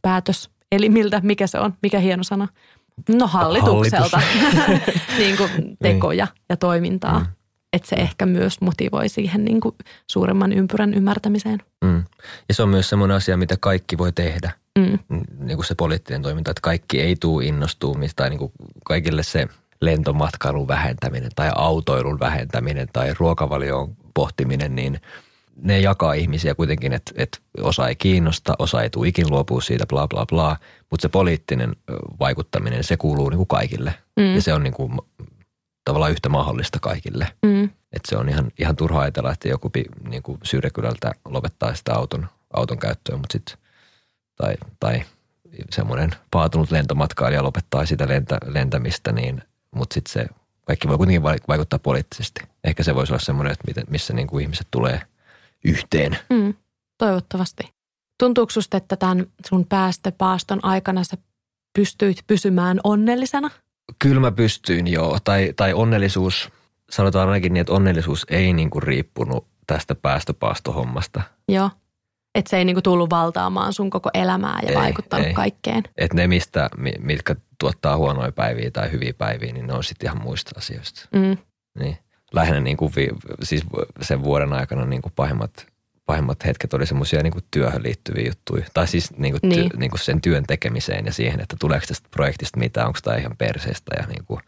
päätöselimiltä, 0.73 1.21
mikä 1.23 1.47
se 1.47 1.59
on, 1.59 1.73
mikä 1.81 1.99
hieno 1.99 2.23
sana, 2.23 2.47
no 3.09 3.27
hallitukselta 3.27 4.19
Hallitus. 4.19 4.93
niin 5.19 5.37
kuin 5.37 5.77
tekoja 5.81 6.25
niin. 6.25 6.43
ja 6.49 6.57
toimintaa. 6.57 7.19
Mm 7.19 7.25
että 7.73 7.89
se 7.89 7.95
ehkä 7.95 8.25
myös 8.25 8.61
motivoi 8.61 9.09
siihen 9.09 9.45
niin 9.45 9.61
kuin 9.61 9.75
suuremman 10.07 10.53
ympyrän 10.53 10.93
ymmärtämiseen. 10.93 11.59
Mm. 11.85 12.03
Ja 12.47 12.53
se 12.53 12.63
on 12.63 12.69
myös 12.69 12.89
semmoinen 12.89 13.17
asia, 13.17 13.37
mitä 13.37 13.55
kaikki 13.59 13.97
voi 13.97 14.11
tehdä. 14.11 14.51
Mm. 14.79 14.99
Niin 15.39 15.57
kuin 15.57 15.65
se 15.65 15.75
poliittinen 15.75 16.21
toiminta, 16.21 16.51
että 16.51 16.61
kaikki 16.61 17.01
ei 17.01 17.15
tuu 17.15 17.39
innostumista 17.39 18.15
tai 18.15 18.29
niin 18.29 18.39
kuin 18.39 18.51
kaikille 18.85 19.23
se 19.23 19.47
lentomatkailun 19.81 20.67
vähentäminen 20.67 21.31
tai 21.35 21.51
autoilun 21.55 22.19
vähentäminen 22.19 22.87
tai 22.93 23.13
ruokavalion 23.19 23.95
pohtiminen, 24.13 24.75
niin 24.75 25.01
ne 25.55 25.79
jakaa 25.79 26.13
ihmisiä 26.13 26.55
kuitenkin, 26.55 26.93
että, 26.93 27.11
että 27.15 27.37
osa 27.61 27.87
ei 27.87 27.95
kiinnosta, 27.95 28.53
osa 28.59 28.81
ei 28.81 28.89
tule 28.89 29.07
ikin 29.07 29.29
luopua 29.29 29.61
siitä, 29.61 29.85
bla 29.85 30.07
bla 30.07 30.25
bla. 30.25 30.57
Mutta 30.89 31.01
se 31.01 31.09
poliittinen 31.09 31.75
vaikuttaminen, 32.19 32.83
se 32.83 32.97
kuuluu 32.97 33.29
niin 33.29 33.37
kuin 33.37 33.47
kaikille. 33.47 33.93
Mm. 34.17 34.35
Ja 34.35 34.41
se 34.41 34.53
on 34.53 34.63
niin 34.63 34.73
kuin 34.73 34.99
tavallaan 35.85 36.11
yhtä 36.11 36.29
mahdollista 36.29 36.79
kaikille. 36.79 37.27
Mm. 37.45 37.63
Että 37.63 38.09
se 38.09 38.17
on 38.17 38.29
ihan, 38.29 38.51
ihan 38.59 38.75
turha 38.75 39.01
ajatella, 39.01 39.31
että 39.31 39.47
joku 39.47 39.71
niin 40.09 40.23
kuin 40.23 40.39
Syrjäkylältä 40.43 41.11
lopettaa 41.25 41.75
sitä 41.75 41.93
auton, 41.93 42.27
auton 42.53 42.77
käyttöä, 42.77 43.17
mutta 43.17 43.33
sit, 43.33 43.57
tai, 44.35 44.53
tai 44.79 45.03
semmoinen 45.69 46.11
paatunut 46.31 46.71
lentomatkailija 46.71 47.43
lopettaa 47.43 47.85
sitä 47.85 48.07
lentä, 48.07 48.37
lentämistä, 48.45 49.11
niin, 49.11 49.43
mutta 49.75 49.93
sitten 49.93 50.13
se 50.13 50.25
kaikki 50.65 50.87
voi 50.87 50.97
kuitenkin 50.97 51.23
vaikuttaa 51.23 51.79
poliittisesti. 51.79 52.41
Ehkä 52.63 52.83
se 52.83 52.95
voisi 52.95 53.13
olla 53.13 53.23
semmoinen, 53.23 53.53
että 53.53 53.67
miten, 53.67 53.83
missä 53.89 54.13
niin 54.13 54.27
kuin 54.27 54.41
ihmiset 54.41 54.67
tulee 54.71 55.01
yhteen. 55.63 56.17
Mm, 56.29 56.53
toivottavasti. 56.97 57.69
Tuntuuko 58.19 58.49
susta, 58.49 58.77
että 58.77 58.95
tämän 58.95 59.25
sun 59.45 59.65
päästöpaaston 59.65 60.59
aikana 60.65 61.03
sä 61.03 61.17
pystyit 61.73 62.17
pysymään 62.27 62.79
onnellisena? 62.83 63.49
Kyllä 63.99 64.21
mä 64.21 64.31
pystyin 64.31 64.87
joo, 64.87 65.17
tai, 65.23 65.53
tai 65.55 65.73
onnellisuus, 65.73 66.49
sanotaan 66.91 67.29
ainakin 67.29 67.53
niin, 67.53 67.61
että 67.61 67.73
onnellisuus 67.73 68.25
ei 68.29 68.53
niin 68.53 68.69
kuin 68.69 68.83
riippunut 68.83 69.47
tästä 69.67 69.95
päästöpaastohommasta. 69.95 71.21
Joo, 71.49 71.69
että 72.35 72.49
se 72.49 72.57
ei 72.57 72.65
niin 72.65 72.75
kuin 72.75 72.83
tullut 72.83 73.09
valtaamaan 73.09 73.73
sun 73.73 73.89
koko 73.89 74.09
elämää 74.13 74.59
ja 74.63 74.69
ei, 74.69 74.75
vaikuttanut 74.75 75.27
ei. 75.27 75.33
kaikkeen. 75.33 75.83
Että 75.97 76.15
ne, 76.15 76.27
mistä, 76.27 76.69
mitkä 76.99 77.35
tuottaa 77.59 77.97
huonoja 77.97 78.31
päiviä 78.31 78.71
tai 78.71 78.91
hyviä 78.91 79.13
päiviä, 79.13 79.53
niin 79.53 79.67
ne 79.67 79.73
on 79.73 79.83
sitten 79.83 80.07
ihan 80.07 80.23
muista 80.23 80.51
asioista. 80.57 81.07
Mm. 81.15 81.37
Niin. 81.79 81.97
Lähinnä 82.33 82.59
niin 82.59 82.77
kuin, 82.77 82.93
siis 83.43 83.63
sen 84.01 84.23
vuoden 84.23 84.53
aikana 84.53 84.85
niin 84.85 85.01
kuin 85.01 85.13
pahimmat 85.15 85.73
pahimmat 86.05 86.45
hetket 86.45 86.73
oli 86.73 86.85
semmoisia 86.85 87.23
niin 87.23 87.33
työhön 87.51 87.83
liittyviä 87.83 88.27
juttuja. 88.27 88.65
Tai 88.73 88.87
siis 88.87 89.17
niin 89.17 89.33
kuin 89.33 89.49
niin. 89.49 89.69
Ty, 89.69 89.77
niin 89.77 89.91
kuin 89.91 89.99
sen 89.99 90.21
työn 90.21 90.43
tekemiseen 90.47 91.05
ja 91.05 91.13
siihen, 91.13 91.39
että 91.39 91.55
tuleeko 91.59 91.85
tästä 91.87 92.09
projektista 92.11 92.59
mitään, 92.59 92.87
onko 92.87 92.99
tämä 93.03 93.17
ihan 93.17 93.37
perseestä. 93.37 93.95
Ja 93.99 94.07
niin, 94.07 94.25
kuin. 94.25 94.39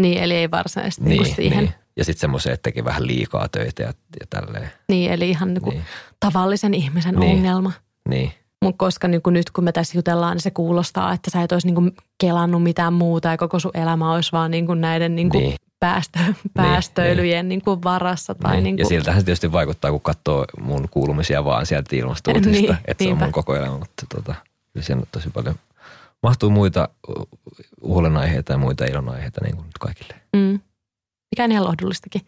niin, 0.00 0.18
eli 0.18 0.34
ei 0.34 0.50
varsinaisesti 0.50 1.04
niin, 1.04 1.22
niin 1.22 1.34
siihen. 1.34 1.58
Niin. 1.58 1.74
Ja 1.96 2.04
sitten 2.04 2.20
semmoisia, 2.20 2.52
että 2.52 2.62
teki 2.62 2.84
vähän 2.84 3.06
liikaa 3.06 3.48
töitä 3.48 3.82
ja, 3.82 3.92
ja 4.20 4.26
tälleen. 4.30 4.70
Niin, 4.88 5.12
eli 5.12 5.30
ihan 5.30 5.54
niin 5.54 5.62
kuin 5.62 5.74
niin. 5.74 5.84
tavallisen 6.20 6.74
ihmisen 6.74 7.14
niin. 7.14 7.36
ongelma. 7.36 7.72
Niin. 8.08 8.32
Mutta 8.62 8.78
koska 8.78 9.08
niin 9.08 9.22
kuin 9.22 9.34
nyt 9.34 9.50
kun 9.50 9.64
me 9.64 9.72
tässä 9.72 9.98
jutellaan, 9.98 10.34
niin 10.34 10.42
se 10.42 10.50
kuulostaa, 10.50 11.12
että 11.12 11.30
sä 11.30 11.42
et 11.42 11.52
olisi 11.52 11.66
niin 11.66 11.74
kuin 11.74 11.92
kelannut 12.20 12.62
mitään 12.62 12.92
muuta 12.92 13.28
ja 13.28 13.36
koko 13.36 13.58
sun 13.58 13.70
elämä 13.74 14.12
olisi 14.12 14.32
vaan 14.32 14.50
niin 14.50 14.66
kuin 14.66 14.80
näiden 14.80 15.16
niin 15.16 15.30
kuin 15.30 15.42
niin 15.42 15.56
päästö, 15.82 16.18
niin, 16.18 16.36
päästöilyjen 16.54 17.48
niin, 17.48 17.48
niin. 17.48 17.64
kuin 17.64 17.82
varassa. 17.82 18.34
Tai 18.34 18.52
niin. 18.52 18.64
Niin 18.64 18.76
kuin. 18.76 18.82
Ja 18.82 18.88
siltähän 18.88 19.20
se 19.20 19.24
tietysti 19.24 19.52
vaikuttaa, 19.52 19.90
kun 19.90 20.00
katsoo 20.00 20.44
mun 20.60 20.88
kuulumisia 20.90 21.44
vaan 21.44 21.66
sieltä 21.66 21.96
ilmastuutista, 21.96 22.50
niin, 22.50 22.78
että 22.84 23.04
se 23.04 23.10
on 23.10 23.18
mun 23.18 23.32
koko 23.32 23.56
elämä. 23.56 23.78
Mutta 23.78 24.06
tota, 24.14 24.34
siinä 24.80 25.00
on 25.00 25.06
tosi 25.12 25.30
paljon, 25.30 25.54
mahtuu 26.22 26.50
muita 26.50 26.88
huolenaiheita 27.82 28.52
ja 28.52 28.58
muita 28.58 28.84
ilonaiheita 28.84 29.40
niin 29.44 29.56
kuin 29.56 29.66
kaikille. 29.80 30.14
Mm. 30.36 30.60
Mikä 31.30 31.44
on 31.44 31.52
ihan 31.52 31.64
lohdullistakin. 31.64 32.22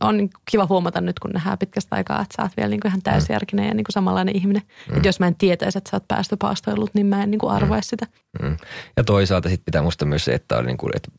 On 0.00 0.28
kiva 0.50 0.66
huomata 0.66 1.00
nyt, 1.00 1.18
kun 1.18 1.30
nähdään 1.30 1.58
pitkästä 1.58 1.96
aikaa, 1.96 2.22
että 2.22 2.34
sä 2.36 2.42
oot 2.42 2.56
vielä 2.56 2.70
niin 2.70 2.80
kuin 2.80 2.90
ihan 2.90 3.02
täysjärkinen 3.02 3.64
mm. 3.64 3.68
ja 3.68 3.74
niin 3.74 3.84
kuin 3.84 3.92
samanlainen 3.92 4.36
ihminen. 4.36 4.62
Mm. 4.88 4.96
Että 4.96 5.08
jos 5.08 5.20
mä 5.20 5.26
en 5.26 5.34
tietäisi, 5.34 5.78
että 5.78 5.90
sä 5.90 5.96
oot 5.96 6.08
päästöpaastoillut, 6.08 6.94
niin 6.94 7.06
mä 7.06 7.22
en 7.22 7.30
niin 7.30 7.38
kuin 7.38 7.52
arvoisi 7.52 7.86
mm. 7.86 7.90
sitä. 7.90 8.06
Mm. 8.42 8.56
Ja 8.96 9.04
toisaalta 9.04 9.48
sitten 9.48 9.64
pitää 9.64 9.82
musta 9.82 10.04
myös 10.04 10.24
se, 10.24 10.34
että, 10.34 10.56
oli 10.56 10.66
niin 10.66 10.76
kuin, 10.76 10.96
että 10.96 11.10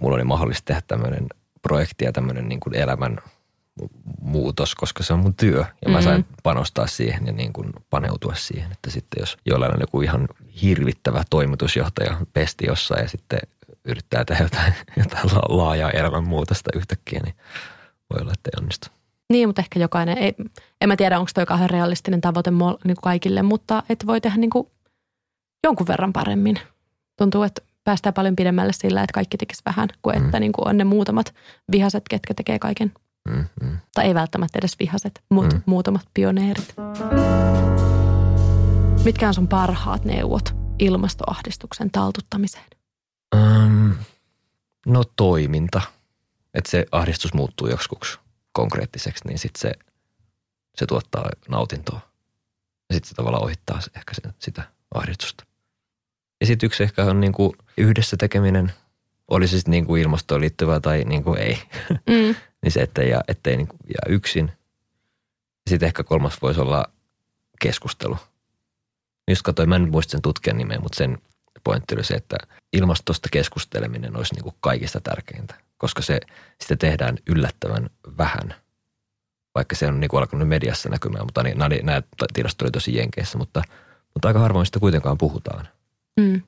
mulla 0.00 0.14
oli 0.14 0.24
mahdollista 0.24 0.64
tehdä 0.64 0.82
tämmöinen 0.86 1.26
projekti 1.62 2.04
ja 2.04 2.12
tämmöinen 2.12 2.48
niin 2.48 2.60
kuin 2.60 2.76
elämän 2.76 3.18
muutos, 4.20 4.74
koska 4.74 5.02
se 5.02 5.12
on 5.12 5.18
mun 5.18 5.34
työ 5.34 5.58
ja 5.58 5.64
mm-hmm. 5.64 5.92
mä 5.92 6.02
sain 6.02 6.20
mm. 6.20 6.34
panostaa 6.42 6.86
siihen 6.86 7.26
ja 7.26 7.32
niin 7.32 7.52
kuin 7.52 7.72
paneutua 7.90 8.34
siihen, 8.34 8.72
että 8.72 8.90
sitten 8.90 9.20
jos 9.20 9.36
jollain 9.46 9.74
on 9.74 9.80
joku 9.80 10.00
ihan 10.00 10.28
hirvittävä 10.62 11.24
toimitusjohtaja 11.30 12.16
pesti 12.32 12.66
jossain 12.66 13.02
ja 13.02 13.08
sitten 13.08 13.38
yrittää 13.84 14.24
tehdä 14.24 14.44
jotain, 14.44 14.74
jotain 15.04 15.28
laajaa 15.48 15.90
elämänmuutosta 15.90 16.70
yhtäkkiä, 16.74 17.20
niin 17.24 17.34
voi 18.10 18.22
olla, 18.22 18.32
että 18.32 18.50
ei 18.54 18.62
onnistu. 18.62 18.88
Niin, 19.30 19.48
mutta 19.48 19.62
ehkä 19.62 19.80
jokainen, 19.80 20.18
ei, 20.18 20.34
en 20.80 20.88
mä 20.88 20.96
tiedä 20.96 21.18
onko 21.18 21.30
toi 21.34 21.46
kauhean 21.46 21.70
realistinen 21.70 22.20
tavoite 22.20 22.50
niin 22.50 22.66
kuin 22.84 23.02
kaikille, 23.02 23.42
mutta 23.42 23.82
että 23.88 24.06
voi 24.06 24.20
tehdä 24.20 24.36
niin 24.36 24.50
kuin 24.50 24.68
jonkun 25.64 25.86
verran 25.86 26.12
paremmin. 26.12 26.58
Tuntuu, 27.18 27.42
että 27.42 27.62
päästään 27.84 28.14
paljon 28.14 28.36
pidemmälle 28.36 28.72
sillä, 28.72 29.02
että 29.02 29.14
kaikki 29.14 29.36
tekisi 29.36 29.62
vähän, 29.66 29.88
kuin 30.02 30.16
että 30.16 30.38
mm. 30.38 30.40
niin 30.40 30.52
kuin 30.52 30.68
on 30.68 30.76
ne 30.76 30.84
muutamat 30.84 31.34
vihaset, 31.72 32.02
ketkä 32.10 32.34
tekee 32.34 32.58
kaiken. 32.58 32.92
Mm, 33.28 33.44
mm. 33.62 33.78
Tai 33.94 34.04
ei 34.04 34.14
välttämättä 34.14 34.58
edes 34.58 34.78
vihaset, 34.78 35.22
mutta 35.30 35.56
mm. 35.56 35.62
muutamat 35.66 36.02
pioneerit. 36.14 36.74
Mitkä 39.04 39.28
on 39.28 39.34
sun 39.34 39.48
parhaat 39.48 40.04
neuvot 40.04 40.54
ilmastoahdistuksen 40.78 41.90
taltuttamiseen? 41.90 42.66
Um, 43.36 43.92
no 44.86 45.02
toiminta. 45.16 45.80
Että 46.54 46.70
se 46.70 46.86
ahdistus 46.92 47.34
muuttuu 47.34 47.68
joksikuksi 47.68 48.18
konkreettiseksi, 48.52 49.28
niin 49.28 49.38
sitten 49.38 49.60
se, 49.60 49.72
se 50.74 50.86
tuottaa 50.86 51.28
nautintoa. 51.48 52.00
Ja 52.88 52.94
sitten 52.94 53.08
se 53.08 53.14
tavallaan 53.14 53.44
ohittaa 53.44 53.80
ehkä 53.96 54.14
sen, 54.14 54.34
sitä 54.38 54.62
ahdistusta. 54.94 55.44
Ja 56.40 56.46
sitten 56.46 56.66
yksi 56.66 56.82
ehkä 56.82 57.04
on 57.04 57.20
niin 57.20 57.32
kuin 57.32 57.52
yhdessä 57.78 58.16
tekeminen, 58.16 58.72
oli 59.28 59.48
se 59.48 59.56
sitten 59.56 59.70
niin 59.70 59.86
kuin 59.86 60.02
ilmastoon 60.02 60.40
liittyvää 60.40 60.80
tai 60.80 61.04
niin 61.04 61.24
kuin 61.24 61.38
ei. 61.38 61.58
Mm. 62.06 62.34
niin 62.62 62.72
se, 62.72 62.82
ettei, 62.82 63.10
jää, 63.10 63.20
ettei 63.28 63.56
niin 63.56 63.68
kuin 63.68 63.78
jää 63.88 64.14
yksin. 64.14 64.52
Sitten 65.70 65.86
ehkä 65.86 66.04
kolmas 66.04 66.42
voisi 66.42 66.60
olla 66.60 66.84
keskustelu. 67.60 68.16
Just 69.30 69.42
katsoin, 69.42 69.68
mä 69.68 69.76
en 69.76 69.90
muista 69.90 70.10
sen 70.10 70.22
tutkijan 70.22 70.56
nimeä, 70.56 70.78
mutta 70.78 70.96
sen 70.96 71.18
pointti 71.64 71.94
oli 71.94 72.04
se, 72.04 72.14
että 72.14 72.36
ilmastosta 72.72 73.28
keskusteleminen 73.32 74.16
olisi 74.16 74.34
niin 74.34 74.42
kuin 74.42 74.54
kaikista 74.60 75.00
tärkeintä, 75.00 75.54
koska 75.84 76.02
se 76.02 76.20
sitä 76.60 76.76
tehdään 76.76 77.18
yllättävän 77.26 77.90
vähän. 78.18 78.54
Vaikka 79.54 79.76
se 79.76 79.86
on 79.86 80.00
niin 80.00 80.08
kuin 80.08 80.20
alkanut 80.20 80.48
mediassa 80.48 80.88
näkymään, 80.88 81.24
mutta 81.26 81.42
nämä, 81.42 81.68
nämä 81.82 82.02
tilastot 82.32 82.62
oli 82.62 82.70
tosi 82.70 82.96
jenkeissä, 82.96 83.38
mutta, 83.38 83.62
mutta 84.14 84.28
aika 84.28 84.38
harvoin 84.38 84.66
sitä 84.66 84.80
kuitenkaan 84.80 85.18
puhutaan. 85.18 85.68
Mm. 86.20 86.42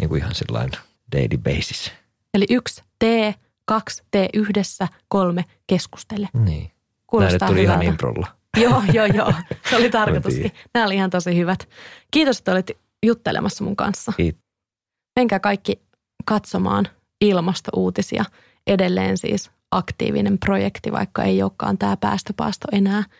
Niin 0.00 0.08
kuin 0.08 0.18
ihan 0.18 0.34
sellainen 0.34 0.80
daily 1.12 1.38
basis. 1.38 1.92
Eli 2.34 2.46
yksi 2.50 2.82
tee, 2.98 3.34
kaksi 3.64 4.02
tee 4.10 4.28
yhdessä, 4.34 4.88
kolme 5.08 5.44
keskustele. 5.66 6.28
Niin. 6.32 6.70
Kuulostaa 7.06 7.38
Näille 7.38 7.46
tuli 7.46 7.62
hyvältä. 7.62 7.82
ihan 7.82 7.92
improlla. 7.92 8.26
joo, 8.64 8.82
joo, 8.92 9.06
joo. 9.06 9.32
Se 9.70 9.76
oli 9.76 9.90
tarkoituskin. 10.00 10.52
Nämä 10.74 10.86
oli 10.86 10.94
ihan 10.94 11.10
tosi 11.10 11.36
hyvät. 11.36 11.68
Kiitos, 12.10 12.38
että 12.38 12.52
olit 12.52 12.70
juttelemassa 13.06 13.64
mun 13.64 13.76
kanssa. 13.76 14.12
Kiitos. 14.16 14.42
Menkää 15.16 15.40
kaikki 15.40 15.82
katsomaan 16.24 16.88
ilmastouutisia. 17.20 18.24
Edelleen 18.66 19.18
siis 19.18 19.50
aktiivinen 19.70 20.38
projekti, 20.38 20.92
vaikka 20.92 21.22
ei 21.22 21.42
olekaan 21.42 21.78
tämä 21.78 21.96
päästöpaasto 21.96 22.68
enää– 22.72 23.04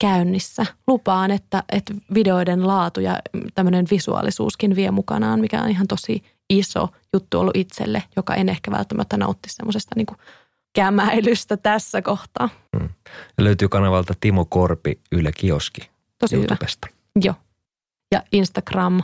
käynnissä. 0.00 0.66
Lupaan, 0.86 1.30
että, 1.30 1.62
että 1.72 1.94
videoiden 2.14 2.66
laatu 2.66 3.00
ja 3.00 3.18
tämmöinen 3.54 3.86
visuaalisuuskin 3.90 4.76
vie 4.76 4.90
mukanaan, 4.90 5.40
mikä 5.40 5.62
on 5.62 5.70
ihan 5.70 5.86
tosi 5.86 6.22
iso 6.50 6.88
juttu 7.12 7.40
ollut 7.40 7.56
itselle, 7.56 8.02
joka 8.16 8.34
en 8.34 8.48
ehkä 8.48 8.70
välttämättä 8.70 9.16
nautti 9.16 9.48
semmoisesta 9.52 9.92
niin 9.96 10.06
kämäilystä 10.74 11.56
tässä 11.56 12.02
kohtaa. 12.02 12.48
Hmm. 12.78 12.88
Löytyy 13.38 13.68
kanavalta 13.68 14.14
Timo 14.20 14.44
Korpi 14.44 15.00
Yle 15.12 15.32
Kioski 15.32 15.90
Tosi 16.18 16.36
YouTubesta. 16.36 16.88
hyvä. 16.90 17.26
Joo. 17.26 17.34
Ja 18.12 18.22
Instagram, 18.32 19.02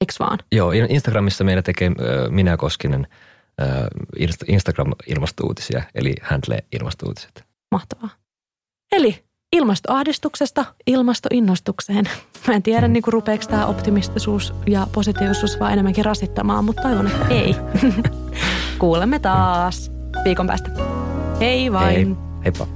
eikö 0.00 0.12
vaan? 0.18 0.38
Joo, 0.52 0.72
Instagramissa 0.88 1.44
meillä 1.44 1.62
tekee 1.62 1.90
Minä 2.28 2.56
Koskinen 2.56 3.06
Instagram-ilmastouutisia, 4.48 5.82
eli 5.94 6.14
Handle 6.22 6.64
ilmastouutiset. 6.72 7.44
Mahtavaa. 7.72 8.10
Eli 8.92 9.24
ilmastoahdistuksesta 9.52 10.64
ilmastoinnostukseen. 10.86 12.04
Mä 12.48 12.54
en 12.54 12.62
tiedä, 12.62 12.88
niin 12.88 13.02
rupeeko 13.06 13.44
tämä 13.46 13.66
optimistisuus 13.66 14.54
ja 14.66 14.86
positiivisuus 14.92 15.60
vaan 15.60 15.72
enemmänkin 15.72 16.04
rasittamaan, 16.04 16.64
mutta 16.64 16.82
toivon, 16.82 17.06
että 17.06 17.28
ei. 17.28 17.56
Kuulemme 18.78 19.18
taas 19.18 19.92
viikon 20.24 20.46
päästä. 20.46 20.70
Hei 21.40 21.72
vain. 21.72 22.16
Hei, 22.16 22.16
heippa. 22.44 22.75